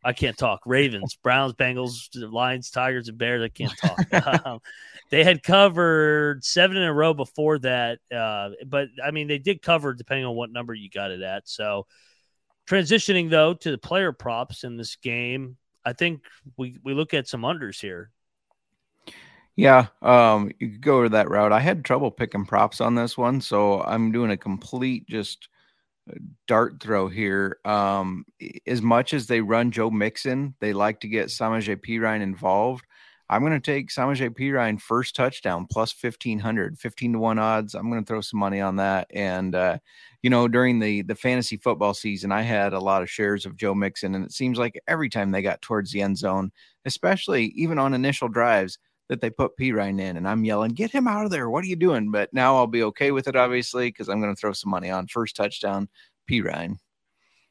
I 0.03 0.13
can't 0.13 0.37
talk. 0.37 0.61
Ravens, 0.65 1.15
Browns, 1.21 1.53
Bengals, 1.53 2.09
Lions, 2.15 2.71
Tigers, 2.71 3.07
and 3.07 3.17
Bears. 3.17 3.43
I 3.43 3.49
can't 3.49 3.77
talk. 3.77 4.45
um, 4.45 4.59
they 5.11 5.23
had 5.23 5.43
covered 5.43 6.43
seven 6.43 6.77
in 6.77 6.83
a 6.83 6.93
row 6.93 7.13
before 7.13 7.59
that, 7.59 7.99
uh, 8.15 8.51
but 8.65 8.87
I 9.03 9.11
mean 9.11 9.27
they 9.27 9.37
did 9.37 9.61
cover 9.61 9.93
depending 9.93 10.25
on 10.25 10.35
what 10.35 10.51
number 10.51 10.73
you 10.73 10.89
got 10.89 11.11
it 11.11 11.21
at. 11.21 11.47
So 11.47 11.85
transitioning 12.67 13.29
though 13.29 13.53
to 13.53 13.71
the 13.71 13.77
player 13.77 14.11
props 14.11 14.63
in 14.63 14.77
this 14.77 14.95
game, 14.95 15.57
I 15.85 15.93
think 15.93 16.21
we 16.57 16.77
we 16.83 16.93
look 16.93 17.13
at 17.13 17.27
some 17.27 17.41
unders 17.41 17.79
here. 17.79 18.11
Yeah, 19.55 19.87
um, 20.01 20.51
you 20.59 20.69
could 20.69 20.81
go 20.81 21.03
to 21.03 21.09
that 21.09 21.29
route. 21.29 21.51
I 21.51 21.59
had 21.59 21.83
trouble 21.83 22.09
picking 22.09 22.45
props 22.45 22.81
on 22.81 22.95
this 22.95 23.17
one, 23.17 23.41
so 23.41 23.81
I'm 23.81 24.11
doing 24.11 24.31
a 24.31 24.37
complete 24.37 25.07
just 25.07 25.49
dart 26.47 26.81
throw 26.81 27.07
here. 27.07 27.57
Um, 27.65 28.25
as 28.65 28.81
much 28.81 29.13
as 29.13 29.27
they 29.27 29.41
run 29.41 29.71
Joe 29.71 29.89
Mixon, 29.89 30.55
they 30.59 30.73
like 30.73 30.99
to 31.01 31.07
get 31.07 31.27
Samaje 31.27 31.75
Perine 31.77 32.21
involved. 32.21 32.85
I'm 33.29 33.41
going 33.41 33.53
to 33.53 33.59
take 33.61 33.89
Samaje 33.89 34.29
Perine 34.29 34.81
first 34.81 35.15
touchdown 35.15 35.65
plus 35.71 35.95
1500, 35.99 36.77
15 36.77 37.13
to 37.13 37.19
1 37.19 37.39
odds. 37.39 37.75
I'm 37.75 37.89
going 37.89 38.03
to 38.03 38.07
throw 38.07 38.19
some 38.19 38.41
money 38.41 38.59
on 38.59 38.75
that. 38.75 39.07
And, 39.13 39.55
uh, 39.55 39.77
you 40.21 40.29
know, 40.29 40.49
during 40.49 40.79
the 40.79 41.01
the 41.03 41.15
fantasy 41.15 41.57
football 41.57 41.93
season, 41.93 42.31
I 42.31 42.41
had 42.41 42.73
a 42.73 42.79
lot 42.79 43.01
of 43.01 43.09
shares 43.09 43.45
of 43.45 43.55
Joe 43.55 43.73
Mixon, 43.73 44.15
and 44.15 44.25
it 44.25 44.33
seems 44.33 44.57
like 44.59 44.79
every 44.87 45.09
time 45.09 45.31
they 45.31 45.41
got 45.41 45.61
towards 45.61 45.91
the 45.91 46.01
end 46.01 46.17
zone, 46.17 46.51
especially 46.85 47.45
even 47.55 47.79
on 47.79 47.93
initial 47.93 48.27
drives, 48.27 48.77
that 49.11 49.19
they 49.19 49.29
put 49.29 49.57
Perine 49.57 49.99
in, 49.99 50.15
and 50.15 50.25
I'm 50.25 50.45
yelling, 50.45 50.71
"Get 50.71 50.89
him 50.89 51.05
out 51.05 51.25
of 51.25 51.31
there! 51.31 51.49
What 51.49 51.65
are 51.65 51.67
you 51.67 51.75
doing?" 51.75 52.11
But 52.11 52.33
now 52.33 52.55
I'll 52.55 52.65
be 52.65 52.83
okay 52.83 53.11
with 53.11 53.27
it, 53.27 53.35
obviously, 53.35 53.89
because 53.89 54.07
I'm 54.07 54.21
going 54.21 54.33
to 54.33 54.39
throw 54.39 54.53
some 54.53 54.71
money 54.71 54.89
on 54.89 55.07
first 55.07 55.35
touchdown, 55.35 55.89
Perine. 56.29 56.77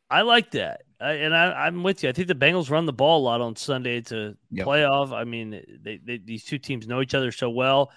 I 0.09 0.23
like 0.23 0.53
that, 0.53 0.81
I, 0.99 1.13
and 1.13 1.37
I, 1.37 1.67
am 1.67 1.83
with 1.83 2.03
you. 2.03 2.09
I 2.09 2.13
think 2.13 2.29
the 2.29 2.35
Bengals 2.35 2.71
run 2.71 2.87
the 2.87 2.95
ball 2.95 3.21
a 3.21 3.25
lot 3.25 3.43
on 3.43 3.57
Sunday 3.57 4.01
to 4.03 4.37
Yep. 4.51 4.67
playoff. 4.67 5.13
I 5.13 5.25
mean, 5.25 5.63
they, 5.83 6.01
they, 6.03 6.17
these 6.17 6.45
two 6.45 6.59
teams 6.59 6.89
know 6.89 7.03
each 7.03 7.15
other 7.15 7.31
so 7.31 7.51
well. 7.51 7.93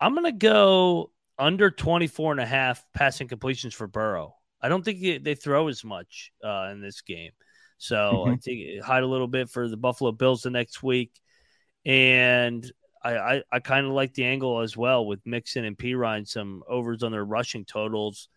I'm 0.00 0.14
going 0.14 0.24
to 0.26 0.32
go 0.32 1.12
under 1.38 1.70
24 1.70 2.32
and 2.32 2.40
a 2.40 2.46
half 2.46 2.84
passing 2.94 3.28
completions 3.28 3.74
for 3.74 3.86
Burrow. 3.86 4.34
I 4.60 4.68
don't 4.68 4.84
think 4.84 5.00
they, 5.00 5.18
they 5.18 5.34
throw 5.36 5.68
as 5.68 5.84
much 5.84 6.32
uh, 6.44 6.70
in 6.72 6.80
this 6.80 7.00
game. 7.00 7.30
So 7.78 8.24
I 8.24 8.34
Mhm. 8.34 8.42
think 8.42 8.82
hide 8.82 9.04
a 9.04 9.06
little 9.06 9.28
bit 9.28 9.48
for 9.48 9.68
the 9.68 9.76
Buffalo 9.76 10.10
Bills 10.10 10.42
the 10.42 10.50
next 10.50 10.82
week. 10.82 11.12
And 11.86 12.70
I, 13.02 13.16
I, 13.16 13.42
I 13.52 13.58
kind 13.60 13.86
of 13.86 13.92
like 13.92 14.14
the 14.14 14.24
angle 14.24 14.60
as 14.60 14.76
well 14.76 15.06
with 15.06 15.20
Mixon 15.24 15.64
and 15.64 15.76
Perine, 15.76 16.26
some 16.26 16.62
overs 16.68 17.02
on 17.02 17.12
their 17.12 17.24
rushing 17.24 17.64
totals. 17.64 18.28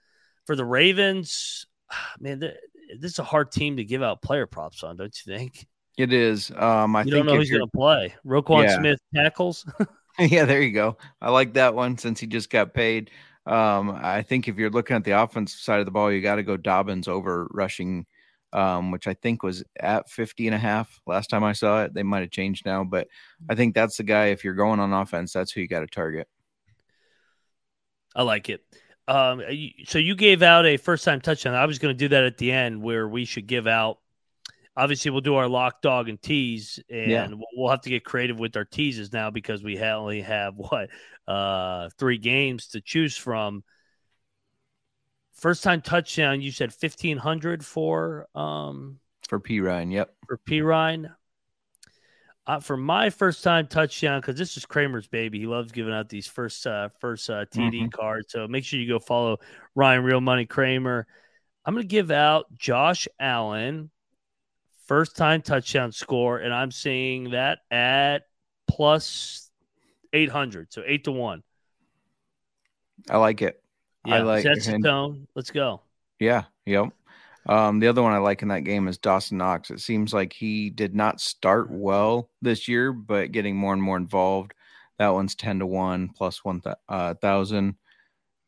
For 0.46 0.56
the 0.56 0.66
Ravens, 0.66 1.66
man, 2.20 2.40
th- 2.40 2.56
this 3.00 3.14
is 3.14 3.20
a 3.20 3.24
hard 3.24 3.52
team 3.52 3.78
to 3.78 3.84
give 3.84 4.04
out 4.04 4.22
player 4.22 4.46
props 4.46 4.84
on, 4.84 4.98
don't 4.98 5.16
you 5.26 5.36
think? 5.36 5.68
It 5.98 6.14
is. 6.14 6.52
Um, 6.52 6.96
I 6.96 7.02
you 7.02 7.12
think 7.12 7.16
don't 7.18 7.26
know 7.28 7.36
who's 7.36 7.50
going 7.50 7.62
to 7.62 7.68
play. 7.68 8.16
Roquan 8.26 8.64
Yeah. 8.64 8.78
Smith 8.78 9.00
tackles. 9.14 9.66
yeah, 10.20 10.46
there 10.46 10.62
you 10.62 10.72
go. 10.72 10.98
I 11.22 11.30
like 11.30 11.54
that 11.54 11.74
one 11.74 11.98
since 11.98 12.20
he 12.20 12.28
just 12.28 12.50
got 12.50 12.74
paid. 12.74 13.12
Um, 13.46 13.92
I 13.92 14.22
think 14.22 14.48
if 14.48 14.58
you're 14.58 14.70
looking 14.70 14.96
at 14.96 15.04
the 15.04 15.22
offensive 15.22 15.60
side 15.60 15.80
of 15.80 15.86
the 15.86 15.92
ball, 15.92 16.12
you 16.12 16.22
got 16.22 16.36
to 16.36 16.44
go 16.44 16.58
Dobbins 16.58 17.08
over 17.08 17.48
rushing, 17.52 18.06
um, 18.54 18.92
which 18.92 19.08
I 19.08 19.14
think 19.14 19.44
was 19.44 19.64
at 19.80 20.10
50 20.10 20.48
and 20.48 20.56
a 20.56 20.60
half 20.60 21.00
last 21.08 21.30
time 21.30 21.44
I 21.44 21.54
saw 21.54 21.84
it. 21.84 21.94
They 21.94 22.04
might 22.04 22.22
have 22.22 22.32
changed 22.32 22.66
now, 22.66 22.84
but 22.84 23.08
I 23.50 23.56
think 23.56 23.76
that's 23.76 23.98
the 23.98 24.04
guy. 24.04 24.28
If 24.28 24.44
you're 24.44 24.54
going 24.54 24.80
on 24.80 24.94
offense, 24.94 25.34
that's 25.34 25.52
who 25.52 25.62
you 25.62 25.68
got 25.68 25.82
to 25.82 25.88
target. 25.88 26.28
I 28.16 28.24
like 28.24 28.50
it. 28.50 28.62
Um, 29.08 29.42
so 29.86 30.00
you 30.00 30.16
gave 30.16 30.42
out 30.42 30.66
a 30.66 30.78
first 30.78 31.04
time 31.06 31.22
touchdown. 31.22 31.56
I 31.56 31.66
was 31.66 31.80
going 31.80 31.94
to 31.96 31.98
do 31.98 32.10
that 32.10 32.24
at 32.24 32.38
the 32.38 32.52
end 32.52 32.82
where 32.82 33.08
we 33.08 33.26
should 33.26 33.48
give 33.48 33.68
out. 33.68 34.00
Obviously, 34.78 35.12
we'll 35.12 35.22
do 35.22 35.36
our 35.36 35.48
lock, 35.50 35.82
dog, 35.82 36.08
and 36.08 36.22
tease, 36.22 36.80
and 36.90 37.12
Yeah. 37.12 37.28
we'll- 37.28 37.48
we'll 37.56 37.70
have 37.70 37.82
to 37.82 37.90
get 37.90 38.06
creative 38.06 38.40
with 38.40 38.56
our 38.56 38.64
teases 38.64 39.12
now 39.12 39.30
because 39.30 39.64
we 39.64 39.78
only 39.80 40.22
have 40.22 40.56
what 40.58 40.90
uh, 41.28 41.90
three 41.98 42.18
games 42.18 42.68
to 42.68 42.82
choose 42.82 43.18
from. 43.18 43.64
First 45.42 45.64
time 45.64 45.82
touchdown, 45.82 46.40
you 46.40 46.52
said 46.52 46.72
fifteen 46.72 47.18
hundred 47.18 47.66
for 47.66 48.28
um, 48.36 49.00
For 49.28 49.40
P 49.40 49.60
Ryan, 49.60 49.90
yep. 49.90 50.14
for 50.28 50.38
P 50.38 50.62
Ryan. 50.62 51.10
Uh, 52.46 52.60
for 52.60 52.78
my 52.78 53.10
first 53.10 53.44
time 53.44 53.66
touchdown, 53.66 54.22
because 54.22 54.38
this 54.38 54.56
is 54.56 54.68
Kramer's 54.68 55.08
baby. 55.08 55.40
He 55.40 55.48
loves 55.48 55.72
giving 55.72 55.94
out 55.94 56.10
these 56.10 56.28
first 56.28 56.68
uh, 56.68 56.90
first 57.00 57.28
uh, 57.28 57.46
TD 57.46 57.88
Mhm. 57.88 57.92
cards. 57.92 58.28
So 58.30 58.48
make 58.48 58.64
sure 58.64 58.80
you 58.80 58.88
go 58.88 59.00
follow 59.00 59.40
Ryan 59.74 60.04
Real 60.04 60.22
Money 60.22 60.46
Kramer. 60.46 61.08
I'm 61.66 61.74
going 61.74 61.84
to 61.84 61.88
give 61.88 62.12
out 62.12 62.46
Josh 62.58 63.08
Allen 63.20 63.90
first 64.86 65.16
time 65.16 65.42
touchdown 65.42 65.92
score, 65.92 66.38
and 66.38 66.54
I'm 66.54 66.70
seeing 66.72 67.32
that 67.32 67.60
at 67.72 68.24
plus 68.68 69.50
eight 70.14 70.30
hundred, 70.30 70.72
so 70.72 70.84
eight 70.86 71.06
to 71.06 71.12
one. 71.12 71.42
I 73.10 73.18
like 73.18 73.42
it. 73.42 73.61
Yeah, 74.06 74.16
I 74.16 74.22
like 74.22 74.44
sets 74.44 74.66
the 74.66 74.80
tone. 74.80 75.28
Let's 75.36 75.52
go. 75.52 75.82
Yeah, 76.20 76.46
yep. 76.66 76.90
Um, 77.48 77.80
the 77.80 77.88
other 77.88 78.04
one 78.04 78.14
I 78.14 78.18
like 78.18 78.42
in 78.42 78.50
that 78.50 78.64
game 78.64 78.88
is 78.88 78.98
Dawson 78.98 79.38
Knox. 79.38 79.72
It 79.72 79.80
seems 79.80 80.14
like 80.14 80.34
he 80.34 80.70
did 80.70 80.94
not 80.94 81.20
start 81.20 81.72
well 81.72 82.30
this 82.42 82.68
year, 82.68 82.94
but 82.94 83.32
getting 83.32 83.56
more 83.56 83.74
and 83.74 83.82
more 83.82 83.98
involved. 83.98 84.54
That 85.00 85.10
one's 85.10 85.36
ten 85.36 85.60
to 85.60 85.66
one 85.66 86.10
plus 86.10 86.46
one 86.46 86.62
uh, 86.88 87.16
thousand. 87.16 87.76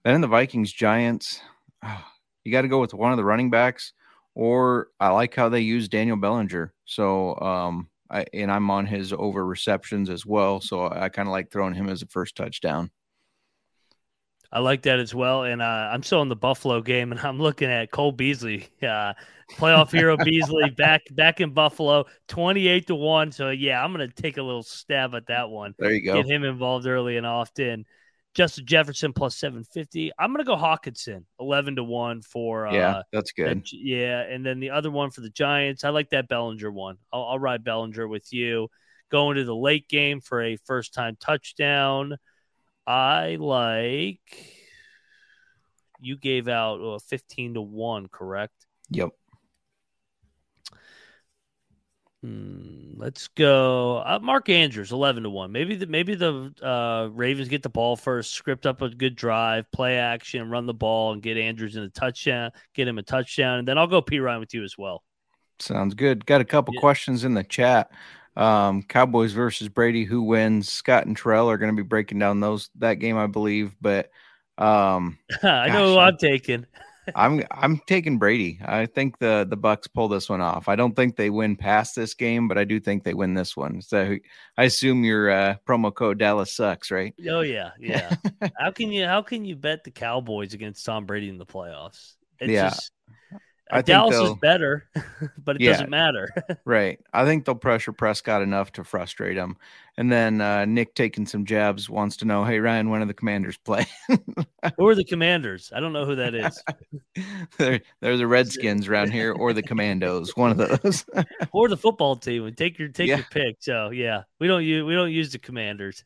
Then 0.03 0.15
in 0.15 0.21
the 0.21 0.27
Vikings 0.27 0.71
Giants, 0.71 1.41
you 2.43 2.51
got 2.51 2.61
to 2.61 2.67
go 2.67 2.79
with 2.79 2.93
one 2.93 3.11
of 3.11 3.17
the 3.17 3.25
running 3.25 3.49
backs, 3.49 3.93
or 4.35 4.89
I 4.99 5.09
like 5.09 5.33
how 5.33 5.49
they 5.49 5.61
use 5.61 5.89
Daniel 5.89 6.17
Bellinger. 6.17 6.73
So, 6.85 7.39
um, 7.39 7.89
I 8.11 8.25
and 8.33 8.51
I'm 8.51 8.69
on 8.69 8.85
his 8.85 9.11
over 9.11 9.43
receptions 9.43 10.09
as 10.09 10.25
well. 10.25 10.61
So 10.61 10.87
I 10.87 11.09
kind 11.09 11.27
of 11.27 11.31
like 11.31 11.51
throwing 11.51 11.73
him 11.73 11.89
as 11.89 12.03
a 12.03 12.07
first 12.07 12.35
touchdown. 12.35 12.91
I 14.53 14.59
like 14.59 14.83
that 14.83 14.99
as 14.99 15.15
well. 15.15 15.43
And 15.43 15.63
uh, 15.63 15.89
I'm 15.91 16.03
still 16.03 16.21
in 16.21 16.29
the 16.29 16.35
Buffalo 16.35 16.79
game, 16.81 17.11
and 17.11 17.19
I'm 17.25 17.39
looking 17.39 17.69
at 17.69 17.89
Cole 17.91 18.11
Beasley, 18.11 18.67
uh, 18.83 19.13
playoff 19.53 19.91
hero 19.91 20.15
Beasley, 20.15 20.69
back 20.77 21.01
back 21.11 21.41
in 21.41 21.53
Buffalo, 21.53 22.05
28 22.27 22.87
to 22.87 22.95
one. 22.95 23.31
So 23.31 23.49
yeah, 23.49 23.83
I'm 23.83 23.91
gonna 23.91 24.07
take 24.07 24.37
a 24.37 24.43
little 24.43 24.63
stab 24.63 25.15
at 25.15 25.25
that 25.27 25.49
one. 25.49 25.73
There 25.79 25.91
you 25.91 26.05
go. 26.05 26.13
Get 26.21 26.27
him 26.27 26.43
involved 26.43 26.85
early 26.85 27.17
and 27.17 27.25
often. 27.25 27.85
Justin 28.35 28.65
Jefferson 28.65 29.13
plus 29.13 29.35
750. 29.35 30.11
I'm 30.17 30.31
gonna 30.31 30.43
go 30.43 30.55
Hockenson, 30.55 31.23
11 31.39 31.75
to 31.75 31.83
one 31.83 32.21
for 32.21 32.65
uh, 32.67 32.73
yeah, 32.73 33.01
that's 33.11 33.31
good. 33.31 33.47
and- 33.47 33.71
yeah, 33.73 34.21
and 34.21 34.43
then 34.45 34.59
the 34.59 34.71
other 34.71 34.89
one 34.89 35.11
for 35.11 35.21
the 35.21 35.29
Giants, 35.29 35.83
I 35.83 35.89
like 35.89 36.09
that 36.11 36.27
Bellinger 36.27 36.71
one. 36.71 36.97
I'll, 37.11 37.23
I'll 37.23 37.39
ride 37.39 37.63
Bellinger 37.63 38.07
with 38.07 38.31
you. 38.33 38.69
Going 39.11 39.37
to 39.37 39.43
the 39.43 39.55
late 39.55 39.87
game 39.87 40.19
for 40.19 40.41
a 40.41 40.57
first 40.65 40.93
time 40.95 41.15
touchdown. 41.19 42.17
I 42.85 43.37
like. 43.39 44.19
You 45.99 46.17
gave 46.17 46.47
out 46.47 46.81
uh, 46.81 46.99
fifteen 46.99 47.53
to 47.53 47.61
one, 47.61 48.07
correct? 48.07 48.65
Yep. 48.89 49.11
Hmm, 52.21 52.93
let's 52.95 53.27
go. 53.29 53.97
Uh, 53.97 54.19
Mark 54.21 54.47
Andrews, 54.47 54.91
eleven 54.93 55.23
to 55.23 55.29
one. 55.29 55.51
Maybe 55.51 55.75
the 55.75 55.87
maybe 55.87 56.15
the 56.15 56.53
uh, 56.61 57.09
Ravens 57.11 57.49
get 57.49 57.63
the 57.63 57.69
ball 57.69 57.95
first, 57.95 58.33
script 58.33 58.65
up 58.65 58.81
a 58.81 58.89
good 58.89 59.15
drive, 59.15 59.69
play 59.71 59.97
action, 59.97 60.49
run 60.49 60.65
the 60.65 60.73
ball, 60.73 61.11
and 61.11 61.21
get 61.21 61.37
Andrews 61.37 61.75
in 61.75 61.83
a 61.83 61.89
touchdown. 61.89 62.51
Get 62.73 62.87
him 62.87 62.97
a 62.97 63.03
touchdown, 63.03 63.59
and 63.59 63.67
then 63.67 63.77
I'll 63.77 63.87
go 63.87 64.01
P 64.01 64.19
Ryan 64.19 64.39
with 64.39 64.53
you 64.53 64.63
as 64.63 64.77
well. 64.77 65.03
Sounds 65.59 65.93
good. 65.93 66.25
Got 66.25 66.41
a 66.41 66.45
couple 66.45 66.73
Yeah. 66.73 66.79
questions 66.79 67.23
in 67.23 67.33
the 67.33 67.43
chat. 67.43 67.91
Um, 68.35 68.83
Cowboys 68.83 69.31
versus 69.31 69.69
Brady, 69.69 70.05
who 70.05 70.23
wins? 70.23 70.69
Scott 70.69 71.05
and 71.05 71.15
Terrell 71.15 71.49
are 71.49 71.57
going 71.57 71.75
to 71.75 71.83
be 71.83 71.87
breaking 71.87 72.19
down 72.19 72.39
those 72.39 72.69
that 72.79 72.95
game, 72.95 73.17
I 73.17 73.27
believe. 73.27 73.75
But 73.79 74.09
um, 74.57 75.17
I 75.43 75.67
know 75.69 75.93
who 75.93 75.99
I'm 75.99 76.17
taking. 76.17 76.65
I'm 77.15 77.43
I'm 77.51 77.81
taking 77.85 78.17
Brady. 78.17 78.59
I 78.63 78.85
think 78.85 79.19
the 79.19 79.45
the 79.49 79.57
Bucs 79.57 79.93
pull 79.93 80.07
this 80.07 80.29
one 80.29 80.39
off. 80.39 80.69
I 80.69 80.77
don't 80.77 80.95
think 80.95 81.15
they 81.15 81.29
win 81.29 81.57
past 81.57 81.95
this 81.95 82.13
game, 82.13 82.47
but 82.47 82.57
I 82.57 82.63
do 82.63 82.79
think 82.79 83.03
they 83.03 83.13
win 83.13 83.33
this 83.33 83.57
one. 83.57 83.81
So 83.81 84.15
I 84.57 84.63
assume 84.63 85.03
your 85.03 85.29
uh, 85.29 85.55
promo 85.67 85.93
code 85.93 86.17
Dallas 86.17 86.55
sucks, 86.55 86.91
right? 86.91 87.13
Oh 87.29 87.41
yeah, 87.41 87.71
yeah. 87.77 88.15
how 88.57 88.71
can 88.71 88.91
you 88.91 89.05
how 89.05 89.21
can 89.21 89.43
you 89.43 89.57
bet 89.57 89.83
the 89.83 89.91
Cowboys 89.91 90.53
against 90.53 90.85
Tom 90.85 91.05
Brady 91.05 91.27
in 91.27 91.37
the 91.37 91.45
playoffs? 91.45 92.13
It's 92.39 92.51
Yeah. 92.51 92.69
just, 92.69 92.91
I 93.73 93.77
think 93.77 93.85
Dallas 93.87 94.15
is 94.31 94.35
better, 94.41 94.87
but 95.43 95.55
it 95.57 95.61
Yeah. 95.61 95.71
doesn't 95.71 95.89
matter. 95.89 96.29
Right. 96.65 96.99
I 97.13 97.25
think 97.25 97.45
they'll 97.45 97.55
pressure 97.55 97.91
Prescott 97.91 98.41
enough 98.41 98.71
to 98.73 98.83
frustrate 98.83 99.35
him. 99.37 99.57
And 99.97 100.11
then 100.11 100.41
uh, 100.41 100.65
Nick 100.65 100.95
taking 100.95 101.25
some 101.25 101.45
jabs 101.45 101.89
wants 101.89 102.17
to 102.17 102.25
know, 102.25 102.43
hey 102.43 102.59
Ryan, 102.59 102.89
when 102.89 103.01
do 103.01 103.05
the 103.07 103.13
Commanders 103.13 103.57
play? 103.57 103.85
who 104.77 104.87
are 104.87 104.95
the 104.95 105.03
Commanders? 105.03 105.71
I 105.75 105.79
don't 105.79 105.93
know 105.93 106.05
who 106.05 106.15
that 106.15 106.33
is. 106.33 106.63
they're, 107.57 107.81
they're 108.01 108.17
the 108.17 108.25
Redskins 108.27 108.87
around 108.87 109.11
here 109.11 109.33
or 109.33 109.53
the 109.53 109.61
Commandos, 109.61 110.35
one 110.35 110.51
of 110.51 110.57
those. 110.57 111.05
or 111.51 111.67
the 111.69 111.77
football 111.77 112.15
team. 112.15 112.51
Take 112.55 112.79
your 112.79 112.87
take 112.87 113.09
Yeah. 113.09 113.17
your 113.17 113.25
pick. 113.29 113.57
So 113.59 113.89
yeah, 113.91 114.23
we 114.39 114.47
don't 114.47 114.63
use 114.63 114.83
we 114.83 114.93
don't 114.95 115.11
use 115.11 115.31
the 115.31 115.39
Commanders. 115.39 116.03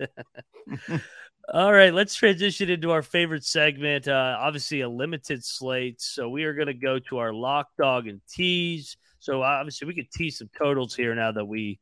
All 1.54 1.72
right, 1.72 1.94
let's 1.94 2.14
transition 2.14 2.70
into 2.70 2.92
our 2.92 3.02
favorite 3.02 3.46
segment. 3.46 4.10
Uh, 4.10 4.36
obviously, 4.38 4.82
a 4.82 4.90
limited 4.90 5.46
slate, 5.46 6.02
so 6.02 6.28
we 6.28 6.44
are 6.44 6.54
going 6.54 6.68
to 6.68 6.74
go 6.74 7.00
to 7.00 7.20
our 7.20 7.32
lock 7.34 7.70
dog 7.80 8.08
and 8.08 8.20
tease. 8.30 8.98
So 9.20 9.44
obviously, 9.44 9.88
we 9.88 9.96
could 9.96 10.12
tease 10.12 10.40
some 10.40 10.50
totals 10.58 10.94
here 10.94 11.16
now 11.16 11.32
that 11.32 11.46
we 11.46 11.80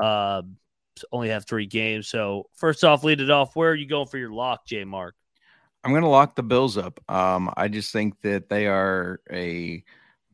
uh, 0.00 0.42
only 1.10 1.30
have 1.30 1.46
three 1.46 1.66
games. 1.66 2.06
So 2.06 2.48
first 2.54 2.84
off, 2.84 3.02
lead 3.02 3.20
it 3.20 3.28
off. 3.28 3.56
Where 3.56 3.70
are 3.70 3.74
you 3.74 3.88
going 3.88 4.06
for 4.06 4.18
your 4.18 4.32
lock, 4.32 4.64
J 4.66 4.84
Mark? 4.84 5.16
I'm 5.82 5.90
going 5.90 6.02
to 6.02 6.08
lock 6.08 6.36
the 6.36 6.44
Bills 6.44 6.76
up. 6.78 7.00
Um, 7.08 7.52
I 7.56 7.66
just 7.66 7.92
think 7.92 8.20
that 8.22 8.48
they 8.48 8.68
are 8.68 9.20
a 9.32 9.82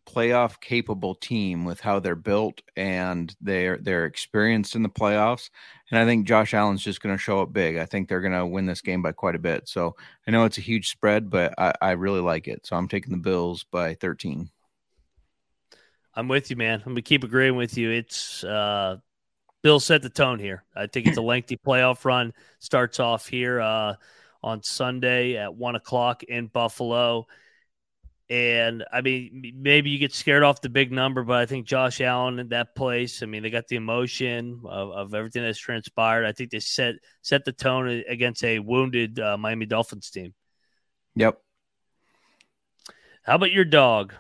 playoff 0.06 0.60
capable 0.60 1.14
team 1.14 1.64
with 1.64 1.80
how 1.80 1.98
they're 1.98 2.14
built 2.14 2.60
and 2.76 3.34
they're 3.40 3.78
they're 3.78 4.04
experienced 4.04 4.74
in 4.74 4.82
the 4.82 4.88
playoffs. 4.88 5.50
And 5.90 5.98
I 5.98 6.04
think 6.04 6.26
Josh 6.26 6.54
Allen's 6.54 6.82
just 6.82 7.00
going 7.00 7.14
to 7.14 7.20
show 7.20 7.40
up 7.40 7.52
big. 7.52 7.76
I 7.76 7.86
think 7.86 8.08
they're 8.08 8.20
going 8.20 8.32
to 8.32 8.46
win 8.46 8.66
this 8.66 8.80
game 8.80 9.02
by 9.02 9.12
quite 9.12 9.34
a 9.34 9.40
bit. 9.40 9.68
So 9.68 9.96
I 10.26 10.30
know 10.30 10.44
it's 10.44 10.58
a 10.58 10.62
huge 10.62 10.88
spread, 10.88 11.30
but 11.30 11.54
I, 11.58 11.72
I 11.80 11.90
really 11.92 12.20
like 12.20 12.48
it. 12.48 12.66
So 12.66 12.76
I'm 12.76 12.88
taking 12.88 13.12
the 13.12 13.18
Bills 13.18 13.64
by 13.70 13.94
13. 13.94 14.50
I'm 16.16 16.28
with 16.28 16.50
you, 16.50 16.56
man. 16.56 16.80
I'm 16.84 16.92
gonna 16.92 17.02
keep 17.02 17.24
agreeing 17.24 17.56
with 17.56 17.76
you. 17.76 17.90
It's 17.90 18.44
uh, 18.44 18.98
Bill 19.62 19.80
set 19.80 20.02
the 20.02 20.10
tone 20.10 20.38
here. 20.38 20.64
I 20.74 20.86
think 20.86 21.06
it's 21.06 21.18
a 21.18 21.22
lengthy 21.22 21.56
playoff 21.56 22.04
run. 22.04 22.32
Starts 22.60 23.00
off 23.00 23.26
here 23.26 23.60
uh, 23.60 23.94
on 24.42 24.62
Sunday 24.62 25.36
at 25.36 25.54
one 25.54 25.74
o'clock 25.74 26.22
in 26.22 26.46
Buffalo. 26.46 27.26
And 28.30 28.84
I 28.90 29.02
mean, 29.02 29.52
maybe 29.56 29.90
you 29.90 29.98
get 29.98 30.14
scared 30.14 30.42
off 30.42 30.62
the 30.62 30.70
big 30.70 30.90
number, 30.90 31.22
but 31.24 31.36
I 31.36 31.46
think 31.46 31.66
Josh 31.66 32.00
Allen 32.00 32.38
in 32.38 32.48
that 32.48 32.74
place. 32.74 33.22
I 33.22 33.26
mean, 33.26 33.42
they 33.42 33.50
got 33.50 33.68
the 33.68 33.76
emotion 33.76 34.62
of, 34.64 34.90
of 34.92 35.14
everything 35.14 35.42
that's 35.42 35.58
transpired. 35.58 36.24
I 36.24 36.32
think 36.32 36.50
they 36.50 36.60
set 36.60 36.94
set 37.20 37.44
the 37.44 37.52
tone 37.52 38.02
against 38.08 38.42
a 38.42 38.58
wounded 38.60 39.20
uh, 39.20 39.36
Miami 39.36 39.66
Dolphins 39.66 40.10
team. 40.10 40.32
Yep. 41.16 41.38
How 43.24 43.34
about 43.36 43.52
your 43.52 43.64
dog? 43.66 44.14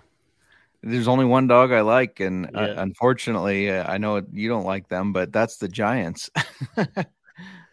There's 0.82 1.08
only 1.08 1.24
one 1.24 1.46
dog 1.46 1.72
I 1.72 1.80
like, 1.80 2.20
and 2.20 2.46
uh, 2.46 2.50
Yeah. 2.54 2.74
unfortunately, 2.82 3.70
uh, 3.70 3.90
I 3.90 3.96
know 3.96 4.22
you 4.32 4.50
don't 4.50 4.66
like 4.66 4.88
them, 4.88 5.14
but 5.14 5.32
that's 5.32 5.56
the 5.56 5.68
Giants. 5.68 6.30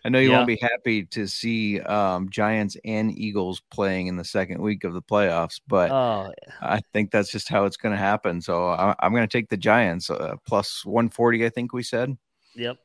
I 0.04 0.10
know 0.10 0.20
you 0.20 0.30
Yeah. 0.32 0.38
won't 0.38 0.48
be 0.48 0.60
happy 0.62 1.06
to 1.06 1.28
see 1.28 1.80
um, 1.82 2.30
Giants 2.30 2.76
and 2.86 3.18
Eagles 3.18 3.62
playing 3.72 4.08
in 4.08 4.18
the 4.18 4.26
second 4.26 4.62
week 4.62 4.84
of 4.84 4.94
the 4.94 5.02
playoffs, 5.02 5.60
but 5.68 5.92
Oh, 5.92 6.32
I 6.62 6.80
think 6.94 7.12
that's 7.12 7.32
just 7.32 7.50
how 7.50 7.66
it's 7.66 7.78
going 7.78 7.94
to 7.94 8.00
happen. 8.02 8.42
So 8.42 8.68
I, 8.70 8.96
I'm 9.00 9.12
going 9.14 9.28
to 9.28 9.38
take 9.38 9.50
the 9.50 9.58
Giants 9.58 10.10
uh, 10.10 10.36
plus 10.48 10.84
140. 10.86 11.46
I 11.46 11.50
think 11.50 11.74
we 11.74 11.84
said. 11.84 12.18
Yep. 12.56 12.78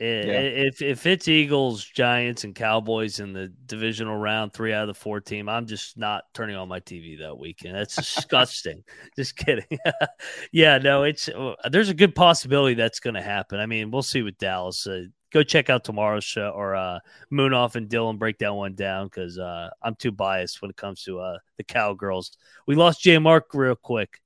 I- 0.00 0.04
Yeah. 0.04 0.40
If 0.40 0.82
if 0.82 1.06
it's 1.06 1.28
Eagles, 1.28 1.84
Giants, 1.84 2.42
and 2.42 2.54
Cowboys 2.56 3.20
in 3.20 3.32
the 3.32 3.52
divisional 3.66 4.16
round, 4.16 4.52
three 4.52 4.72
out 4.72 4.82
of 4.82 4.88
the 4.88 4.94
four 5.00 5.20
team, 5.20 5.48
I'm 5.48 5.66
just 5.66 5.96
not 5.96 6.24
turning 6.34 6.56
on 6.56 6.66
my 6.66 6.80
TV 6.80 7.18
that 7.20 7.38
weekend. 7.38 7.76
That's 7.76 7.94
disgusting. 7.94 8.82
just 9.16 9.36
kidding. 9.36 9.78
yeah, 10.52 10.78
no, 10.78 11.04
it's 11.04 11.28
uh, 11.28 11.54
there's 11.70 11.88
a 11.90 11.94
good 11.94 12.16
possibility 12.16 12.74
that's 12.74 12.98
going 12.98 13.14
to 13.14 13.22
happen. 13.22 13.60
I 13.60 13.66
mean, 13.66 13.90
we'll 13.92 14.02
see 14.02 14.22
with 14.22 14.38
Dallas. 14.38 14.86
Uh, 14.86 15.04
go 15.32 15.42
check 15.42 15.70
out 15.70 15.84
tomorrow's 15.84 16.24
show 16.24 16.50
or 16.50 16.74
uh, 16.74 17.00
Munaf 17.32 17.74
and 17.74 17.88
Dylan 17.88 18.18
break 18.18 18.38
that 18.38 18.54
one 18.54 18.74
down 18.74 19.06
because 19.06 19.38
uh, 19.38 19.70
I'm 19.82 19.94
too 19.94 20.12
biased 20.12 20.60
when 20.60 20.70
it 20.70 20.76
comes 20.76 21.02
to 21.04 21.20
uh, 21.20 21.38
the 21.56 21.64
Cowgirls. 21.64 22.36
We 22.66 22.74
lost 22.74 23.02
J 23.02 23.18
Mark 23.18 23.54
real 23.54 23.74
quick. 23.74 24.20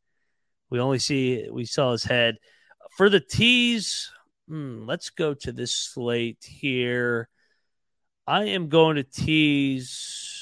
We 0.69 0.81
only 0.81 0.99
see 0.99 1.49
we 1.51 1.65
saw 1.65 1.93
his 1.93 2.05
head 2.05 2.37
for 2.97 3.09
the 3.09 3.21
tees. 3.21 4.11
Hmm, 4.49 4.85
let's 4.87 5.11
go 5.11 5.35
to 5.35 5.53
this 5.53 5.73
slate 5.73 6.45
here. 6.45 7.29
I 8.27 8.45
am 8.47 8.69
going 8.69 8.97
to 8.97 9.05
tease. 9.05 10.33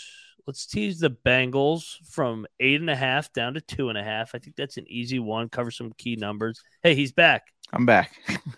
Let's 0.46 0.66
tease 0.66 1.00
the 1.00 1.10
Bengals 1.10 1.96
from 2.10 2.46
eight 2.60 2.80
and 2.80 2.90
a 2.90 2.96
half 2.96 3.32
down 3.32 3.54
to 3.54 3.60
two 3.60 3.88
and 3.88 3.96
a 3.96 4.04
half. 4.04 4.34
I 4.34 4.38
think 4.38 4.56
that's 4.56 4.76
an 4.76 4.84
easy 4.88 5.18
one. 5.18 5.48
Cover 5.48 5.70
some 5.70 5.92
key 5.96 6.16
numbers. 6.16 6.62
Hey, 6.82 6.94
he's 6.94 7.12
back. 7.12 7.44
I'm 7.72 7.86
back. 7.86 8.12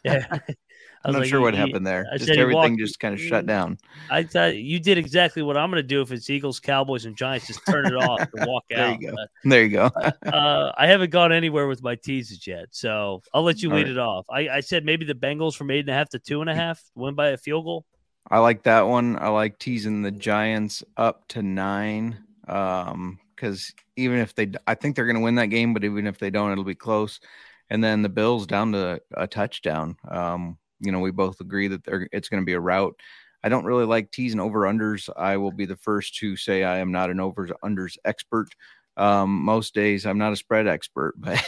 Yeah. 0.05 0.39
I'm 1.05 1.12
not 1.12 1.20
like, 1.20 1.28
sure 1.28 1.40
what 1.40 1.55
happened 1.55 1.86
there. 1.86 2.07
I 2.12 2.18
just 2.18 2.30
everything 2.30 2.55
walked- 2.72 2.78
just 2.78 2.99
kind 2.99 3.14
of 3.14 3.20
shut 3.20 3.47
down. 3.47 3.78
I 4.11 4.22
thought 4.24 4.57
you 4.57 4.80
did 4.80 4.99
exactly 4.99 5.42
what 5.42 5.57
I'm 5.57 5.70
going 5.70 5.82
to 5.82 5.86
do 5.86 6.01
if 6.01 6.11
it's 6.11 6.28
Eagles, 6.28 6.59
Cowboys, 6.59 7.05
and 7.05 7.16
Giants. 7.16 7.47
Just 7.47 7.64
turn 7.66 7.86
it 7.86 7.94
off 7.94 8.26
and 8.34 8.47
walk 8.47 8.64
There 8.70 8.78
out. 8.78 9.01
you 9.01 9.11
go. 9.11 9.16
There 9.44 9.62
you 9.62 9.68
go. 9.68 9.84
uh, 10.26 10.72
I 10.76 10.86
haven't 10.86 11.11
gone 11.11 11.32
anywhere 11.32 11.68
with 11.68 11.82
my 11.82 11.94
teases 11.94 12.47
yet, 12.47 12.66
so 12.72 13.22
I'll 13.32 13.42
let 13.44 13.62
you 13.62 13.70
All 13.70 13.76
lead 13.76 13.84
right. 13.84 13.92
it 13.92 13.99
off. 13.99 14.26
I, 14.30 14.49
I 14.49 14.61
said 14.61 14.84
maybe 14.84 15.05
the 15.05 15.14
Bengals 15.14 15.55
from 15.55 15.70
eight 15.70 15.80
and 15.80 15.88
a 15.90 15.94
half 15.94 16.09
to 16.11 16.18
two 16.18 16.40
and 16.40 16.51
a 16.51 16.55
half, 16.55 16.82
win 16.94 17.14
by 17.14 17.28
a 17.28 17.36
field 17.36 17.64
goal. 17.64 17.84
I 18.28 18.38
like 18.40 18.64
that 18.64 18.82
one. 18.88 19.16
I 19.18 19.28
like 19.28 19.59
teasing 19.61 20.03
the 20.03 20.11
Giants 20.11 20.82
up 20.97 21.28
to 21.28 21.42
nine. 21.42 22.18
Um, 22.49 23.18
because 23.34 23.72
even 23.97 24.18
if 24.18 24.34
they, 24.34 24.51
I 24.66 24.74
think 24.74 24.97
they're 24.97 25.05
going 25.05 25.16
to 25.16 25.22
win 25.22 25.34
that 25.34 25.47
game, 25.47 25.74
but 25.74 25.84
even 25.84 26.07
if 26.07 26.18
they 26.18 26.30
don't, 26.30 26.53
it'll 26.53 26.64
be 26.64 26.74
close. 26.74 27.20
And 27.68 27.84
then 27.84 28.01
the 28.03 28.09
Bills 28.09 28.47
down 28.47 28.72
to 28.72 29.01
a 29.14 29.26
touchdown. 29.26 29.97
Um, 30.09 30.57
you 30.81 30.93
know, 30.93 31.01
we 31.01 31.11
both 31.11 31.41
agree 31.41 31.68
that 31.68 31.85
they're, 31.85 32.09
it's 32.12 32.29
going 32.29 32.43
to 32.43 32.47
be 32.47 32.53
a 32.55 32.61
route. 32.61 32.99
I 33.43 33.49
don't 33.49 33.64
really 33.64 33.85
like 33.85 34.11
teasing 34.11 34.41
over 34.41 34.61
unders. 34.61 35.09
I 35.16 35.37
will 35.37 35.53
be 35.53 35.66
the 35.66 35.77
first 35.77 36.16
to 36.16 36.37
say 36.37 36.64
I 36.64 36.79
am 36.79 36.91
not 36.91 37.11
an 37.11 37.20
overs 37.20 37.51
unders 37.62 37.97
expert. 38.05 38.49
Um, 38.97 39.43
most 39.43 39.74
days 39.74 40.07
I'm 40.07 40.18
not 40.18 40.33
a 40.33 40.37
spread 40.37 40.66
expert, 40.66 41.14
but 41.18 41.45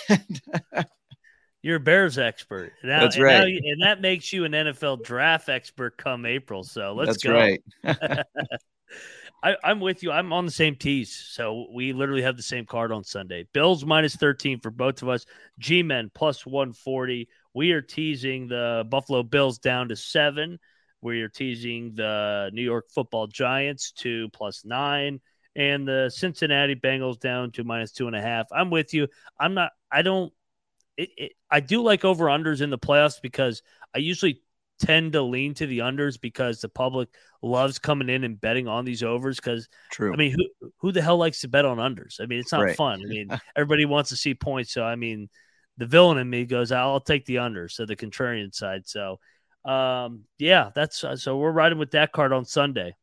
You're 1.62 1.76
a 1.76 1.80
Bears 1.80 2.18
expert. 2.18 2.72
Now, 2.84 3.00
That's 3.00 3.16
and 3.16 3.24
now 3.24 3.40
right. 3.40 3.62
and 3.62 3.82
that 3.82 4.00
makes 4.00 4.32
you 4.32 4.44
an 4.44 4.52
NFL 4.52 5.02
draft 5.02 5.48
expert 5.48 5.96
come 5.96 6.24
April. 6.24 6.62
So 6.62 6.92
let's 6.94 7.22
that's 7.22 7.24
go. 7.24 7.34
right. 7.34 7.60
I, 9.42 9.56
I'm 9.62 9.80
with 9.80 10.02
you. 10.02 10.10
I'm 10.10 10.32
on 10.32 10.46
the 10.46 10.50
same 10.52 10.74
tees. 10.74 11.14
So 11.14 11.66
we 11.72 11.92
literally 11.92 12.22
have 12.22 12.36
the 12.36 12.42
same 12.42 12.66
card 12.66 12.90
on 12.90 13.04
Sunday. 13.04 13.46
Bills 13.52 13.84
minus 13.84 14.16
13 14.16 14.60
for 14.60 14.70
both 14.70 15.02
of 15.02 15.08
us. 15.08 15.26
G 15.58 15.82
Men 15.82 16.10
plus 16.12 16.44
140. 16.44 17.28
We 17.54 17.72
are 17.72 17.82
teasing 17.82 18.48
the 18.48 18.84
Buffalo 18.88 19.22
Bills 19.22 19.58
down 19.58 19.88
to 19.88 19.96
seven. 19.96 20.58
We 21.00 21.22
are 21.22 21.28
teasing 21.28 21.94
the 21.94 22.50
New 22.52 22.62
York 22.62 22.86
football 22.90 23.28
Giants 23.28 23.92
to 23.98 24.28
plus 24.30 24.64
nine. 24.64 25.20
And 25.54 25.86
the 25.86 26.10
Cincinnati 26.12 26.74
Bengals 26.74 27.18
down 27.18 27.52
to 27.52 27.64
minus 27.64 27.92
two 27.92 28.06
and 28.06 28.16
a 28.16 28.20
half. 28.20 28.46
I'm 28.52 28.70
with 28.70 28.92
you. 28.94 29.08
I'm 29.38 29.54
not, 29.54 29.70
I 29.90 30.02
don't, 30.02 30.32
it, 30.96 31.10
it, 31.16 31.32
I 31.50 31.60
do 31.60 31.82
like 31.82 32.04
over 32.04 32.26
unders 32.26 32.60
in 32.60 32.70
the 32.70 32.78
playoffs 32.78 33.20
because 33.22 33.62
I 33.94 33.98
usually 33.98 34.42
tend 34.78 35.12
to 35.12 35.22
lean 35.22 35.54
to 35.54 35.66
the 35.66 35.80
unders 35.80 36.20
because 36.20 36.60
the 36.60 36.68
public 36.68 37.08
loves 37.42 37.78
coming 37.78 38.08
in 38.08 38.24
and 38.24 38.40
betting 38.40 38.68
on 38.68 38.84
these 38.84 39.02
overs 39.02 39.36
because 39.36 39.68
True. 39.90 40.12
I 40.12 40.16
mean 40.16 40.32
who 40.32 40.70
who 40.78 40.92
the 40.92 41.02
hell 41.02 41.16
likes 41.18 41.40
to 41.42 41.48
bet 41.48 41.64
on 41.64 41.78
unders? 41.78 42.20
I 42.20 42.26
mean 42.26 42.38
it's 42.40 42.52
not 42.52 42.62
Right. 42.62 42.76
fun. 42.76 43.00
I 43.02 43.04
mean 43.08 43.28
everybody 43.56 43.84
wants 43.84 44.10
to 44.10 44.16
see 44.16 44.34
points 44.34 44.72
so 44.72 44.84
I 44.84 44.96
mean 44.96 45.28
the 45.76 45.86
villain 45.86 46.18
in 46.18 46.28
me 46.28 46.44
goes 46.44 46.72
I'll 46.72 47.00
take 47.00 47.24
the 47.26 47.38
under 47.38 47.68
so 47.68 47.86
the 47.86 47.96
contrarian 47.96 48.54
side 48.54 48.86
so 48.88 49.18
um 49.64 50.24
yeah 50.38 50.70
that's 50.74 51.04
uh, 51.04 51.16
so 51.16 51.36
we're 51.36 51.52
riding 51.52 51.78
with 51.78 51.92
that 51.92 52.12
card 52.12 52.32
on 52.32 52.44
Sunday. 52.44 52.94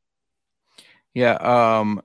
Yeah. 1.13 1.35
Um, 1.35 2.01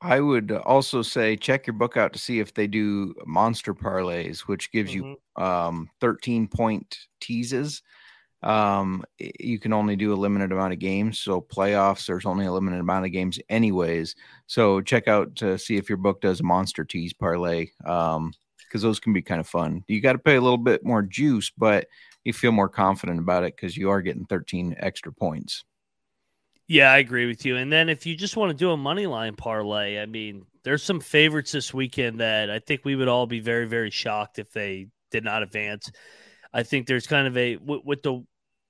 I 0.00 0.20
would 0.20 0.52
also 0.52 1.02
say 1.02 1.36
check 1.36 1.66
your 1.66 1.74
book 1.74 1.96
out 1.96 2.12
to 2.12 2.18
see 2.18 2.38
if 2.38 2.54
they 2.54 2.66
do 2.66 3.14
monster 3.26 3.74
parlays, 3.74 4.40
which 4.40 4.70
gives 4.70 4.94
you 4.94 5.16
um 5.36 5.90
13 6.00 6.46
point 6.48 6.98
teases. 7.20 7.82
Um, 8.42 9.04
you 9.18 9.58
can 9.58 9.72
only 9.72 9.96
do 9.96 10.12
a 10.12 10.16
limited 10.16 10.52
amount 10.52 10.72
of 10.72 10.78
games, 10.78 11.18
so 11.18 11.40
playoffs 11.40 12.06
there's 12.06 12.26
only 12.26 12.46
a 12.46 12.52
limited 12.52 12.78
amount 12.78 13.04
of 13.04 13.12
games, 13.12 13.38
anyways. 13.48 14.14
So 14.46 14.80
check 14.80 15.08
out 15.08 15.34
to 15.36 15.58
see 15.58 15.76
if 15.76 15.88
your 15.88 15.98
book 15.98 16.20
does 16.20 16.40
a 16.40 16.44
monster 16.44 16.84
tease 16.84 17.12
parlay. 17.12 17.68
Um, 17.84 18.32
because 18.68 18.82
those 18.82 19.00
can 19.00 19.14
be 19.14 19.22
kind 19.22 19.40
of 19.40 19.48
fun. 19.48 19.82
You 19.88 20.00
got 20.00 20.12
to 20.12 20.18
pay 20.18 20.36
a 20.36 20.40
little 20.40 20.58
bit 20.58 20.84
more 20.84 21.02
juice, 21.02 21.50
but 21.56 21.86
you 22.24 22.32
feel 22.32 22.52
more 22.52 22.68
confident 22.68 23.18
about 23.18 23.44
it 23.44 23.56
because 23.56 23.76
you 23.76 23.88
are 23.90 24.02
getting 24.02 24.26
13 24.26 24.76
extra 24.78 25.12
points. 25.12 25.64
Yeah, 26.66 26.92
I 26.92 26.98
agree 26.98 27.26
with 27.26 27.46
you. 27.46 27.56
And 27.56 27.72
then 27.72 27.88
if 27.88 28.04
you 28.04 28.14
just 28.14 28.36
want 28.36 28.50
to 28.50 28.56
do 28.56 28.70
a 28.70 28.76
money 28.76 29.06
line 29.06 29.34
parlay, 29.36 29.98
I 29.98 30.04
mean, 30.04 30.44
there's 30.64 30.82
some 30.82 31.00
favorites 31.00 31.52
this 31.52 31.72
weekend 31.72 32.20
that 32.20 32.50
I 32.50 32.58
think 32.58 32.84
we 32.84 32.94
would 32.94 33.08
all 33.08 33.26
be 33.26 33.40
very, 33.40 33.66
very 33.66 33.90
shocked 33.90 34.38
if 34.38 34.52
they 34.52 34.88
did 35.10 35.24
not 35.24 35.42
advance. 35.42 35.90
I 36.52 36.62
think 36.62 36.86
there's 36.86 37.06
kind 37.06 37.26
of 37.26 37.36
a 37.36 37.56
with, 37.56 37.84
with 37.84 38.02
the 38.02 38.24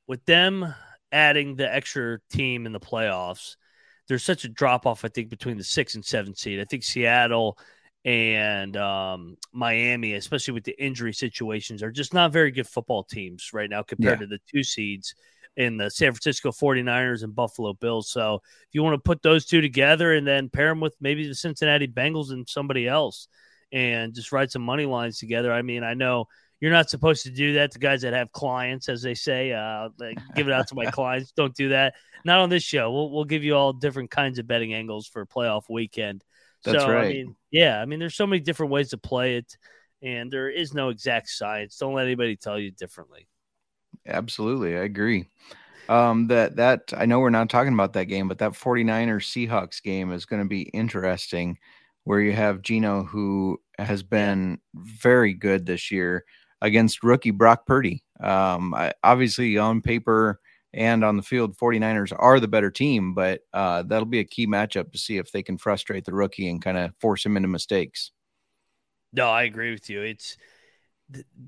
with 0.06 0.24
them 0.24 0.74
adding 1.12 1.56
the 1.56 1.72
extra 1.72 2.18
team 2.30 2.66
in 2.66 2.72
the 2.72 2.80
playoffs. 2.80 3.56
There's 4.08 4.24
such 4.24 4.44
a 4.44 4.48
drop 4.48 4.86
off, 4.86 5.04
I 5.04 5.08
think, 5.08 5.28
between 5.28 5.58
the 5.58 5.64
six 5.64 5.94
and 5.94 6.04
seven 6.04 6.34
seed. 6.34 6.60
I 6.60 6.64
think 6.64 6.82
Seattle 6.82 7.58
and 8.04 8.76
um, 8.76 9.36
Miami, 9.52 10.14
especially 10.14 10.54
with 10.54 10.64
the 10.64 10.82
injury 10.82 11.12
situations, 11.12 11.82
are 11.82 11.90
just 11.90 12.14
not 12.14 12.32
very 12.32 12.50
good 12.50 12.66
football 12.66 13.04
teams 13.04 13.50
right 13.52 13.68
now 13.68 13.82
compared 13.82 14.20
Yeah. 14.20 14.26
to 14.26 14.30
the 14.30 14.40
two 14.50 14.62
seeds 14.62 15.14
in 15.56 15.76
the 15.76 15.90
San 15.90 16.12
Francisco 16.12 16.52
49ers 16.52 17.22
and 17.22 17.34
Buffalo 17.34 17.74
Bills. 17.74 18.10
So 18.10 18.36
if 18.36 18.68
you 18.72 18.82
want 18.82 18.94
to 18.94 18.98
put 18.98 19.22
those 19.22 19.44
two 19.44 19.60
together 19.60 20.14
and 20.14 20.26
then 20.26 20.48
pair 20.48 20.68
them 20.68 20.80
with 20.80 20.94
maybe 21.00 21.26
the 21.26 21.34
Cincinnati 21.34 21.88
Bengals 21.88 22.30
and 22.30 22.48
somebody 22.48 22.86
else 22.88 23.28
and 23.72 24.14
just 24.14 24.32
write 24.32 24.50
some 24.52 24.62
money 24.62 24.86
lines 24.86 25.18
together. 25.18 25.52
I 25.52 25.62
mean, 25.62 25.82
I 25.82 25.94
know 25.94 26.28
you're 26.60 26.72
not 26.72 26.90
supposed 26.90 27.22
to 27.22 27.30
do 27.30 27.54
that 27.54 27.72
to 27.72 27.78
guys 27.78 28.02
that 28.02 28.14
have 28.14 28.32
clients, 28.32 28.88
as 28.88 29.02
they 29.02 29.14
say. 29.14 29.52
Uh, 29.52 29.90
like, 29.98 30.18
give 30.34 30.48
it 30.48 30.52
out 30.52 30.68
to 30.68 30.74
my 30.74 30.86
clients. 30.90 31.32
Don't 31.32 31.54
do 31.54 31.70
that. 31.70 31.94
Not 32.24 32.40
on 32.40 32.50
this 32.50 32.64
show. 32.64 32.90
We'll, 32.90 33.10
we'll 33.10 33.24
give 33.24 33.44
you 33.44 33.54
all 33.54 33.72
different 33.72 34.10
kinds 34.10 34.38
of 34.38 34.46
betting 34.46 34.74
angles 34.74 35.06
for 35.06 35.24
playoff 35.24 35.64
weekend. 35.68 36.24
That's 36.64 36.78
so, 36.78 36.90
I 36.90 36.94
right. 36.94 37.14
mean, 37.14 37.36
yeah, 37.52 37.80
I 37.80 37.84
mean, 37.84 38.00
there's 38.00 38.16
so 38.16 38.26
many 38.26 38.40
different 38.40 38.72
ways 38.72 38.90
to 38.90 38.98
play 38.98 39.36
it, 39.36 39.56
and 40.02 40.32
there 40.32 40.50
is 40.50 40.74
no 40.74 40.88
exact 40.88 41.28
science. 41.28 41.76
Don't 41.76 41.94
let 41.94 42.06
anybody 42.06 42.34
tell 42.34 42.58
you 42.58 42.72
differently. 42.72 43.28
Absolutely, 44.06 44.76
I 44.76 44.82
agree. 44.82 45.26
Um, 45.88 46.26
that 46.26 46.56
that 46.56 46.92
I 46.96 47.06
know 47.06 47.20
we're 47.20 47.30
not 47.30 47.48
talking 47.48 47.72
about 47.72 47.92
that 47.92 48.06
game, 48.06 48.26
but 48.26 48.38
that 48.38 48.52
49ers 48.52 49.48
Seahawks 49.48 49.82
game 49.82 50.12
is 50.12 50.26
going 50.26 50.42
to 50.42 50.48
be 50.48 50.62
interesting, 50.62 51.56
where 52.02 52.20
you 52.20 52.32
have 52.32 52.62
Gino 52.62 53.04
who 53.04 53.60
has 53.78 54.02
been 54.02 54.58
very 54.74 55.32
good 55.32 55.64
this 55.64 55.92
year 55.92 56.24
against 56.60 57.02
rookie 57.02 57.30
Brock 57.30 57.66
Purdy. 57.66 58.02
Um, 58.20 58.74
I, 58.74 58.92
obviously 59.04 59.58
on 59.58 59.80
paper 59.82 60.40
and 60.72 61.04
on 61.04 61.16
the 61.16 61.22
field, 61.22 61.56
49ers 61.56 62.12
are 62.16 62.40
the 62.40 62.48
better 62.48 62.70
team, 62.70 63.14
but 63.14 63.40
uh, 63.52 63.82
that'll 63.84 64.04
be 64.06 64.18
a 64.20 64.24
key 64.24 64.46
matchup 64.46 64.92
to 64.92 64.98
see 64.98 65.16
if 65.16 65.32
they 65.32 65.42
can 65.42 65.56
frustrate 65.58 66.04
the 66.04 66.12
rookie 66.14 66.48
and 66.50 66.60
kind 66.62 66.76
of 66.76 66.92
force 67.00 67.24
him 67.24 67.36
into 67.36 67.48
mistakes. 67.48 68.12
No, 69.12 69.28
I 69.28 69.44
agree 69.44 69.70
with 69.70 69.88
you. 69.88 70.02
It's 70.02 70.36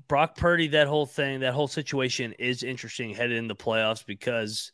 Brock 0.07 0.35
Purdy, 0.35 0.69
that 0.69 0.87
whole 0.87 1.05
thing, 1.05 1.41
that 1.41 1.53
whole 1.53 1.67
situation 1.67 2.33
is 2.39 2.63
interesting 2.63 3.13
headed 3.13 3.37
into 3.37 3.53
the 3.53 3.63
playoffs 3.63 4.03
because 4.03 4.71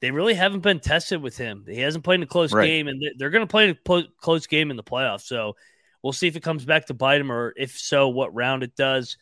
they 0.00 0.12
really 0.12 0.34
haven't 0.34 0.60
been 0.60 0.78
tested 0.78 1.20
with 1.20 1.36
him. 1.36 1.64
He 1.66 1.80
hasn't 1.80 2.04
played 2.04 2.16
in 2.16 2.22
a 2.22 2.26
close 2.26 2.52
Right. 2.52 2.66
game, 2.66 2.86
and 2.86 3.02
they're 3.16 3.30
going 3.30 3.42
to 3.44 3.50
play 3.50 3.70
a 3.70 3.74
clo- 3.74 4.06
close 4.20 4.46
game 4.46 4.70
in 4.70 4.76
the 4.76 4.84
playoffs. 4.84 5.22
So 5.22 5.56
we'll 6.04 6.12
see 6.12 6.28
if 6.28 6.36
it 6.36 6.44
comes 6.44 6.64
back 6.64 6.86
to 6.86 6.94
bite 6.94 7.20
him, 7.20 7.32
or 7.32 7.52
if 7.56 7.76
so, 7.76 8.08
what 8.08 8.32
round 8.32 8.62
it 8.62 8.76
does. 8.76 9.18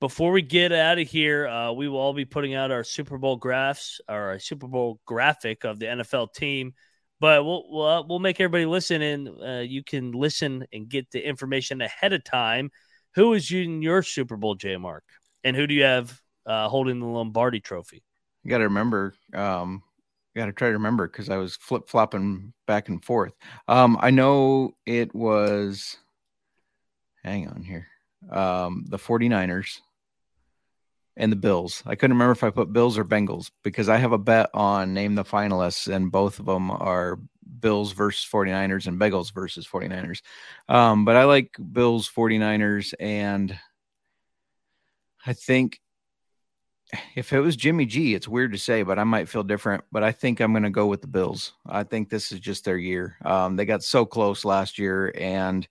Before 0.00 0.30
we 0.30 0.42
get 0.42 0.70
out 0.70 1.00
of 1.00 1.08
here, 1.08 1.48
uh, 1.48 1.72
we 1.72 1.88
will 1.88 1.98
all 1.98 2.12
be 2.12 2.24
putting 2.24 2.54
out 2.54 2.70
our 2.70 2.84
Super 2.84 3.18
Bowl 3.18 3.36
graphs, 3.36 4.00
or 4.08 4.32
a 4.32 4.40
Super 4.40 4.68
Bowl 4.68 5.00
graphic 5.06 5.64
of 5.64 5.80
the 5.80 5.86
NFL 5.86 6.32
team. 6.32 6.74
But 7.18 7.44
we'll 7.44 7.64
we'll, 7.68 7.86
uh, 7.86 8.02
we'll 8.06 8.20
make 8.20 8.40
everybody 8.40 8.64
listen, 8.64 9.02
and 9.02 9.28
uh, 9.44 9.62
you 9.62 9.82
can 9.82 10.12
listen 10.12 10.64
and 10.72 10.88
get 10.88 11.10
the 11.10 11.26
information 11.26 11.80
ahead 11.80 12.12
of 12.12 12.22
time. 12.22 12.70
Who 13.16 13.32
is 13.32 13.50
in 13.50 13.82
your 13.82 14.04
Super 14.04 14.36
Bowl, 14.36 14.54
J 14.54 14.76
Mark, 14.76 15.02
and 15.42 15.56
who 15.56 15.66
do 15.66 15.74
you 15.74 15.82
have 15.82 16.20
uh, 16.46 16.68
holding 16.68 17.00
the 17.00 17.06
Lombardi 17.06 17.58
Trophy? 17.58 18.04
You 18.44 18.50
got 18.50 18.58
to 18.58 18.64
remember, 18.64 19.14
um, 19.34 19.82
got 20.36 20.46
to 20.46 20.52
try 20.52 20.68
to 20.68 20.74
remember 20.74 21.08
because 21.08 21.28
I 21.28 21.38
was 21.38 21.56
flip 21.56 21.88
flopping 21.88 22.52
back 22.68 22.88
and 22.88 23.04
forth. 23.04 23.32
Um, 23.66 23.98
I 24.00 24.10
know 24.10 24.76
it 24.86 25.12
was, 25.12 25.96
hang 27.24 27.48
on 27.48 27.62
here, 27.62 27.88
um, 28.30 28.84
the 28.88 28.96
49ers 28.96 29.80
and 31.18 31.30
the 31.32 31.36
Bills. 31.36 31.82
I 31.84 31.96
couldn't 31.96 32.16
remember 32.16 32.32
if 32.32 32.44
I 32.44 32.50
put 32.50 32.72
Bills 32.72 32.96
or 32.96 33.04
Bengals 33.04 33.50
because 33.62 33.88
I 33.88 33.96
have 33.96 34.12
a 34.12 34.18
bet 34.18 34.48
on 34.54 34.94
name 34.94 35.16
the 35.16 35.24
finalists, 35.24 35.92
and 35.92 36.10
both 36.10 36.38
of 36.38 36.46
them 36.46 36.70
are 36.70 37.18
Bills 37.60 37.92
versus 37.92 38.26
49ers 38.30 38.86
and 38.86 39.00
Bengals 39.00 39.34
versus 39.34 39.66
49ers. 39.66 40.22
Um, 40.68 41.04
but 41.04 41.16
I 41.16 41.24
like 41.24 41.56
Bills, 41.72 42.08
49ers, 42.08 42.94
and 43.00 43.58
I 45.26 45.32
think 45.32 45.80
if 47.16 47.32
it 47.32 47.40
was 47.40 47.56
Jimmy 47.56 47.84
G, 47.84 48.14
it's 48.14 48.28
weird 48.28 48.52
to 48.52 48.58
say, 48.58 48.82
but 48.82 48.98
I 48.98 49.04
might 49.04 49.28
feel 49.28 49.42
different. 49.42 49.84
But 49.90 50.04
I 50.04 50.12
think 50.12 50.40
I'm 50.40 50.52
going 50.52 50.62
to 50.62 50.70
go 50.70 50.86
with 50.86 51.02
the 51.02 51.08
Bills. 51.08 51.52
I 51.66 51.82
think 51.82 52.08
this 52.08 52.32
is 52.32 52.40
just 52.40 52.64
their 52.64 52.78
year. 52.78 53.16
Um, 53.24 53.56
they 53.56 53.66
got 53.66 53.82
so 53.82 54.06
close 54.06 54.44
last 54.44 54.78
year, 54.78 55.12
and 55.18 55.66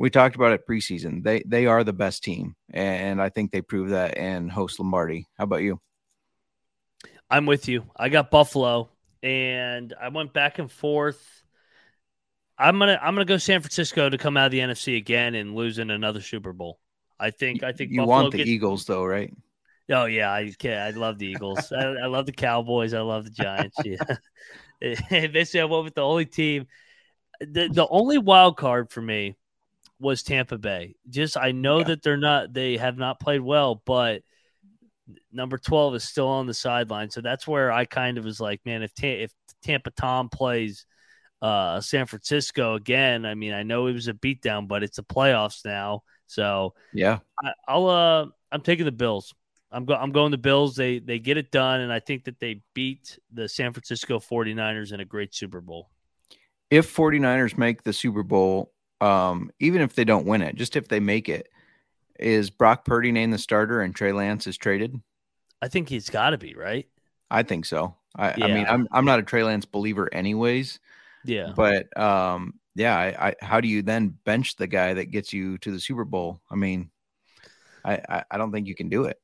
we 0.00 0.08
talked 0.08 0.34
about 0.34 0.52
it 0.52 0.66
preseason. 0.66 1.22
They 1.22 1.42
they 1.44 1.66
are 1.66 1.84
the 1.84 1.92
best 1.92 2.24
team, 2.24 2.56
and 2.72 3.20
I 3.20 3.28
think 3.28 3.50
they 3.50 3.60
proved 3.60 3.92
that 3.92 4.16
in 4.16 4.48
host 4.48 4.80
Lombardi. 4.80 5.28
How 5.36 5.44
about 5.44 5.60
you? 5.60 5.78
I'm 7.28 7.44
with 7.44 7.68
you. 7.68 7.84
I 7.94 8.08
got 8.08 8.30
Buffalo, 8.30 8.88
and 9.22 9.92
I 10.00 10.08
went 10.08 10.32
back 10.32 10.58
and 10.58 10.72
forth. 10.72 11.22
I'm 12.56 12.78
gonna 12.78 12.98
I'm 13.00 13.14
gonna 13.14 13.26
go 13.26 13.36
San 13.36 13.60
Francisco 13.60 14.08
to 14.08 14.16
come 14.16 14.38
out 14.38 14.46
of 14.46 14.52
the 14.52 14.60
NFC 14.60 14.96
again 14.96 15.34
and 15.34 15.54
lose 15.54 15.78
in 15.78 15.90
another 15.90 16.22
Super 16.22 16.54
Bowl. 16.54 16.80
I 17.18 17.30
think 17.30 17.62
I 17.62 17.72
think 17.72 17.90
you 17.90 17.98
Buffalo 17.98 18.22
want 18.22 18.32
the 18.32 18.38
gets- 18.38 18.48
Eagles, 18.48 18.86
though, 18.86 19.04
right? 19.04 19.30
Oh 19.90 20.06
yeah, 20.06 20.32
I 20.32 20.50
can. 20.58 20.80
I 20.80 20.90
love 20.92 21.18
the 21.18 21.26
Eagles. 21.26 21.70
I, 21.72 21.84
I 21.84 22.06
love 22.06 22.24
the 22.24 22.32
Cowboys. 22.32 22.94
I 22.94 23.00
love 23.02 23.24
the 23.24 23.30
Giants. 23.30 23.76
Yeah, 23.84 23.98
basically, 25.28 25.60
I 25.60 25.64
went 25.64 25.84
with 25.84 25.94
the 25.94 26.00
only 26.00 26.24
team. 26.24 26.68
The 27.38 27.68
the 27.68 27.86
only 27.86 28.16
wild 28.16 28.56
card 28.56 28.90
for 28.90 29.02
me 29.02 29.36
was 30.00 30.22
Tampa 30.22 30.58
Bay. 30.58 30.96
Just 31.08 31.36
I 31.36 31.52
know 31.52 31.80
Yeah. 31.80 31.84
that 31.84 32.02
they're 32.02 32.16
not. 32.16 32.52
They 32.52 32.76
have 32.78 32.98
not 32.98 33.20
played 33.20 33.40
well, 33.42 33.82
but 33.86 34.22
number 35.32 35.58
twelve 35.58 35.94
is 35.94 36.04
still 36.04 36.28
on 36.28 36.46
the 36.46 36.54
sideline. 36.54 37.10
So 37.10 37.20
that's 37.20 37.46
where 37.46 37.72
I 37.72 37.84
kind 37.84 38.18
of 38.18 38.24
was 38.24 38.40
like, 38.40 38.60
man, 38.64 38.82
if 38.82 38.94
Ta- 38.94 39.06
if 39.06 39.32
Tampa 39.62 39.90
Tom 39.90 40.28
plays 40.28 40.86
uh, 41.42 41.80
San 41.80 42.06
Francisco 42.06 42.74
again, 42.74 43.26
I 43.26 43.34
mean, 43.34 43.52
I 43.52 43.62
know 43.62 43.86
it 43.86 43.92
was 43.94 44.08
a 44.08 44.14
beatdown, 44.14 44.68
but 44.68 44.82
it's 44.82 44.96
the 44.96 45.04
playoffs 45.04 45.64
now. 45.64 46.02
So 46.26 46.74
Yeah, 46.92 47.20
I, 47.42 47.52
I'll 47.68 47.88
uh 47.88 48.26
I'm 48.52 48.62
taking 48.62 48.84
the 48.84 48.92
Bills. 48.92 49.34
I'm 49.72 49.84
go 49.84 49.94
I'm 49.94 50.12
going 50.12 50.30
the 50.32 50.38
Bills. 50.38 50.76
They 50.76 50.98
they 51.00 51.18
get 51.18 51.36
it 51.38 51.50
done 51.50 51.80
and 51.80 51.92
I 51.92 52.00
think 52.00 52.24
that 52.24 52.40
they 52.40 52.62
beat 52.74 53.18
the 53.32 53.48
San 53.48 53.72
Francisco 53.72 54.18
49ers 54.20 54.92
in 54.92 55.00
a 55.00 55.04
great 55.04 55.34
Super 55.34 55.60
Bowl. 55.60 55.90
if 56.70 56.94
49ers 56.94 57.58
make 57.58 57.82
the 57.82 57.92
Super 57.92 58.22
Bowl, 58.22 58.72
um, 59.00 59.50
even 59.60 59.82
if 59.82 59.94
they 59.94 60.04
don't 60.04 60.26
win 60.26 60.42
it, 60.42 60.56
just 60.56 60.76
if 60.76 60.88
they 60.88 61.00
make 61.00 61.28
it, 61.28 61.48
is 62.18 62.50
Brock 62.50 62.84
Purdy 62.84 63.12
named 63.12 63.32
the 63.32 63.38
starter 63.38 63.80
and 63.80 63.94
Trey 63.94 64.12
Lance 64.12 64.46
is 64.46 64.56
traded? 64.56 65.00
I 65.62 65.68
think 65.68 65.88
he's 65.88 66.10
got 66.10 66.30
to 66.30 66.38
be, 66.38 66.54
right? 66.54 66.86
I 67.30 67.42
think 67.42 67.64
so. 67.64 67.94
I, 68.16 68.32
I 68.42 68.48
mean, 68.48 68.66
I'm 68.68 68.88
I'm 68.90 69.04
not 69.04 69.20
a 69.20 69.22
Trey 69.22 69.44
Lance 69.44 69.64
believer, 69.64 70.12
anyways. 70.12 70.80
Yeah. 71.24 71.52
But 71.54 71.96
um, 71.98 72.54
yeah, 72.74 72.96
I, 72.96 73.28
I 73.28 73.34
how 73.40 73.60
do 73.60 73.68
you 73.68 73.82
then 73.82 74.16
bench 74.24 74.56
the 74.56 74.66
guy 74.66 74.94
that 74.94 75.10
gets 75.10 75.32
you 75.32 75.58
to 75.58 75.70
the 75.70 75.80
Super 75.80 76.04
Bowl? 76.04 76.40
I 76.50 76.56
mean, 76.56 76.90
I 77.84 78.00
I, 78.08 78.24
I 78.32 78.38
don't 78.38 78.52
think 78.52 78.66
you 78.66 78.74
can 78.74 78.88
do 78.88 79.04
it. 79.04 79.20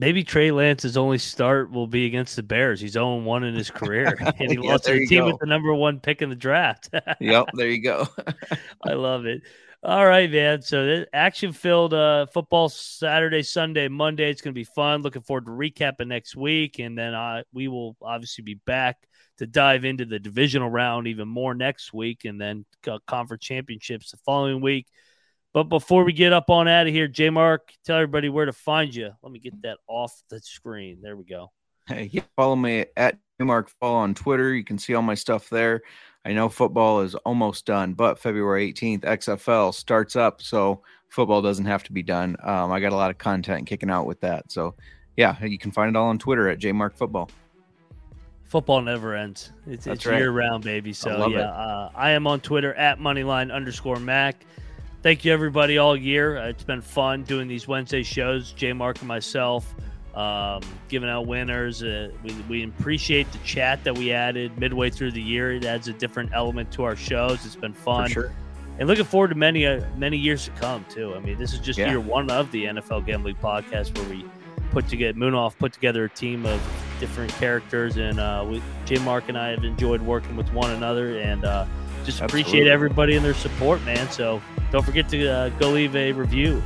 Maybe 0.00 0.24
Trey 0.24 0.50
Lance's 0.50 0.96
only 0.96 1.18
start 1.18 1.70
will 1.70 1.86
be 1.86 2.06
against 2.06 2.34
the 2.34 2.42
Bears. 2.42 2.80
He's 2.80 2.92
0 2.92 3.16
1 3.16 3.44
in 3.44 3.54
his 3.54 3.70
career. 3.70 4.16
And 4.40 4.50
he 4.50 4.56
Yeah, 4.56 4.72
lost 4.72 4.84
to 4.84 4.92
the 4.94 5.06
team 5.06 5.20
go. 5.20 5.26
with 5.26 5.38
the 5.40 5.46
number 5.46 5.74
one 5.74 6.00
pick 6.00 6.22
in 6.22 6.30
the 6.30 6.34
draft. 6.34 6.88
yep, 7.20 7.48
there 7.52 7.68
you 7.68 7.82
go. 7.82 8.08
I 8.82 8.94
love 8.94 9.26
it. 9.26 9.42
All 9.82 10.06
right, 10.06 10.30
man. 10.30 10.62
So 10.62 11.04
action 11.12 11.52
filled 11.52 11.92
uh, 11.92 12.26
football 12.32 12.70
Saturday, 12.70 13.42
Sunday, 13.42 13.88
Monday. 13.88 14.30
It's 14.30 14.40
going 14.40 14.54
to 14.54 14.58
be 14.58 14.64
fun. 14.64 15.02
Looking 15.02 15.22
forward 15.22 15.44
to 15.44 15.52
recapping 15.52 16.06
next 16.06 16.34
week, 16.34 16.78
and 16.78 16.96
then 16.96 17.12
uh, 17.12 17.42
we 17.52 17.68
will 17.68 17.94
obviously 18.00 18.42
be 18.42 18.54
back 18.54 18.96
to 19.36 19.46
dive 19.46 19.84
into 19.84 20.06
the 20.06 20.18
divisional 20.18 20.70
round 20.70 21.08
even 21.08 21.28
more 21.28 21.54
next 21.54 21.92
week, 21.92 22.24
and 22.24 22.40
then 22.40 22.64
co- 22.82 23.00
conference 23.06 23.44
championships 23.44 24.10
the 24.12 24.18
following 24.18 24.62
week. 24.62 24.86
But 25.52 25.64
before 25.64 26.04
we 26.04 26.12
get 26.12 26.32
up 26.32 26.48
on 26.48 26.68
out 26.68 26.86
of 26.86 26.92
here, 26.92 27.08
J 27.08 27.30
Mark, 27.30 27.72
tell 27.84 27.96
everybody 27.96 28.28
where 28.28 28.46
to 28.46 28.52
find 28.52 28.94
you. 28.94 29.10
Let 29.22 29.32
me 29.32 29.40
get 29.40 29.60
that 29.62 29.78
off 29.88 30.22
the 30.28 30.40
screen. 30.40 31.00
There 31.02 31.16
we 31.16 31.24
go. 31.24 31.50
Hey, 31.86 32.08
yeah, 32.12 32.22
follow 32.36 32.54
me 32.54 32.86
at 32.96 33.18
Mark 33.40 33.70
Fall 33.80 33.96
on 33.96 34.14
Twitter. 34.14 34.54
You 34.54 34.62
can 34.62 34.78
see 34.78 34.94
all 34.94 35.02
my 35.02 35.14
stuff 35.14 35.50
there. 35.50 35.82
I 36.24 36.32
know 36.32 36.48
football 36.48 37.00
is 37.00 37.14
almost 37.16 37.66
done, 37.66 37.94
but 37.94 38.18
February 38.18 38.72
18th, 38.72 39.00
XFL 39.00 39.74
starts 39.74 40.14
up, 40.14 40.42
so 40.42 40.82
football 41.08 41.42
doesn't 41.42 41.64
have 41.64 41.82
to 41.84 41.92
be 41.92 42.02
done. 42.02 42.36
Um, 42.42 42.70
I 42.70 42.78
got 42.78 42.92
a 42.92 42.96
lot 42.96 43.10
of 43.10 43.18
content 43.18 43.66
kicking 43.66 43.90
out 43.90 44.06
with 44.06 44.20
that. 44.20 44.52
So, 44.52 44.74
yeah, 45.16 45.42
you 45.44 45.58
can 45.58 45.72
find 45.72 45.88
it 45.88 45.98
all 45.98 46.08
on 46.08 46.18
Twitter 46.18 46.48
at 46.48 46.58
JMark 46.58 46.94
Football. 46.94 47.30
Football 48.44 48.82
never 48.82 49.14
ends. 49.14 49.52
It's, 49.66 49.86
it's 49.86 50.04
right. 50.06 50.18
year 50.18 50.32
round, 50.32 50.64
baby. 50.64 50.92
So 50.92 51.16
love 51.16 51.32
yeah, 51.32 51.50
uh, 51.50 51.90
I 51.94 52.10
am 52.10 52.26
on 52.26 52.40
Twitter 52.40 52.74
at 52.74 52.98
moneyline 52.98 53.52
underscore 53.52 54.00
Mac. 54.00 54.44
Thank 55.02 55.24
you 55.24 55.32
everybody 55.32 55.78
all 55.78 55.96
year. 55.96 56.36
It's 56.36 56.62
been 56.62 56.82
fun 56.82 57.22
doing 57.22 57.48
these 57.48 57.66
Wednesday 57.66 58.02
shows. 58.02 58.52
J 58.52 58.74
Mark 58.74 58.98
and 58.98 59.08
myself 59.08 59.74
um, 60.14 60.60
giving 60.88 61.08
out 61.08 61.26
winners. 61.26 61.82
Uh, 61.82 62.10
we, 62.22 62.34
we 62.48 62.64
appreciate 62.64 63.30
the 63.32 63.38
chat 63.38 63.82
that 63.84 63.96
we 63.96 64.12
added 64.12 64.58
midway 64.58 64.90
through 64.90 65.12
the 65.12 65.22
year. 65.22 65.52
It 65.52 65.64
adds 65.64 65.88
a 65.88 65.94
different 65.94 66.32
element 66.34 66.70
to 66.72 66.82
our 66.84 66.96
shows. 66.96 67.46
It's 67.46 67.56
been 67.56 67.72
fun 67.72 68.10
sure. 68.10 68.30
and 68.78 68.86
looking 68.88 69.06
forward 69.06 69.28
to 69.28 69.36
many 69.36 69.66
uh, 69.66 69.82
many 69.96 70.18
years 70.18 70.44
to 70.44 70.50
come 70.52 70.84
too. 70.90 71.14
I 71.14 71.20
mean, 71.20 71.38
this 71.38 71.54
is 71.54 71.60
just 71.60 71.78
Yeah. 71.78 71.88
year 71.88 72.00
one 72.00 72.30
of 72.30 72.50
the 72.52 72.64
NFL 72.64 73.06
Gambling 73.06 73.36
Podcast, 73.36 73.96
where 73.96 74.08
we 74.10 74.26
put 74.70 74.86
together 74.86 75.18
Munaf 75.18 75.56
put 75.58 75.72
together 75.72 76.04
a 76.04 76.10
team 76.10 76.44
of 76.44 76.60
different 77.00 77.32
characters, 77.32 77.96
and 77.96 78.20
uh, 78.20 78.44
we 78.46 78.60
J 78.84 78.98
Mark 78.98 79.30
and 79.30 79.38
I 79.38 79.48
have 79.48 79.64
enjoyed 79.64 80.02
working 80.02 80.36
with 80.36 80.52
one 80.52 80.70
another, 80.72 81.18
and 81.20 81.46
uh, 81.46 81.64
just 82.04 82.20
appreciate 82.20 82.66
everybody 82.66 83.16
and 83.16 83.24
their 83.24 83.34
support, 83.34 83.82
man. 83.84 84.10
So 84.10 84.40
don't 84.70 84.84
forget 84.84 85.08
to 85.10 85.28
uh, 85.28 85.48
go 85.50 85.70
leave 85.70 85.96
a 85.96 86.12
review. 86.12 86.62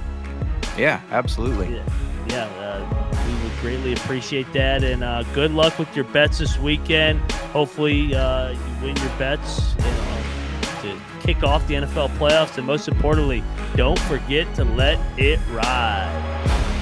Yeah, 0.77 1.01
absolutely. 1.11 1.75
Yeah, 1.75 1.85
yeah 2.29 2.45
uh, 2.45 3.27
we 3.27 3.43
would 3.43 3.59
greatly 3.61 3.93
appreciate 3.93 4.53
that. 4.53 4.83
And 4.83 5.05
uh, 5.05 5.23
good 5.35 5.53
luck 5.53 5.79
with 5.79 5.95
your 5.95 6.05
bets 6.07 6.39
this 6.39 6.59
weekend. 6.59 7.21
Hopefully, 7.53 8.15
uh, 8.15 8.51
you 8.51 8.59
win 8.83 8.97
your 8.97 9.19
bets 9.19 9.75
to 10.83 10.99
kick 11.21 11.43
off 11.43 11.67
the 11.67 11.75
NFL 11.75 12.09
playoffs. 12.19 12.59
And 12.59 12.67
most 12.67 12.89
importantly, 12.89 13.43
don't 13.77 13.99
forget 14.01 14.53
to 14.57 14.65
let 14.65 14.99
it 15.19 15.41
ride. 15.51 16.74